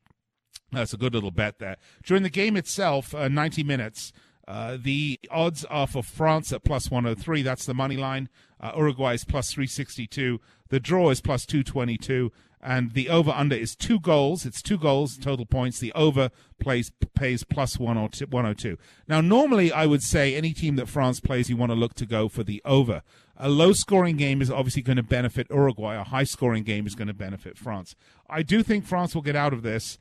That's 0.72 0.92
a 0.92 0.96
good 0.96 1.14
little 1.14 1.30
bet 1.30 1.58
there. 1.58 1.76
During 2.02 2.22
the 2.22 2.30
game 2.30 2.56
itself, 2.56 3.14
uh, 3.14 3.28
90 3.28 3.62
minutes, 3.62 4.12
uh, 4.46 4.76
the 4.80 5.18
odds 5.30 5.64
are 5.66 5.86
for 5.86 6.02
France 6.02 6.52
at 6.52 6.64
plus 6.64 6.90
103. 6.90 7.42
That's 7.42 7.66
the 7.66 7.74
money 7.74 7.96
line. 7.96 8.28
Uh, 8.60 8.72
Uruguay 8.76 9.14
is 9.14 9.24
plus 9.24 9.52
362. 9.52 10.40
The 10.68 10.80
draw 10.80 11.10
is 11.10 11.20
plus 11.20 11.46
222 11.46 12.30
and 12.64 12.94
the 12.94 13.10
over 13.10 13.30
under 13.30 13.54
is 13.54 13.76
two 13.76 14.00
goals. 14.00 14.46
It's 14.46 14.62
two 14.62 14.78
goals 14.78 15.18
total 15.18 15.44
points. 15.44 15.78
The 15.78 15.92
over 15.92 16.30
plays 16.58 16.90
pays 17.14 17.44
plus 17.44 17.78
102. 17.78 18.78
Now, 19.06 19.20
normally 19.20 19.70
I 19.70 19.84
would 19.84 20.02
say 20.02 20.34
any 20.34 20.54
team 20.54 20.76
that 20.76 20.88
France 20.88 21.20
plays, 21.20 21.50
you 21.50 21.58
want 21.58 21.70
to 21.70 21.76
look 21.76 21.94
to 21.94 22.06
go 22.06 22.28
for 22.28 22.42
the 22.42 22.62
over. 22.64 23.02
A 23.36 23.50
low 23.50 23.74
scoring 23.74 24.16
game 24.16 24.40
is 24.40 24.50
obviously 24.50 24.80
going 24.80 24.96
to 24.96 25.02
benefit 25.02 25.48
Uruguay. 25.50 25.96
A 25.96 26.04
high 26.04 26.24
scoring 26.24 26.62
game 26.62 26.86
is 26.86 26.94
going 26.94 27.08
to 27.08 27.14
benefit 27.14 27.58
France. 27.58 27.94
I 28.30 28.42
do 28.42 28.62
think 28.62 28.86
France 28.86 29.14
will 29.14 29.22
get 29.22 29.36
out 29.36 29.52
of 29.52 29.62
this. 29.62 29.98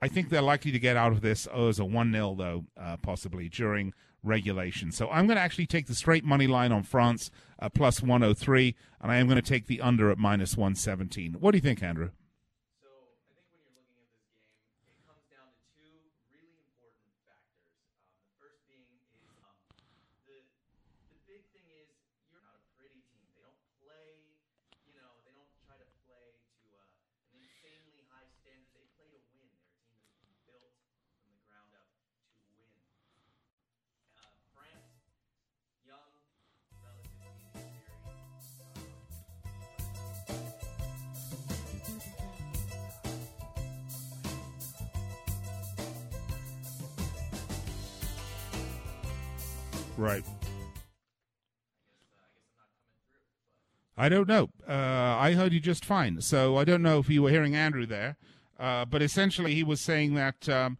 I 0.00 0.08
think 0.08 0.28
they're 0.28 0.42
likely 0.42 0.70
to 0.70 0.78
get 0.78 0.96
out 0.96 1.12
of 1.12 1.22
this 1.22 1.46
as 1.46 1.78
a 1.78 1.84
1 1.84 2.12
0, 2.12 2.34
though, 2.38 2.64
uh, 2.80 2.96
possibly 2.98 3.48
during 3.48 3.92
regulation. 4.22 4.92
So 4.92 5.08
I'm 5.10 5.26
going 5.26 5.36
to 5.36 5.42
actually 5.42 5.66
take 5.66 5.86
the 5.86 5.94
straight 5.94 6.24
money 6.24 6.46
line 6.46 6.70
on 6.70 6.84
France 6.84 7.30
uh, 7.58 7.68
plus 7.68 8.00
103, 8.00 8.76
and 9.00 9.10
I 9.10 9.16
am 9.16 9.26
going 9.26 9.40
to 9.40 9.48
take 9.48 9.66
the 9.66 9.80
under 9.80 10.10
at 10.10 10.18
minus 10.18 10.56
117. 10.56 11.34
What 11.34 11.50
do 11.50 11.58
you 11.58 11.62
think, 11.62 11.82
Andrew? 11.82 12.10
Right. 49.96 50.24
I 53.96 54.08
don't 54.08 54.26
know. 54.26 54.48
Uh, 54.66 54.72
I 54.72 55.34
heard 55.34 55.52
you 55.52 55.60
just 55.60 55.84
fine. 55.84 56.20
So 56.22 56.56
I 56.56 56.64
don't 56.64 56.82
know 56.82 56.98
if 56.98 57.08
you 57.08 57.22
were 57.22 57.30
hearing 57.30 57.54
Andrew 57.54 57.86
there. 57.86 58.16
Uh, 58.58 58.84
but 58.84 59.02
essentially, 59.02 59.54
he 59.54 59.64
was 59.64 59.80
saying 59.80 60.14
that 60.14 60.48
um, 60.48 60.78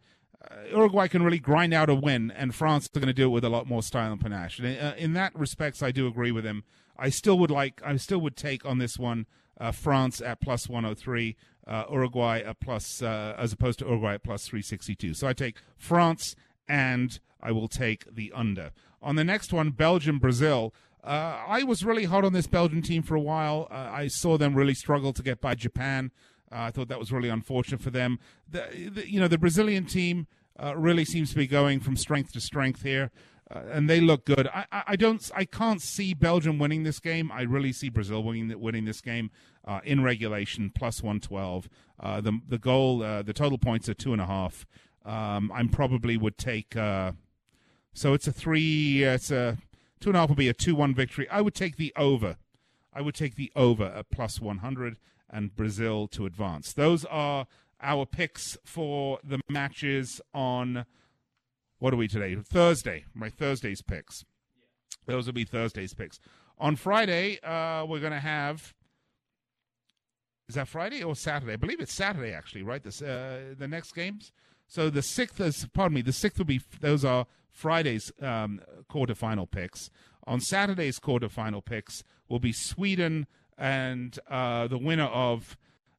uh, 0.49 0.55
Uruguay 0.71 1.09
can 1.09 1.23
really 1.23 1.41
grind 1.41 1.75
out 1.75 1.91
a 1.91 1.95
win, 1.95 2.31
and 2.31 2.55
France 2.55 2.89
are 2.95 3.01
going 3.01 3.09
to 3.09 3.13
do 3.13 3.27
it 3.27 3.31
with 3.31 3.45
a 3.45 3.49
lot 3.49 3.67
more 3.67 3.83
style 3.83 4.13
and 4.13 4.21
panache. 4.21 4.61
And 4.61 4.79
uh, 4.79 4.95
in 4.97 5.15
that 5.15 5.35
respects, 5.35 5.83
I 5.83 5.91
do 5.91 6.07
agree 6.07 6.31
with 6.31 6.45
him. 6.45 6.63
I 6.97 7.09
still 7.09 7.39
would 7.41 7.51
like, 7.51 7.83
I 7.85 7.97
still 7.97 8.21
would 8.21 8.37
take 8.37 8.65
on 8.65 8.79
this 8.79 8.99
one 8.99 9.27
uh, 9.61 9.73
France 9.73 10.21
at 10.21 10.41
plus 10.41 10.69
103, 10.69 11.37
uh, 11.67 11.85
Uruguay 11.91 12.41
at 12.41 12.61
plus, 12.61 13.03
as 13.03 13.53
opposed 13.53 13.81
to 13.81 13.87
Uruguay 13.87 14.15
at 14.15 14.23
plus 14.23 14.47
362. 14.47 15.15
So 15.15 15.27
I 15.27 15.33
take 15.33 15.57
France, 15.77 16.37
and 16.69 17.19
I 17.43 17.51
will 17.51 17.69
take 17.69 18.15
the 18.15 18.33
under. 18.33 18.71
On 19.03 19.17
the 19.17 19.25
next 19.25 19.53
one, 19.53 19.71
Belgium, 19.71 20.19
Brazil. 20.19 20.73
Uh, 21.05 21.43
I 21.49 21.65
was 21.65 21.85
really 21.85 22.05
hot 22.05 22.25
on 22.25 22.33
this 22.33 22.47
Belgian 22.47 22.83
team 22.83 23.03
for 23.03 23.17
a 23.17 23.21
while. 23.21 23.67
Uh, 23.71 23.91
I 23.93 24.07
saw 24.07 24.39
them 24.39 24.55
really 24.55 24.75
struggle 24.75 25.13
to 25.13 25.23
get 25.23 25.41
by 25.41 25.57
Japan. 25.57 26.13
Uh, 26.51 26.61
I 26.61 26.71
thought 26.71 26.89
that 26.89 27.01
was 27.01 27.11
really 27.11 27.29
unfortunate 27.29 27.81
for 27.81 27.91
them. 27.91 28.21
The, 28.49 28.91
the 28.95 29.11
you 29.11 29.19
know, 29.19 29.27
the 29.27 29.39
Brazilian 29.39 29.87
team 29.87 30.29
uh, 30.63 30.77
really 30.77 31.05
seems 31.05 31.31
to 31.31 31.37
be 31.37 31.49
going 31.49 31.81
from 31.81 31.97
strength 31.97 32.33
to 32.35 32.41
strength 32.41 32.83
here, 32.83 33.11
uh, 33.51 33.63
and 33.73 33.91
they 33.91 34.01
look 34.01 34.25
good. 34.25 34.47
I, 34.49 34.67
I, 34.71 34.83
I, 34.89 34.97
don't, 34.97 35.29
I 35.35 35.45
can't 35.45 35.83
see 35.83 36.15
Belgium 36.15 36.61
winning 36.61 36.85
this 36.85 37.01
game. 37.01 37.33
I 37.33 37.43
really 37.43 37.73
see 37.73 37.89
Brazil 37.89 38.23
winning, 38.23 38.61
winning 38.61 38.85
this 38.85 39.01
game 39.01 39.33
uh, 39.67 39.81
in 39.83 40.05
regulation, 40.05 40.71
plus 40.73 41.03
one 41.03 41.19
twelve. 41.19 41.69
the 42.01 42.39
the 42.47 42.59
goal, 42.59 42.99
the 42.99 43.33
total 43.35 43.59
points 43.59 43.89
are 43.89 43.95
two 43.95 44.13
and 44.13 44.23
a 44.23 44.27
half. 44.27 44.67
Um, 45.05 45.51
I 45.53 45.67
probably 45.67 46.17
would 46.17 46.39
take. 46.39 46.77
So 47.95 48.14
it's 48.14 48.26
a 48.26 48.32
three. 48.32 49.05
It's 49.05 49.30
a 49.30 49.59
two 50.01 50.11
and 50.11 50.16
a 50.16 50.20
half 50.20 50.28
will 50.28 50.36
be 50.36 50.49
a 50.49 50.55
two-one 50.55 50.95
victory. 50.95 51.28
I 51.30 51.40
would 51.40 51.55
take 51.55 51.76
the 51.76 51.93
over 51.97 52.36
I 52.93 53.01
would 53.01 53.14
take 53.14 53.36
the 53.36 53.51
over 53.57 53.84
at 53.84 54.11
plus 54.11 54.40
100 54.40 54.99
and 55.30 55.57
Brazil 55.57 56.07
to 56.09 56.26
advance. 56.26 56.72
Those 56.72 57.05
are 57.07 57.47
our 57.80 58.05
picks 58.05 58.57
for 58.64 59.18
the 59.24 59.40
matches 59.49 60.20
on 60.34 60.84
what 61.78 61.93
are 61.93 61.97
we 61.97 62.07
today? 62.07 62.36
Thursday. 62.36 63.07
My 63.14 63.28
Thursday's 63.28 63.82
picks. 63.82 64.24
Those 65.07 65.26
will 65.26 65.32
be 65.32 65.45
Thursday's 65.45 65.95
picks. 65.95 66.20
On 66.59 66.76
Friday, 66.76 67.40
uh, 67.43 67.84
we're 67.86 67.99
going 67.99 68.12
to 68.12 68.20
have. 68.20 68.72
Is 70.49 70.55
that 70.55 70.68
Friday 70.68 71.03
or 71.03 71.16
Saturday? 71.16 71.55
I 71.55 71.57
believe 71.57 71.80
it's 71.80 71.95
Saturday, 71.95 72.32
actually, 72.32 72.62
right? 72.62 72.82
This, 72.82 73.01
uh, 73.01 73.55
the 73.59 73.66
next 73.66 73.93
games. 73.93 74.32
So 74.73 74.89
the 74.89 75.03
sixth 75.03 75.39
is, 75.39 75.66
pardon 75.75 75.97
me, 75.97 76.01
the 76.01 76.14
sixth 76.14 76.39
will 76.39 76.47
be, 76.47 76.62
those 76.81 77.05
are 77.05 77.27
Friday's 77.51 78.11
um, 78.23 78.59
quarterfinal 78.91 79.51
picks. 79.51 79.91
On 80.27 80.41
Saturday's 80.41 80.99
quarterfinal 80.99 81.62
picks 81.62 82.05
will 82.27 82.39
be 82.39 82.53
Sweden 82.53 83.27
and 83.59 84.18
uh, 84.31 84.68
the 84.68 84.79
winner 84.79 85.09
of 85.09 85.59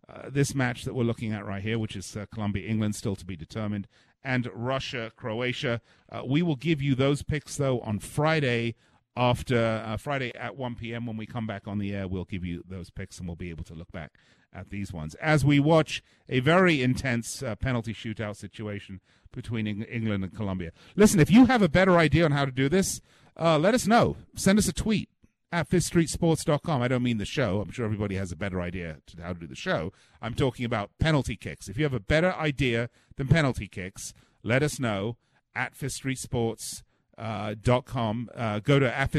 uh, 0.10 0.28
this 0.28 0.56
match 0.56 0.86
that 0.86 0.96
we're 0.96 1.04
looking 1.04 1.32
at 1.34 1.46
right 1.46 1.62
here, 1.62 1.78
which 1.78 1.96
is 1.96 2.18
uh, 2.18 2.26
Colombia 2.34 2.68
England, 2.68 2.96
still 2.96 3.16
to 3.16 3.26
be 3.26 3.36
determined, 3.36 3.88
and 4.24 4.50
Russia 4.56 5.12
Croatia. 5.16 5.80
Uh, 6.12 6.24
we 6.26 6.42
will 6.42 6.56
give 6.56 6.82
you 6.82 6.96
those 6.96 7.22
picks, 7.22 7.58
though, 7.58 7.80
on 7.82 8.00
Friday 8.00 8.74
after 9.16 9.84
uh, 9.86 9.98
Friday 9.98 10.34
at 10.34 10.58
1 10.58 10.74
p.m. 10.78 11.06
when 11.06 11.16
we 11.18 11.28
come 11.28 11.46
back 11.46 11.68
on 11.68 11.78
the 11.78 11.94
air. 11.94 12.08
We'll 12.08 12.26
give 12.26 12.44
you 12.44 12.64
those 12.68 12.90
picks 12.90 13.20
and 13.20 13.28
we'll 13.28 13.36
be 13.36 13.52
able 13.52 13.66
to 13.66 13.76
look 13.76 13.92
back 13.92 14.14
at 14.54 14.70
these 14.70 14.94
ones 14.94 15.16
as 15.16 15.44
we 15.44 15.60
watch 15.60 16.04
a 16.30 16.40
very 16.40 16.82
intense 16.82 17.44
uh, 17.44 17.56
penalty 17.56 17.94
shootout 17.94 18.36
situation 18.36 19.02
between 19.32 19.68
England 19.68 20.24
and 20.24 20.36
Colombia. 20.36 20.72
Listen, 20.96 21.20
if 21.20 21.32
you 21.32 21.46
have 21.46 21.62
a 21.62 21.70
better 21.70 21.98
idea 21.98 22.26
on 22.26 22.32
how 22.32 22.46
to 22.46 22.52
do 22.52 22.70
this, 22.70 23.02
uh, 23.40 23.58
let 23.58 23.74
us 23.74 23.88
know. 23.88 24.16
Send 24.36 24.60
us 24.60 24.68
a 24.68 24.74
tweet 24.74 25.10
at 25.52 25.70
fifthstreetsports.com. 25.70 26.82
I 26.82 26.88
don't 26.88 27.04
mean 27.04 27.18
the 27.18 27.26
show. 27.26 27.62
I'm 27.62 27.72
sure 27.72 27.86
everybody 27.86 28.16
has 28.16 28.32
a 28.32 28.36
better 28.36 28.62
idea 28.62 28.98
to 29.08 29.22
how 29.22 29.34
to 29.34 29.40
do 29.40 29.48
the 29.48 29.56
show. 29.56 29.92
I'm 30.22 30.34
talking 30.34 30.66
about 30.66 30.92
penalty 31.00 31.36
kicks. 31.36 31.68
If 31.68 31.78
you 31.78 31.84
have 31.84 31.94
a 31.94 32.00
better 32.00 32.34
idea 32.34 32.90
than 33.18 33.28
penalty 33.28 33.68
kicks, 33.68 34.14
let 34.44 34.64
us 34.64 34.80
know 34.80 35.18
at 35.56 35.76
fifthstreetsports.com. 35.76 38.30
Uh, 38.36 38.40
uh, 38.40 38.60
go 38.60 38.80
to 38.80 38.96
at 38.96 39.12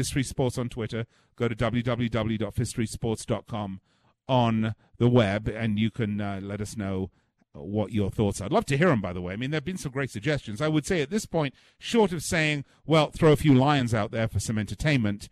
on 0.57 0.69
Twitter. 0.69 1.05
Go 1.35 1.47
to 1.47 1.55
www.fifthstreetsports.com 1.55 3.81
on 4.27 4.75
the 4.97 5.09
web, 5.09 5.47
and 5.47 5.79
you 5.79 5.91
can 5.91 6.21
uh, 6.21 6.39
let 6.41 6.61
us 6.61 6.77
know 6.77 7.11
what 7.53 7.91
your 7.91 8.09
thoughts 8.09 8.41
are. 8.41 8.45
I'd 8.45 8.51
love 8.51 8.65
to 8.65 8.77
hear 8.77 8.89
them, 8.89 9.01
by 9.01 9.13
the 9.13 9.21
way. 9.21 9.33
I 9.33 9.37
mean, 9.37 9.51
there 9.51 9.57
have 9.57 9.65
been 9.65 9.77
some 9.77 9.91
great 9.91 10.09
suggestions. 10.09 10.61
I 10.61 10.67
would 10.67 10.85
say 10.85 11.01
at 11.01 11.09
this 11.09 11.25
point, 11.25 11.53
short 11.79 12.11
of 12.11 12.21
saying, 12.21 12.65
well, 12.85 13.11
throw 13.11 13.31
a 13.31 13.37
few 13.37 13.53
lions 13.53 13.93
out 13.93 14.11
there 14.11 14.27
for 14.27 14.39
some 14.39 14.57
entertainment, 14.57 15.29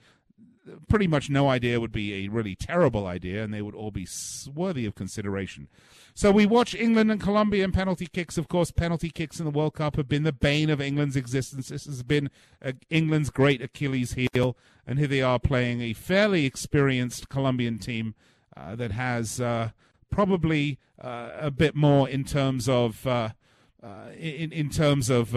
pretty 0.87 1.07
much 1.07 1.29
no 1.29 1.49
idea 1.49 1.79
would 1.79 1.91
be 1.91 2.13
a 2.25 2.29
really 2.29 2.55
terrible 2.55 3.05
idea, 3.05 3.43
and 3.43 3.53
they 3.53 3.61
would 3.61 3.75
all 3.75 3.91
be 3.91 4.07
worthy 4.53 4.85
of 4.85 4.95
consideration. 4.95 5.67
So 6.13 6.31
we 6.31 6.45
watch 6.45 6.75
England 6.75 7.11
and 7.11 7.19
Colombia 7.19 7.63
in 7.63 7.71
penalty 7.71 8.07
kicks. 8.07 8.37
Of 8.37 8.47
course, 8.47 8.71
penalty 8.71 9.09
kicks 9.09 9.39
in 9.39 9.45
the 9.45 9.51
World 9.51 9.73
Cup 9.73 9.95
have 9.95 10.07
been 10.07 10.23
the 10.23 10.31
bane 10.31 10.69
of 10.69 10.79
England's 10.79 11.15
existence. 11.15 11.69
This 11.69 11.85
has 11.85 12.03
been 12.03 12.29
uh, 12.63 12.73
England's 12.89 13.29
great 13.29 13.61
Achilles 13.61 14.13
heel, 14.13 14.55
and 14.85 14.99
here 14.99 15.07
they 15.07 15.21
are 15.21 15.39
playing 15.39 15.81
a 15.81 15.93
fairly 15.93 16.45
experienced 16.45 17.29
Colombian 17.29 17.79
team 17.79 18.15
uh, 18.55 18.75
that 18.75 18.91
has 18.91 19.41
uh, 19.41 19.69
probably 20.09 20.79
uh, 21.01 21.31
a 21.39 21.51
bit 21.51 21.75
more 21.75 22.07
in 22.07 22.23
terms 22.23 22.69
of 22.69 23.05
uh, 23.07 23.29
in 24.17 24.51
in 24.51 24.69
terms 24.69 25.09
of 25.09 25.35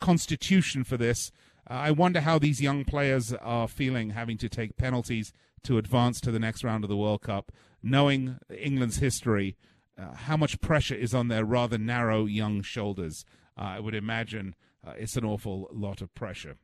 constitution 0.00 0.84
for 0.84 0.96
this. 0.96 1.30
I 1.66 1.90
wonder 1.90 2.20
how 2.20 2.38
these 2.38 2.60
young 2.60 2.84
players 2.84 3.32
are 3.34 3.68
feeling 3.68 4.10
having 4.10 4.38
to 4.38 4.48
take 4.48 4.76
penalties 4.76 5.32
to 5.62 5.78
advance 5.78 6.20
to 6.22 6.30
the 6.30 6.38
next 6.38 6.64
round 6.64 6.84
of 6.84 6.90
the 6.90 6.96
World 6.96 7.22
Cup, 7.22 7.52
knowing 7.82 8.38
England's 8.56 8.98
history. 8.98 9.56
How 10.14 10.36
much 10.36 10.60
pressure 10.62 10.94
is 10.94 11.14
on 11.14 11.28
their 11.28 11.44
rather 11.44 11.76
narrow 11.76 12.24
young 12.24 12.62
shoulders? 12.62 13.26
I 13.56 13.78
would 13.78 13.94
imagine 13.94 14.54
it's 14.96 15.16
an 15.16 15.24
awful 15.24 15.68
lot 15.70 16.00
of 16.00 16.14
pressure. 16.14 16.56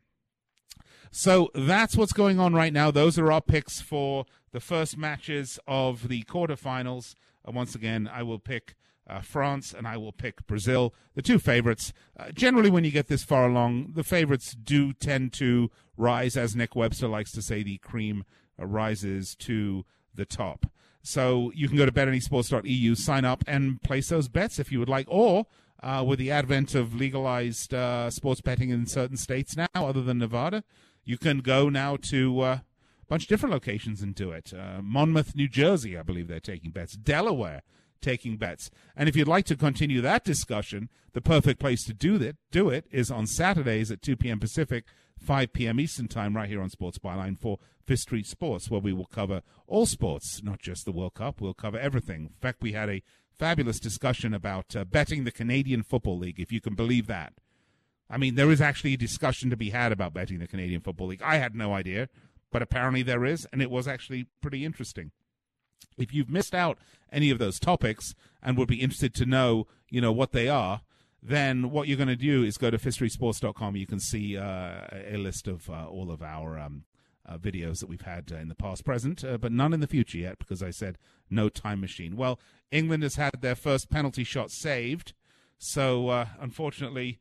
So 1.10 1.50
that's 1.54 1.96
what's 1.96 2.12
going 2.12 2.38
on 2.38 2.54
right 2.54 2.72
now. 2.72 2.90
Those 2.90 3.18
are 3.18 3.32
our 3.32 3.40
picks 3.40 3.80
for 3.80 4.26
the 4.52 4.60
first 4.60 4.96
matches 4.96 5.58
of 5.66 6.08
the 6.08 6.22
quarterfinals. 6.24 7.14
Uh, 7.46 7.52
once 7.52 7.74
again, 7.74 8.08
I 8.12 8.22
will 8.22 8.38
pick 8.38 8.74
uh, 9.08 9.20
France 9.20 9.72
and 9.72 9.86
I 9.86 9.96
will 9.96 10.12
pick 10.12 10.46
Brazil, 10.46 10.94
the 11.14 11.22
two 11.22 11.38
favorites. 11.38 11.92
Uh, 12.18 12.30
generally, 12.32 12.70
when 12.70 12.84
you 12.84 12.90
get 12.90 13.06
this 13.06 13.22
far 13.22 13.48
along, 13.48 13.92
the 13.94 14.04
favorites 14.04 14.54
do 14.54 14.92
tend 14.92 15.32
to 15.34 15.70
rise, 15.96 16.36
as 16.36 16.56
Nick 16.56 16.74
Webster 16.74 17.08
likes 17.08 17.32
to 17.32 17.42
say, 17.42 17.62
the 17.62 17.78
cream 17.78 18.24
rises 18.58 19.34
to 19.36 19.84
the 20.14 20.24
top. 20.24 20.66
So 21.02 21.52
you 21.54 21.68
can 21.68 21.76
go 21.76 21.86
to 21.86 21.92
betanysports.eu, 21.92 22.94
sign 22.96 23.24
up, 23.24 23.44
and 23.46 23.80
place 23.82 24.08
those 24.08 24.28
bets 24.28 24.58
if 24.58 24.72
you 24.72 24.80
would 24.80 24.88
like. 24.88 25.06
Or 25.08 25.46
uh, 25.82 26.04
with 26.06 26.18
the 26.18 26.30
advent 26.30 26.74
of 26.74 26.94
legalized 26.94 27.74
uh, 27.74 28.10
sports 28.10 28.40
betting 28.40 28.70
in 28.70 28.86
certain 28.86 29.16
states 29.16 29.56
now, 29.56 29.68
other 29.74 30.02
than 30.02 30.18
Nevada, 30.18 30.64
you 31.04 31.18
can 31.18 31.38
go 31.38 31.68
now 31.68 31.96
to 31.96 32.40
uh, 32.40 32.44
a 32.54 32.62
bunch 33.08 33.24
of 33.24 33.28
different 33.28 33.52
locations 33.52 34.02
and 34.02 34.14
do 34.14 34.32
it. 34.32 34.52
Uh, 34.52 34.80
Monmouth, 34.82 35.36
New 35.36 35.48
Jersey, 35.48 35.96
I 35.96 36.02
believe 36.02 36.28
they're 36.28 36.40
taking 36.40 36.70
bets. 36.70 36.94
Delaware 36.96 37.62
taking 38.00 38.36
bets. 38.36 38.70
And 38.96 39.08
if 39.08 39.16
you'd 39.16 39.28
like 39.28 39.46
to 39.46 39.56
continue 39.56 40.00
that 40.00 40.24
discussion, 40.24 40.88
the 41.12 41.20
perfect 41.20 41.60
place 41.60 41.84
to 41.84 41.94
do 41.94 42.18
that 42.18 42.36
do 42.50 42.68
it 42.68 42.86
is 42.90 43.10
on 43.10 43.26
Saturdays 43.26 43.90
at 43.90 44.02
2 44.02 44.16
p.m. 44.16 44.38
Pacific, 44.38 44.84
5 45.18 45.52
p.m. 45.52 45.80
Eastern 45.80 46.08
Time, 46.08 46.36
right 46.36 46.48
here 46.48 46.60
on 46.60 46.70
Sports 46.70 46.98
Byline 46.98 47.38
for 47.38 47.58
Fifth 47.84 48.00
Street 48.00 48.26
Sports, 48.26 48.70
where 48.70 48.80
we 48.80 48.92
will 48.92 49.06
cover 49.06 49.42
all 49.66 49.86
sports, 49.86 50.42
not 50.42 50.60
just 50.60 50.84
the 50.84 50.92
World 50.92 51.14
Cup. 51.14 51.40
We'll 51.40 51.54
cover 51.54 51.78
everything. 51.78 52.22
In 52.22 52.40
fact, 52.40 52.60
we 52.60 52.72
had 52.72 52.90
a 52.90 53.02
fabulous 53.38 53.80
discussion 53.80 54.34
about 54.34 54.74
uh, 54.74 54.84
betting 54.84 55.24
the 55.24 55.30
Canadian 55.30 55.82
Football 55.82 56.18
League, 56.18 56.40
if 56.40 56.52
you 56.52 56.60
can 56.60 56.74
believe 56.74 57.06
that. 57.06 57.34
I 58.08 58.18
mean, 58.18 58.36
there 58.36 58.50
is 58.50 58.60
actually 58.60 58.94
a 58.94 58.98
discussion 58.98 59.50
to 59.50 59.56
be 59.56 59.70
had 59.70 59.92
about 59.92 60.14
betting 60.14 60.38
the 60.38 60.46
Canadian 60.46 60.80
Football 60.80 61.08
League. 61.08 61.22
I 61.22 61.36
had 61.36 61.54
no 61.54 61.74
idea, 61.74 62.08
but 62.52 62.62
apparently 62.62 63.02
there 63.02 63.24
is, 63.24 63.46
and 63.52 63.60
it 63.60 63.70
was 63.70 63.88
actually 63.88 64.26
pretty 64.40 64.64
interesting. 64.64 65.10
If 65.98 66.14
you've 66.14 66.30
missed 66.30 66.54
out 66.54 66.78
any 67.10 67.30
of 67.30 67.38
those 67.38 67.58
topics 67.58 68.14
and 68.42 68.56
would 68.56 68.68
be 68.68 68.80
interested 68.80 69.14
to 69.14 69.26
know, 69.26 69.66
you 69.90 70.00
know, 70.00 70.12
what 70.12 70.32
they 70.32 70.48
are, 70.48 70.82
then 71.22 71.70
what 71.70 71.88
you're 71.88 71.96
going 71.96 72.08
to 72.08 72.16
do 72.16 72.44
is 72.44 72.56
go 72.56 72.70
to 72.70 72.78
fifthstreetsports.com. 72.78 73.76
You 73.76 73.86
can 73.86 73.98
see 73.98 74.36
uh, 74.36 74.82
a 74.92 75.16
list 75.16 75.48
of 75.48 75.68
uh, 75.68 75.86
all 75.86 76.10
of 76.10 76.22
our 76.22 76.58
um, 76.58 76.84
uh, 77.26 77.38
videos 77.38 77.80
that 77.80 77.88
we've 77.88 78.02
had 78.02 78.30
uh, 78.32 78.36
in 78.36 78.48
the 78.48 78.54
past, 78.54 78.84
present, 78.84 79.24
uh, 79.24 79.36
but 79.36 79.52
none 79.52 79.72
in 79.72 79.80
the 79.80 79.86
future 79.86 80.18
yet 80.18 80.38
because 80.38 80.62
I 80.62 80.70
said 80.70 80.98
no 81.28 81.48
time 81.48 81.80
machine. 81.80 82.16
Well, 82.16 82.38
England 82.70 83.02
has 83.02 83.16
had 83.16 83.40
their 83.40 83.54
first 83.54 83.90
penalty 83.90 84.24
shot 84.24 84.50
saved, 84.50 85.12
so 85.58 86.08
uh, 86.08 86.26
unfortunately, 86.40 87.20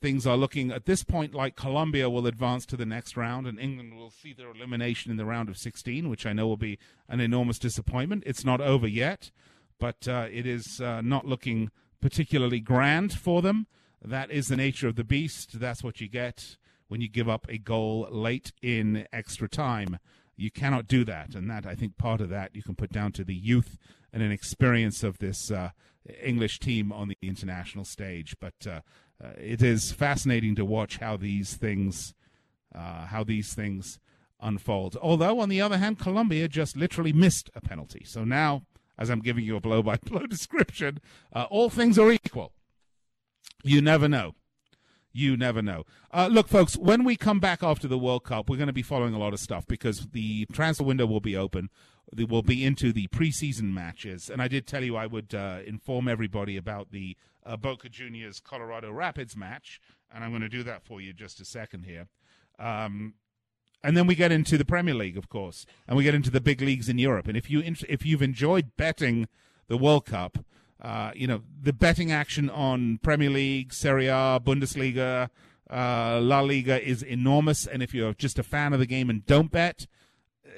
things 0.00 0.26
are 0.26 0.36
looking 0.36 0.72
at 0.72 0.84
this 0.84 1.04
point 1.04 1.34
like 1.34 1.54
Colombia 1.54 2.10
will 2.10 2.26
advance 2.26 2.66
to 2.66 2.76
the 2.76 2.84
next 2.84 3.16
round 3.16 3.46
and 3.46 3.58
England 3.58 3.96
will 3.96 4.10
see 4.10 4.32
their 4.32 4.50
elimination 4.50 5.10
in 5.10 5.16
the 5.16 5.24
round 5.24 5.48
of 5.48 5.56
16, 5.56 6.08
which 6.08 6.26
I 6.26 6.32
know 6.32 6.48
will 6.48 6.56
be 6.56 6.78
an 7.08 7.20
enormous 7.20 7.58
disappointment. 7.58 8.24
It's 8.26 8.44
not 8.44 8.60
over 8.60 8.88
yet, 8.88 9.30
but 9.78 10.08
uh, 10.08 10.26
it 10.30 10.46
is 10.46 10.80
uh, 10.80 11.02
not 11.02 11.26
looking 11.26 11.70
particularly 12.00 12.58
grand 12.58 13.12
for 13.12 13.42
them. 13.42 13.68
That 14.04 14.32
is 14.32 14.48
the 14.48 14.56
nature 14.56 14.88
of 14.88 14.96
the 14.96 15.04
beast. 15.04 15.60
That's 15.60 15.84
what 15.84 16.00
you 16.00 16.08
get 16.08 16.56
when 16.92 17.00
you 17.00 17.08
give 17.08 17.26
up 17.26 17.46
a 17.48 17.56
goal 17.56 18.06
late 18.10 18.52
in 18.60 19.06
extra 19.14 19.48
time. 19.48 19.98
You 20.36 20.50
cannot 20.50 20.86
do 20.86 21.06
that, 21.06 21.34
and 21.34 21.48
that 21.48 21.64
I 21.64 21.74
think 21.74 21.96
part 21.96 22.20
of 22.20 22.28
that 22.28 22.54
you 22.54 22.62
can 22.62 22.74
put 22.74 22.92
down 22.92 23.12
to 23.12 23.24
the 23.24 23.34
youth 23.34 23.78
and 24.12 24.22
an 24.22 24.30
experience 24.30 25.02
of 25.02 25.16
this 25.16 25.50
uh, 25.50 25.70
English 26.22 26.58
team 26.58 26.92
on 26.92 27.08
the 27.08 27.16
international 27.22 27.86
stage. 27.86 28.36
But 28.38 28.66
uh, 28.66 28.80
uh, 29.24 29.30
it 29.38 29.62
is 29.62 29.90
fascinating 29.90 30.54
to 30.56 30.66
watch 30.66 30.98
how 30.98 31.16
these 31.16 31.56
things 31.56 32.12
uh, 32.74 33.06
how 33.06 33.24
these 33.24 33.54
things 33.54 33.98
unfold. 34.38 34.98
Although, 35.00 35.40
on 35.40 35.48
the 35.48 35.62
other 35.62 35.78
hand, 35.78 35.98
Colombia 35.98 36.46
just 36.46 36.76
literally 36.76 37.14
missed 37.14 37.48
a 37.54 37.62
penalty. 37.62 38.04
So 38.04 38.22
now, 38.22 38.66
as 38.98 39.08
I'm 39.08 39.20
giving 39.20 39.46
you 39.46 39.56
a 39.56 39.60
blow 39.60 39.82
by 39.82 39.96
blow 39.96 40.26
description, 40.26 41.00
uh, 41.32 41.46
all 41.48 41.70
things 41.70 41.98
are 41.98 42.12
equal. 42.12 42.52
You 43.64 43.80
never 43.80 44.10
know. 44.10 44.34
You 45.12 45.36
never 45.36 45.60
know. 45.60 45.84
Uh, 46.10 46.28
look, 46.30 46.48
folks, 46.48 46.76
when 46.76 47.04
we 47.04 47.16
come 47.16 47.38
back 47.38 47.62
after 47.62 47.86
the 47.86 47.98
World 47.98 48.24
Cup, 48.24 48.48
we're 48.48 48.56
going 48.56 48.66
to 48.68 48.72
be 48.72 48.82
following 48.82 49.14
a 49.14 49.18
lot 49.18 49.34
of 49.34 49.40
stuff 49.40 49.66
because 49.66 50.08
the 50.12 50.46
transfer 50.46 50.84
window 50.84 51.06
will 51.06 51.20
be 51.20 51.36
open. 51.36 51.68
We'll 52.16 52.42
be 52.42 52.64
into 52.64 52.92
the 52.92 53.08
preseason 53.08 53.72
matches. 53.72 54.30
And 54.30 54.40
I 54.40 54.48
did 54.48 54.66
tell 54.66 54.82
you 54.82 54.96
I 54.96 55.06
would 55.06 55.34
uh, 55.34 55.60
inform 55.66 56.08
everybody 56.08 56.56
about 56.56 56.90
the 56.90 57.16
uh, 57.44 57.56
Boca 57.56 57.88
Juniors 57.88 58.40
Colorado 58.40 58.90
Rapids 58.90 59.36
match, 59.36 59.80
and 60.12 60.24
I'm 60.24 60.30
going 60.30 60.42
to 60.42 60.48
do 60.48 60.62
that 60.62 60.84
for 60.84 61.00
you 61.00 61.12
just 61.12 61.40
a 61.40 61.44
second 61.44 61.84
here. 61.84 62.08
Um, 62.58 63.14
and 63.84 63.96
then 63.96 64.06
we 64.06 64.14
get 64.14 64.30
into 64.30 64.56
the 64.56 64.64
Premier 64.64 64.94
League, 64.94 65.16
of 65.16 65.28
course, 65.28 65.66
and 65.88 65.96
we 65.96 66.04
get 66.04 66.14
into 66.14 66.30
the 66.30 66.40
big 66.40 66.60
leagues 66.60 66.88
in 66.88 66.98
Europe. 66.98 67.26
And 67.26 67.36
if 67.36 67.50
you 67.50 67.62
if 67.88 68.06
you've 68.06 68.22
enjoyed 68.22 68.76
betting 68.76 69.28
the 69.66 69.76
World 69.76 70.06
Cup, 70.06 70.38
uh, 70.82 71.12
you 71.14 71.26
know 71.26 71.42
the 71.62 71.72
betting 71.72 72.12
action 72.12 72.50
on 72.50 72.98
Premier 73.02 73.30
League, 73.30 73.72
Serie 73.72 74.08
A, 74.08 74.40
Bundesliga, 74.44 75.30
uh, 75.70 76.20
La 76.20 76.40
Liga 76.40 76.82
is 76.86 77.02
enormous. 77.02 77.66
And 77.66 77.82
if 77.82 77.94
you're 77.94 78.14
just 78.14 78.38
a 78.38 78.42
fan 78.42 78.72
of 78.72 78.80
the 78.80 78.86
game 78.86 79.08
and 79.08 79.24
don't 79.24 79.50
bet, 79.50 79.86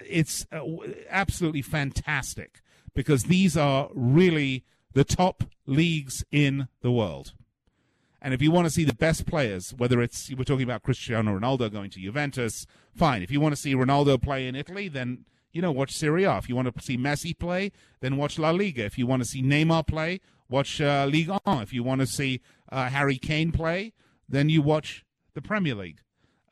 it's 0.08 0.46
uh, 0.50 0.62
absolutely 1.10 1.62
fantastic 1.62 2.62
because 2.94 3.24
these 3.24 3.56
are 3.56 3.90
really 3.94 4.64
the 4.92 5.04
top 5.04 5.44
leagues 5.66 6.24
in 6.32 6.68
the 6.80 6.90
world. 6.90 7.32
And 8.22 8.32
if 8.32 8.40
you 8.40 8.50
want 8.50 8.66
to 8.66 8.70
see 8.70 8.84
the 8.84 8.94
best 8.94 9.26
players, 9.26 9.74
whether 9.76 10.00
it's 10.00 10.32
we're 10.34 10.44
talking 10.44 10.64
about 10.64 10.82
Cristiano 10.82 11.38
Ronaldo 11.38 11.70
going 11.70 11.90
to 11.90 12.00
Juventus, 12.00 12.66
fine. 12.96 13.22
If 13.22 13.30
you 13.30 13.38
want 13.38 13.54
to 13.54 13.60
see 13.60 13.74
Ronaldo 13.74 14.20
play 14.22 14.48
in 14.48 14.56
Italy, 14.56 14.88
then 14.88 15.26
you 15.54 15.62
know 15.62 15.72
watch 15.72 15.92
Serie 15.92 16.24
A. 16.24 16.36
If 16.36 16.48
you 16.48 16.56
want 16.56 16.74
to 16.74 16.82
see 16.82 16.98
Messi 16.98 17.38
play, 17.38 17.72
then 18.00 18.18
watch 18.18 18.38
La 18.38 18.50
Liga. 18.50 18.84
If 18.84 18.98
you 18.98 19.06
want 19.06 19.22
to 19.22 19.28
see 19.28 19.42
Neymar 19.42 19.86
play, 19.86 20.20
watch 20.50 20.80
uh, 20.80 21.06
Ligue 21.08 21.30
1. 21.44 21.62
If 21.62 21.72
you 21.72 21.82
want 21.82 22.02
to 22.02 22.06
see 22.06 22.42
uh, 22.70 22.90
Harry 22.90 23.16
Kane 23.16 23.52
play, 23.52 23.94
then 24.28 24.48
you 24.50 24.60
watch 24.60 25.04
the 25.34 25.40
Premier 25.40 25.76
League. 25.76 26.00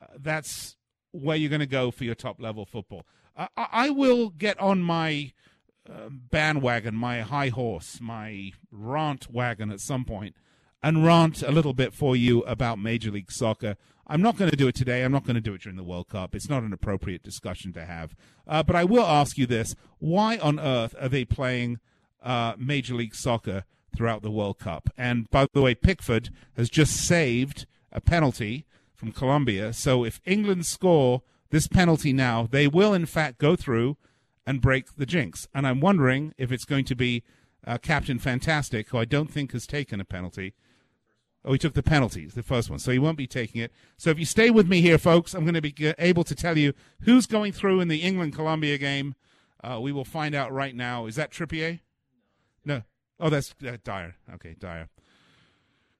Uh, 0.01 0.07
that's 0.17 0.77
where 1.11 1.35
you're 1.35 1.49
going 1.49 1.59
to 1.59 1.67
go 1.67 1.91
for 1.91 2.05
your 2.05 2.15
top 2.15 2.41
level 2.41 2.65
football. 2.65 3.05
I, 3.37 3.47
I 3.55 3.89
will 3.89 4.29
get 4.29 4.59
on 4.59 4.81
my 4.81 5.33
uh, 5.87 6.09
bandwagon, 6.09 6.95
my 6.95 7.21
high 7.21 7.49
horse, 7.49 7.99
my 8.01 8.51
rant 8.71 9.29
wagon 9.29 9.69
at 9.69 9.81
some 9.81 10.05
point 10.05 10.35
and 10.83 11.05
rant 11.05 11.41
a 11.41 11.51
little 11.51 11.73
bit 11.73 11.93
for 11.93 12.15
you 12.15 12.41
about 12.41 12.77
Major 12.77 13.09
League 13.09 13.31
Soccer. 13.31 13.77
I'm 14.05 14.21
not 14.21 14.37
going 14.37 14.51
to 14.51 14.57
do 14.57 14.67
it 14.67 14.75
today. 14.75 15.03
I'm 15.03 15.13
not 15.13 15.23
going 15.25 15.35
to 15.35 15.41
do 15.41 15.53
it 15.53 15.61
during 15.61 15.77
the 15.77 15.83
World 15.83 16.09
Cup. 16.09 16.35
It's 16.35 16.49
not 16.49 16.63
an 16.63 16.73
appropriate 16.73 17.23
discussion 17.23 17.71
to 17.73 17.85
have. 17.85 18.15
Uh, 18.45 18.61
but 18.61 18.75
I 18.75 18.83
will 18.83 19.05
ask 19.05 19.37
you 19.37 19.45
this 19.45 19.75
why 19.99 20.37
on 20.37 20.59
earth 20.59 20.93
are 20.99 21.07
they 21.07 21.23
playing 21.23 21.79
uh, 22.21 22.53
Major 22.57 22.95
League 22.95 23.15
Soccer 23.15 23.63
throughout 23.95 24.21
the 24.21 24.29
World 24.29 24.59
Cup? 24.59 24.89
And 24.97 25.29
by 25.29 25.47
the 25.53 25.61
way, 25.61 25.73
Pickford 25.73 26.29
has 26.57 26.69
just 26.69 26.97
saved 26.97 27.65
a 27.93 28.01
penalty 28.01 28.65
from 28.93 29.13
Colombia. 29.13 29.71
So 29.71 30.03
if 30.03 30.19
England 30.25 30.65
score 30.65 31.21
this 31.49 31.67
penalty 31.67 32.11
now, 32.11 32.47
they 32.51 32.67
will 32.67 32.93
in 32.93 33.05
fact 33.05 33.37
go 33.37 33.55
through 33.55 33.95
and 34.45 34.59
break 34.59 34.97
the 34.97 35.05
jinx. 35.05 35.47
And 35.53 35.65
I'm 35.65 35.79
wondering 35.79 36.33
if 36.37 36.51
it's 36.51 36.65
going 36.65 36.83
to 36.85 36.95
be 36.95 37.23
uh, 37.65 37.77
Captain 37.77 38.19
Fantastic, 38.19 38.89
who 38.89 38.97
I 38.97 39.05
don't 39.05 39.31
think 39.31 39.53
has 39.53 39.65
taken 39.65 40.01
a 40.01 40.05
penalty 40.05 40.53
Oh, 41.45 41.51
he 41.51 41.59
took 41.59 41.73
the 41.73 41.83
penalties, 41.83 42.35
the 42.35 42.43
first 42.43 42.69
one, 42.69 42.79
so 42.79 42.91
he 42.91 42.99
won't 42.99 43.17
be 43.17 43.27
taking 43.27 43.61
it. 43.61 43.71
So 43.97 44.09
if 44.09 44.17
you 44.17 44.25
stay 44.25 44.49
with 44.49 44.67
me 44.67 44.79
here, 44.79 44.97
folks, 44.97 45.33
I'm 45.33 45.43
going 45.43 45.55
to 45.55 45.61
be 45.61 45.93
able 45.99 46.23
to 46.23 46.35
tell 46.35 46.57
you 46.57 46.73
who's 47.01 47.25
going 47.25 47.51
through 47.51 47.81
in 47.81 47.89
the 47.89 47.97
England 47.97 48.33
Colombia 48.33 48.77
game. 48.77 49.15
Uh, 49.61 49.79
we 49.81 49.91
will 49.91 50.05
find 50.05 50.35
out 50.35 50.53
right 50.53 50.75
now. 50.75 51.05
Is 51.05 51.15
that 51.15 51.31
Trippier? 51.31 51.81
No. 52.63 52.83
Oh, 53.19 53.29
that's 53.29 53.53
uh, 53.65 53.77
Dier. 53.83 54.15
Okay, 54.35 54.55
Dier. 54.57 54.89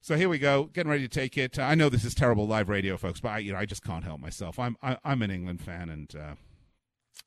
So 0.02 0.18
here 0.18 0.28
we 0.28 0.38
go, 0.38 0.66
getting 0.66 0.90
ready 0.90 1.08
to 1.08 1.10
take 1.10 1.38
it. 1.38 1.58
I 1.58 1.76
know 1.76 1.88
this 1.88 2.04
is 2.04 2.14
terrible 2.14 2.46
live 2.46 2.68
radio, 2.68 2.98
folks, 2.98 3.22
but 3.22 3.30
I, 3.30 3.38
you 3.38 3.54
know, 3.54 3.60
I 3.60 3.66
just 3.66 3.86
can't 3.86 4.04
help 4.04 4.20
myself. 4.20 4.60
I'm 4.60 4.76
I, 4.82 4.92
am 4.92 4.98
i 5.06 5.12
am 5.14 5.22
an 5.22 5.32
England 5.32 5.62
fan, 5.62 5.90
and 5.90 6.14
uh, 6.14 6.36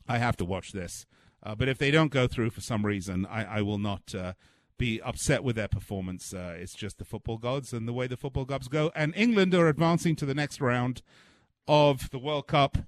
I 0.06 0.18
have 0.18 0.36
to 0.38 0.44
watch 0.44 0.72
this. 0.72 1.06
Uh, 1.42 1.54
but 1.54 1.68
if 1.68 1.78
they 1.78 1.90
don't 1.90 2.10
go 2.10 2.26
through 2.26 2.50
for 2.50 2.60
some 2.60 2.84
reason, 2.84 3.24
I, 3.24 3.58
I 3.58 3.62
will 3.62 3.78
not 3.78 4.14
uh, 4.14 4.34
be 4.78 5.00
upset 5.02 5.42
with 5.42 5.56
their 5.56 5.68
performance. 5.68 6.34
Uh, 6.34 6.56
it's 6.58 6.74
just 6.74 6.98
the 6.98 7.04
football 7.04 7.38
gods 7.38 7.72
and 7.72 7.86
the 7.86 7.92
way 7.92 8.06
the 8.06 8.16
football 8.16 8.44
gods 8.44 8.68
go. 8.68 8.90
And 8.94 9.14
England 9.16 9.54
are 9.54 9.68
advancing 9.68 10.16
to 10.16 10.26
the 10.26 10.34
next 10.34 10.60
round 10.60 11.02
of 11.66 12.10
the 12.10 12.18
World 12.18 12.46
Cup 12.46 12.78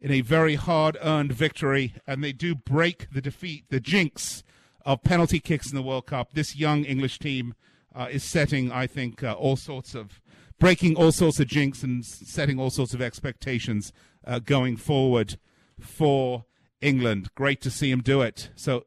in 0.00 0.10
a 0.10 0.20
very 0.20 0.54
hard 0.54 0.96
earned 1.02 1.32
victory, 1.32 1.94
and 2.06 2.22
they 2.22 2.32
do 2.32 2.54
break 2.54 3.08
the 3.12 3.20
defeat, 3.20 3.64
the 3.68 3.80
jinx 3.80 4.42
of 4.84 5.02
penalty 5.02 5.40
kicks 5.40 5.70
in 5.70 5.76
the 5.76 5.82
World 5.82 6.06
Cup. 6.06 6.32
This 6.32 6.56
young 6.56 6.84
English 6.84 7.18
team 7.18 7.54
uh, 7.94 8.08
is 8.10 8.22
setting, 8.22 8.70
I 8.70 8.86
think, 8.86 9.22
uh, 9.22 9.32
all 9.32 9.56
sorts 9.56 9.94
of 9.94 10.20
breaking 10.58 10.96
all 10.96 11.12
sorts 11.12 11.38
of 11.38 11.46
jinx 11.46 11.82
and 11.82 12.04
setting 12.04 12.58
all 12.58 12.70
sorts 12.70 12.92
of 12.92 13.00
expectations 13.00 13.92
uh, 14.26 14.38
going 14.38 14.76
forward 14.76 15.38
for 15.80 16.44
England. 16.80 17.28
Great 17.34 17.60
to 17.60 17.70
see 17.70 17.90
him 17.90 18.00
do 18.00 18.22
it. 18.22 18.50
So 18.56 18.86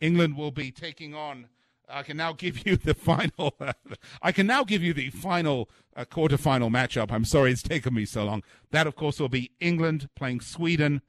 England 0.00 0.36
will 0.36 0.50
be 0.50 0.70
taking 0.70 1.14
on 1.14 1.46
I 1.90 2.02
can 2.02 2.16
now 2.16 2.32
give 2.32 2.66
you 2.66 2.76
the 2.76 2.94
final. 2.94 3.54
I 4.22 4.32
can 4.32 4.46
now 4.46 4.64
give 4.64 4.82
you 4.82 4.92
the 4.92 5.10
final 5.10 5.68
uh, 5.96 6.04
quarterfinal 6.04 6.70
matchup. 6.70 7.10
I'm 7.10 7.24
sorry 7.24 7.52
it's 7.52 7.62
taken 7.62 7.94
me 7.94 8.04
so 8.04 8.24
long. 8.24 8.42
That, 8.70 8.86
of 8.86 8.96
course, 8.96 9.20
will 9.20 9.28
be 9.28 9.52
England 9.60 10.08
playing 10.14 10.40
Sweden, 10.40 11.02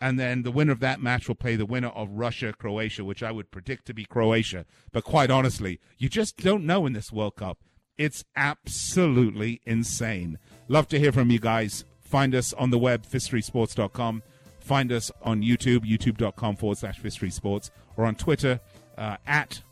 and 0.00 0.18
then 0.18 0.42
the 0.42 0.50
winner 0.50 0.72
of 0.72 0.80
that 0.80 1.00
match 1.00 1.28
will 1.28 1.34
play 1.34 1.56
the 1.56 1.66
winner 1.66 1.88
of 1.88 2.10
Russia 2.10 2.52
Croatia, 2.52 3.04
which 3.04 3.22
I 3.22 3.30
would 3.30 3.50
predict 3.50 3.86
to 3.86 3.94
be 3.94 4.04
Croatia. 4.04 4.66
But 4.92 5.04
quite 5.04 5.30
honestly, 5.30 5.80
you 5.98 6.08
just 6.08 6.36
don't 6.38 6.66
know 6.66 6.86
in 6.86 6.92
this 6.92 7.12
World 7.12 7.36
Cup. 7.36 7.58
It's 7.96 8.24
absolutely 8.34 9.60
insane. 9.64 10.38
Love 10.66 10.88
to 10.88 10.98
hear 10.98 11.12
from 11.12 11.30
you 11.30 11.38
guys. 11.38 11.84
Find 12.00 12.34
us 12.34 12.52
on 12.52 12.70
the 12.70 12.78
web, 12.78 13.06
fifthstreetsports.com. 13.06 14.22
Find 14.58 14.90
us 14.92 15.10
on 15.22 15.42
YouTube, 15.42 15.84
youtube.com 15.84 16.56
forward 16.56 16.78
slash 16.78 17.00
fifthstreetsports, 17.00 17.70
or 17.96 18.06
on 18.06 18.14
Twitter 18.14 18.60
uh, 18.96 19.16
at 19.26 19.62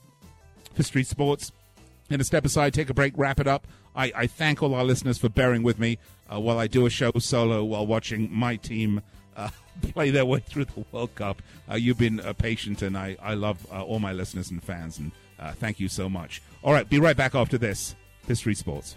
Street 0.80 1.06
Sports. 1.06 1.52
And 2.10 2.18
to 2.18 2.24
step 2.24 2.44
aside, 2.44 2.74
take 2.74 2.90
a 2.90 2.94
break, 2.94 3.14
wrap 3.16 3.40
it 3.40 3.46
up. 3.46 3.66
I, 3.94 4.12
I 4.14 4.26
thank 4.26 4.62
all 4.62 4.74
our 4.74 4.84
listeners 4.84 5.18
for 5.18 5.28
bearing 5.28 5.62
with 5.62 5.78
me 5.78 5.98
uh, 6.32 6.40
while 6.40 6.58
I 6.58 6.66
do 6.66 6.86
a 6.86 6.90
show 6.90 7.12
solo 7.18 7.64
while 7.64 7.86
watching 7.86 8.28
my 8.32 8.56
team 8.56 9.02
uh, 9.36 9.50
play 9.92 10.10
their 10.10 10.24
way 10.24 10.40
through 10.40 10.66
the 10.66 10.84
World 10.92 11.14
Cup. 11.14 11.42
Uh, 11.70 11.74
you've 11.74 11.98
been 11.98 12.20
uh, 12.20 12.32
patient, 12.32 12.82
and 12.82 12.96
I, 12.96 13.16
I 13.22 13.34
love 13.34 13.66
uh, 13.70 13.82
all 13.82 13.98
my 13.98 14.12
listeners 14.12 14.50
and 14.50 14.62
fans, 14.62 14.98
and 14.98 15.12
uh, 15.38 15.52
thank 15.52 15.80
you 15.80 15.88
so 15.88 16.08
much. 16.08 16.42
All 16.62 16.72
right, 16.72 16.88
be 16.88 16.98
right 16.98 17.16
back 17.16 17.34
after 17.34 17.58
this. 17.58 17.94
History 18.26 18.54
Sports. 18.54 18.96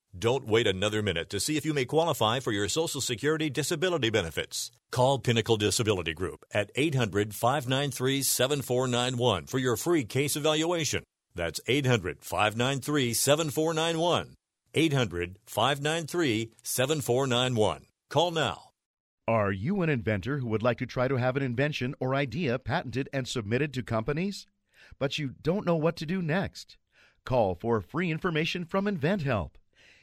Don't 0.17 0.45
wait 0.45 0.67
another 0.67 1.01
minute 1.01 1.29
to 1.29 1.39
see 1.39 1.55
if 1.55 1.65
you 1.65 1.73
may 1.73 1.85
qualify 1.85 2.41
for 2.41 2.51
your 2.51 2.67
Social 2.67 2.99
Security 2.99 3.49
disability 3.49 4.09
benefits. 4.09 4.69
Call 4.91 5.19
Pinnacle 5.19 5.55
Disability 5.55 6.13
Group 6.13 6.43
at 6.53 6.69
800 6.75 7.33
593 7.33 8.21
7491 8.21 9.45
for 9.45 9.57
your 9.57 9.77
free 9.77 10.03
case 10.03 10.35
evaluation. 10.35 11.03
That's 11.33 11.61
800 11.65 12.25
593 12.25 13.13
7491. 13.13 14.35
800 14.73 15.39
593 15.45 16.51
7491. 16.61 17.85
Call 18.09 18.31
now. 18.31 18.71
Are 19.29 19.53
you 19.53 19.81
an 19.81 19.89
inventor 19.89 20.39
who 20.39 20.47
would 20.47 20.63
like 20.63 20.79
to 20.79 20.85
try 20.85 21.07
to 21.07 21.15
have 21.15 21.37
an 21.37 21.43
invention 21.43 21.95
or 22.01 22.15
idea 22.15 22.59
patented 22.59 23.07
and 23.13 23.25
submitted 23.25 23.73
to 23.75 23.81
companies? 23.81 24.45
But 24.99 25.17
you 25.17 25.35
don't 25.41 25.65
know 25.65 25.77
what 25.77 25.95
to 25.97 26.05
do 26.05 26.21
next? 26.21 26.77
Call 27.23 27.55
for 27.55 27.79
free 27.79 28.11
information 28.11 28.65
from 28.65 28.85
InventHelp. 28.85 29.51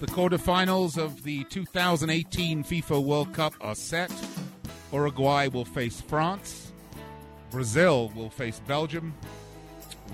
the 0.00 0.06
quarterfinals 0.06 0.96
of 0.96 1.24
the 1.24 1.44
2018 1.44 2.64
FIFA 2.64 3.04
World 3.04 3.34
Cup 3.34 3.52
are 3.60 3.74
set. 3.74 4.10
Uruguay 4.94 5.46
will 5.48 5.66
face 5.66 6.00
France. 6.00 6.72
Brazil 7.50 8.10
will 8.16 8.30
face 8.30 8.62
Belgium. 8.66 9.12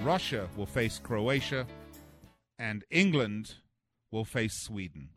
Russia 0.03 0.49
will 0.57 0.67
face 0.67 0.99
Croatia. 0.99 1.69
And 2.59 2.85
England 2.91 3.55
will 4.11 4.25
face 4.25 4.61
Sweden. 4.61 5.11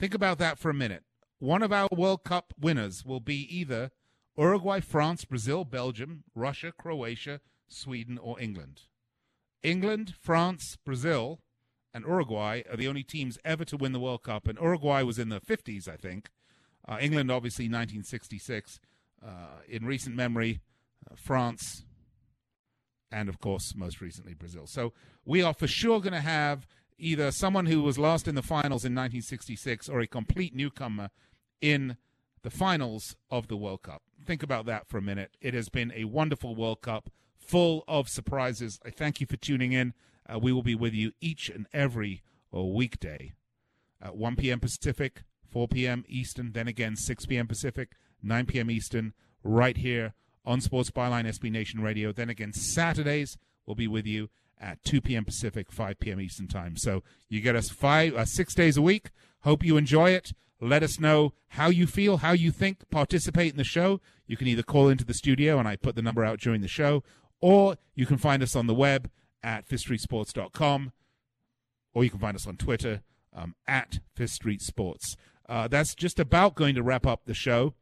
Think 0.00 0.14
about 0.14 0.38
that 0.38 0.58
for 0.58 0.70
a 0.70 0.74
minute. 0.74 1.02
One 1.38 1.62
of 1.62 1.70
our 1.70 1.88
World 1.92 2.24
Cup 2.24 2.54
winners 2.58 3.04
will 3.04 3.20
be 3.20 3.46
either 3.54 3.90
Uruguay, 4.38 4.80
France, 4.80 5.26
Brazil, 5.26 5.66
Belgium, 5.66 6.24
Russia, 6.34 6.72
Croatia, 6.72 7.42
Sweden, 7.68 8.16
or 8.16 8.40
England. 8.40 8.84
England, 9.62 10.14
France, 10.18 10.78
Brazil, 10.82 11.40
and 11.96 12.04
Uruguay 12.04 12.60
are 12.70 12.76
the 12.76 12.88
only 12.88 13.02
teams 13.02 13.38
ever 13.42 13.64
to 13.64 13.76
win 13.78 13.92
the 13.92 13.98
World 13.98 14.22
Cup. 14.22 14.46
And 14.46 14.58
Uruguay 14.58 15.00
was 15.00 15.18
in 15.18 15.30
the 15.30 15.40
50s, 15.40 15.88
I 15.88 15.96
think. 15.96 16.28
Uh, 16.86 16.98
England, 17.00 17.30
obviously, 17.30 17.64
1966. 17.64 18.80
Uh, 19.26 19.30
in 19.66 19.86
recent 19.86 20.14
memory, 20.14 20.60
uh, 21.10 21.14
France, 21.16 21.86
and 23.10 23.30
of 23.30 23.40
course, 23.40 23.72
most 23.74 24.02
recently, 24.02 24.34
Brazil. 24.34 24.66
So 24.66 24.92
we 25.24 25.40
are 25.42 25.54
for 25.54 25.66
sure 25.66 26.00
going 26.00 26.12
to 26.12 26.20
have 26.20 26.66
either 26.98 27.30
someone 27.30 27.64
who 27.64 27.80
was 27.80 27.98
last 27.98 28.28
in 28.28 28.34
the 28.34 28.42
finals 28.42 28.84
in 28.84 28.94
1966 28.94 29.88
or 29.88 30.00
a 30.00 30.06
complete 30.06 30.54
newcomer 30.54 31.08
in 31.62 31.96
the 32.42 32.50
finals 32.50 33.16
of 33.30 33.48
the 33.48 33.56
World 33.56 33.82
Cup. 33.82 34.02
Think 34.26 34.42
about 34.42 34.66
that 34.66 34.86
for 34.86 34.98
a 34.98 35.02
minute. 35.02 35.30
It 35.40 35.54
has 35.54 35.70
been 35.70 35.94
a 35.96 36.04
wonderful 36.04 36.54
World 36.54 36.82
Cup 36.82 37.08
full 37.38 37.84
of 37.88 38.10
surprises. 38.10 38.78
I 38.84 38.90
thank 38.90 39.22
you 39.22 39.26
for 39.26 39.38
tuning 39.38 39.72
in. 39.72 39.94
Uh, 40.32 40.38
we 40.38 40.52
will 40.52 40.62
be 40.62 40.74
with 40.74 40.92
you 40.92 41.12
each 41.20 41.48
and 41.48 41.66
every 41.72 42.22
uh, 42.54 42.62
weekday 42.62 43.32
at 44.02 44.16
1 44.16 44.36
p.m. 44.36 44.60
Pacific, 44.60 45.22
4 45.48 45.68
p.m. 45.68 46.04
Eastern, 46.08 46.52
then 46.52 46.68
again 46.68 46.96
6 46.96 47.26
p.m. 47.26 47.46
Pacific, 47.46 47.92
9 48.22 48.46
p.m. 48.46 48.70
Eastern, 48.70 49.12
right 49.42 49.76
here 49.76 50.14
on 50.44 50.60
Sports 50.60 50.90
Byline 50.90 51.26
SB 51.26 51.50
Nation 51.50 51.80
Radio. 51.80 52.12
Then 52.12 52.28
again 52.28 52.52
Saturdays, 52.52 53.38
we'll 53.66 53.74
be 53.74 53.88
with 53.88 54.06
you 54.06 54.28
at 54.60 54.82
2 54.84 55.00
p.m. 55.00 55.24
Pacific, 55.24 55.70
5 55.70 55.98
p.m. 55.98 56.20
Eastern 56.20 56.48
Time. 56.48 56.76
So 56.76 57.02
you 57.28 57.40
get 57.40 57.56
us 57.56 57.68
five, 57.68 58.14
uh, 58.14 58.24
six 58.24 58.54
days 58.54 58.76
a 58.76 58.82
week. 58.82 59.10
Hope 59.40 59.64
you 59.64 59.76
enjoy 59.76 60.10
it. 60.10 60.32
Let 60.60 60.82
us 60.82 60.98
know 60.98 61.34
how 61.48 61.68
you 61.68 61.86
feel, 61.86 62.18
how 62.18 62.32
you 62.32 62.50
think. 62.50 62.88
Participate 62.90 63.52
in 63.52 63.58
the 63.58 63.64
show. 63.64 64.00
You 64.26 64.36
can 64.36 64.46
either 64.48 64.62
call 64.62 64.88
into 64.88 65.04
the 65.04 65.14
studio, 65.14 65.58
and 65.58 65.68
I 65.68 65.76
put 65.76 65.94
the 65.94 66.02
number 66.02 66.24
out 66.24 66.40
during 66.40 66.62
the 66.62 66.68
show, 66.68 67.02
or 67.40 67.76
you 67.94 68.06
can 68.06 68.16
find 68.16 68.42
us 68.42 68.56
on 68.56 68.66
the 68.66 68.74
web 68.74 69.10
at 69.46 69.68
fifthstreetsports.com, 69.68 70.92
or 71.94 72.04
you 72.04 72.10
can 72.10 72.18
find 72.18 72.34
us 72.34 72.48
on 72.48 72.56
Twitter 72.56 73.00
um, 73.32 73.54
at 73.66 74.00
Fifth. 74.12 74.40
Uh, 75.48 75.68
that's 75.68 75.94
just 75.94 76.18
about 76.18 76.56
going 76.56 76.74
to 76.74 76.82
wrap 76.82 77.06
up 77.06 77.24
the 77.24 77.34
show. 77.34 77.74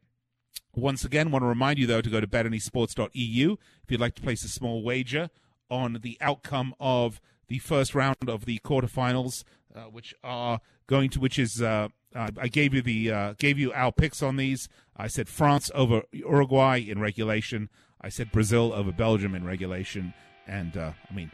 Once 0.77 1.05
again, 1.05 1.31
want 1.31 1.43
to 1.43 1.47
remind 1.47 1.79
you 1.79 1.87
though 1.87 2.03
to 2.03 2.11
go 2.11 2.21
to 2.21 2.27
betanysports.eu 2.27 3.57
if 3.83 3.91
you'd 3.91 4.01
like 4.01 4.15
to 4.15 4.23
place 4.23 4.45
a 4.45 4.49
small 4.49 4.83
wager 4.83 5.31
on 5.71 6.01
the 6.03 6.19
outcome 6.21 6.75
of 6.79 7.21
the 7.49 7.59
first 7.59 7.95
round 7.95 8.17
of 8.29 8.45
the 8.45 8.59
quarterfinals, 8.59 9.45
uh, 9.75 9.85
which 9.85 10.15
are 10.23 10.61
going 10.87 11.09
to, 11.11 11.21
which 11.21 11.39
is, 11.39 11.63
uh, 11.63 11.89
uh, 12.15 12.31
I 12.39 12.49
gave 12.49 12.75
you 12.75 12.83
the 12.83 13.11
uh, 13.11 13.35
gave 13.39 13.59
you 13.59 13.73
our 13.73 13.91
picks 13.91 14.23
on 14.23 14.37
these. 14.37 14.69
I 14.97 15.07
said 15.07 15.29
France 15.29 15.71
over 15.75 16.03
Uruguay 16.13 16.79
in 16.79 17.01
regulation. 17.01 17.71
I 18.01 18.11
said 18.11 18.31
Brazil 18.31 18.73
over 18.75 18.93
Belgium 18.93 19.35
in 19.35 19.45
regulation, 19.45 20.13
and 20.47 20.77
uh, 20.77 20.93
I 21.11 21.15
mean, 21.15 21.31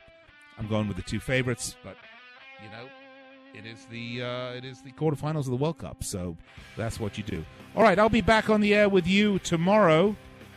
I'm 0.60 0.68
going 0.68 0.86
with 0.86 0.98
the 0.98 1.02
two 1.02 1.20
favorites, 1.20 1.74
but 1.82 1.96
you 2.62 2.70
know, 2.70 2.86
it 3.54 3.64
is 3.66 3.86
the 3.86 4.22
uh, 4.22 4.52
it 4.52 4.64
is 4.64 4.82
the 4.82 4.92
quarterfinals 4.92 5.40
of 5.40 5.46
the 5.46 5.56
World 5.56 5.78
Cup, 5.78 6.04
so 6.04 6.36
that's 6.76 7.00
what 7.00 7.16
you 7.16 7.24
do. 7.24 7.44
All 7.74 7.82
right, 7.82 7.98
I'll 7.98 8.10
be 8.10 8.20
back 8.20 8.50
on 8.50 8.60
the 8.60 8.74
air 8.74 8.88
with 8.88 9.06
you 9.06 9.38
tomorrow, 9.38 10.14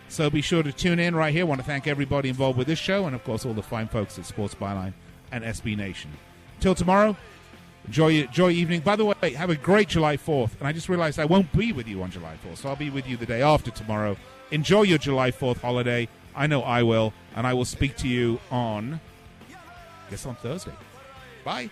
so 0.10 0.30
be 0.30 0.42
sure 0.42 0.62
to 0.62 0.74
tune 0.74 1.00
in 1.00 1.16
right 1.16 1.34
here. 1.34 1.42
I 1.42 1.46
want 1.46 1.62
to 1.62 1.66
thank 1.66 1.88
everybody 1.88 2.28
involved 2.28 2.58
with 2.58 2.68
this 2.68 2.80
show, 2.80 3.06
and 3.06 3.16
of 3.16 3.24
course 3.24 3.46
all 3.46 3.54
the 3.54 3.64
fine 3.64 3.88
folks 3.88 4.20
at 4.20 4.26
Sports 4.26 4.56
Byline 4.56 4.94
and 5.32 5.44
SB 5.44 5.78
Nation. 5.78 6.12
Till 6.60 6.76
tomorrow, 6.76 7.16
enjoy 7.86 8.10
your, 8.10 8.26
enjoy 8.26 8.50
your 8.50 8.60
evening. 8.60 8.82
By 8.82 8.98
the 8.98 9.06
way, 9.06 9.34
have 9.34 9.50
a 9.50 9.56
great 9.56 9.88
July 9.88 10.18
4th, 10.18 10.60
and 10.60 10.68
I 10.68 10.74
just 10.74 10.90
realized 10.90 11.18
I 11.18 11.26
won't 11.26 11.52
be 11.54 11.72
with 11.72 11.88
you 11.88 12.04
on 12.04 12.12
July 12.12 12.36
4th, 12.46 12.58
so 12.58 12.70
I'll 12.70 12.76
be 12.76 12.90
with 12.90 13.08
you 13.08 13.16
the 13.16 13.26
day 13.26 13.42
after 13.42 13.72
tomorrow. 13.72 14.18
Enjoy 14.52 14.82
your 14.82 14.98
July 14.98 15.32
4th 15.32 15.62
holiday. 15.62 16.10
I 16.36 16.48
know 16.48 16.62
I 16.62 16.84
will, 16.84 17.14
and 17.36 17.48
I 17.48 17.54
will 17.54 17.66
speak 17.66 17.96
to 17.98 18.08
you 18.08 18.40
on, 18.52 19.00
Guess 20.14 20.28
on 20.28 20.36
Thursday. 20.36 20.72
Bye. 21.44 21.72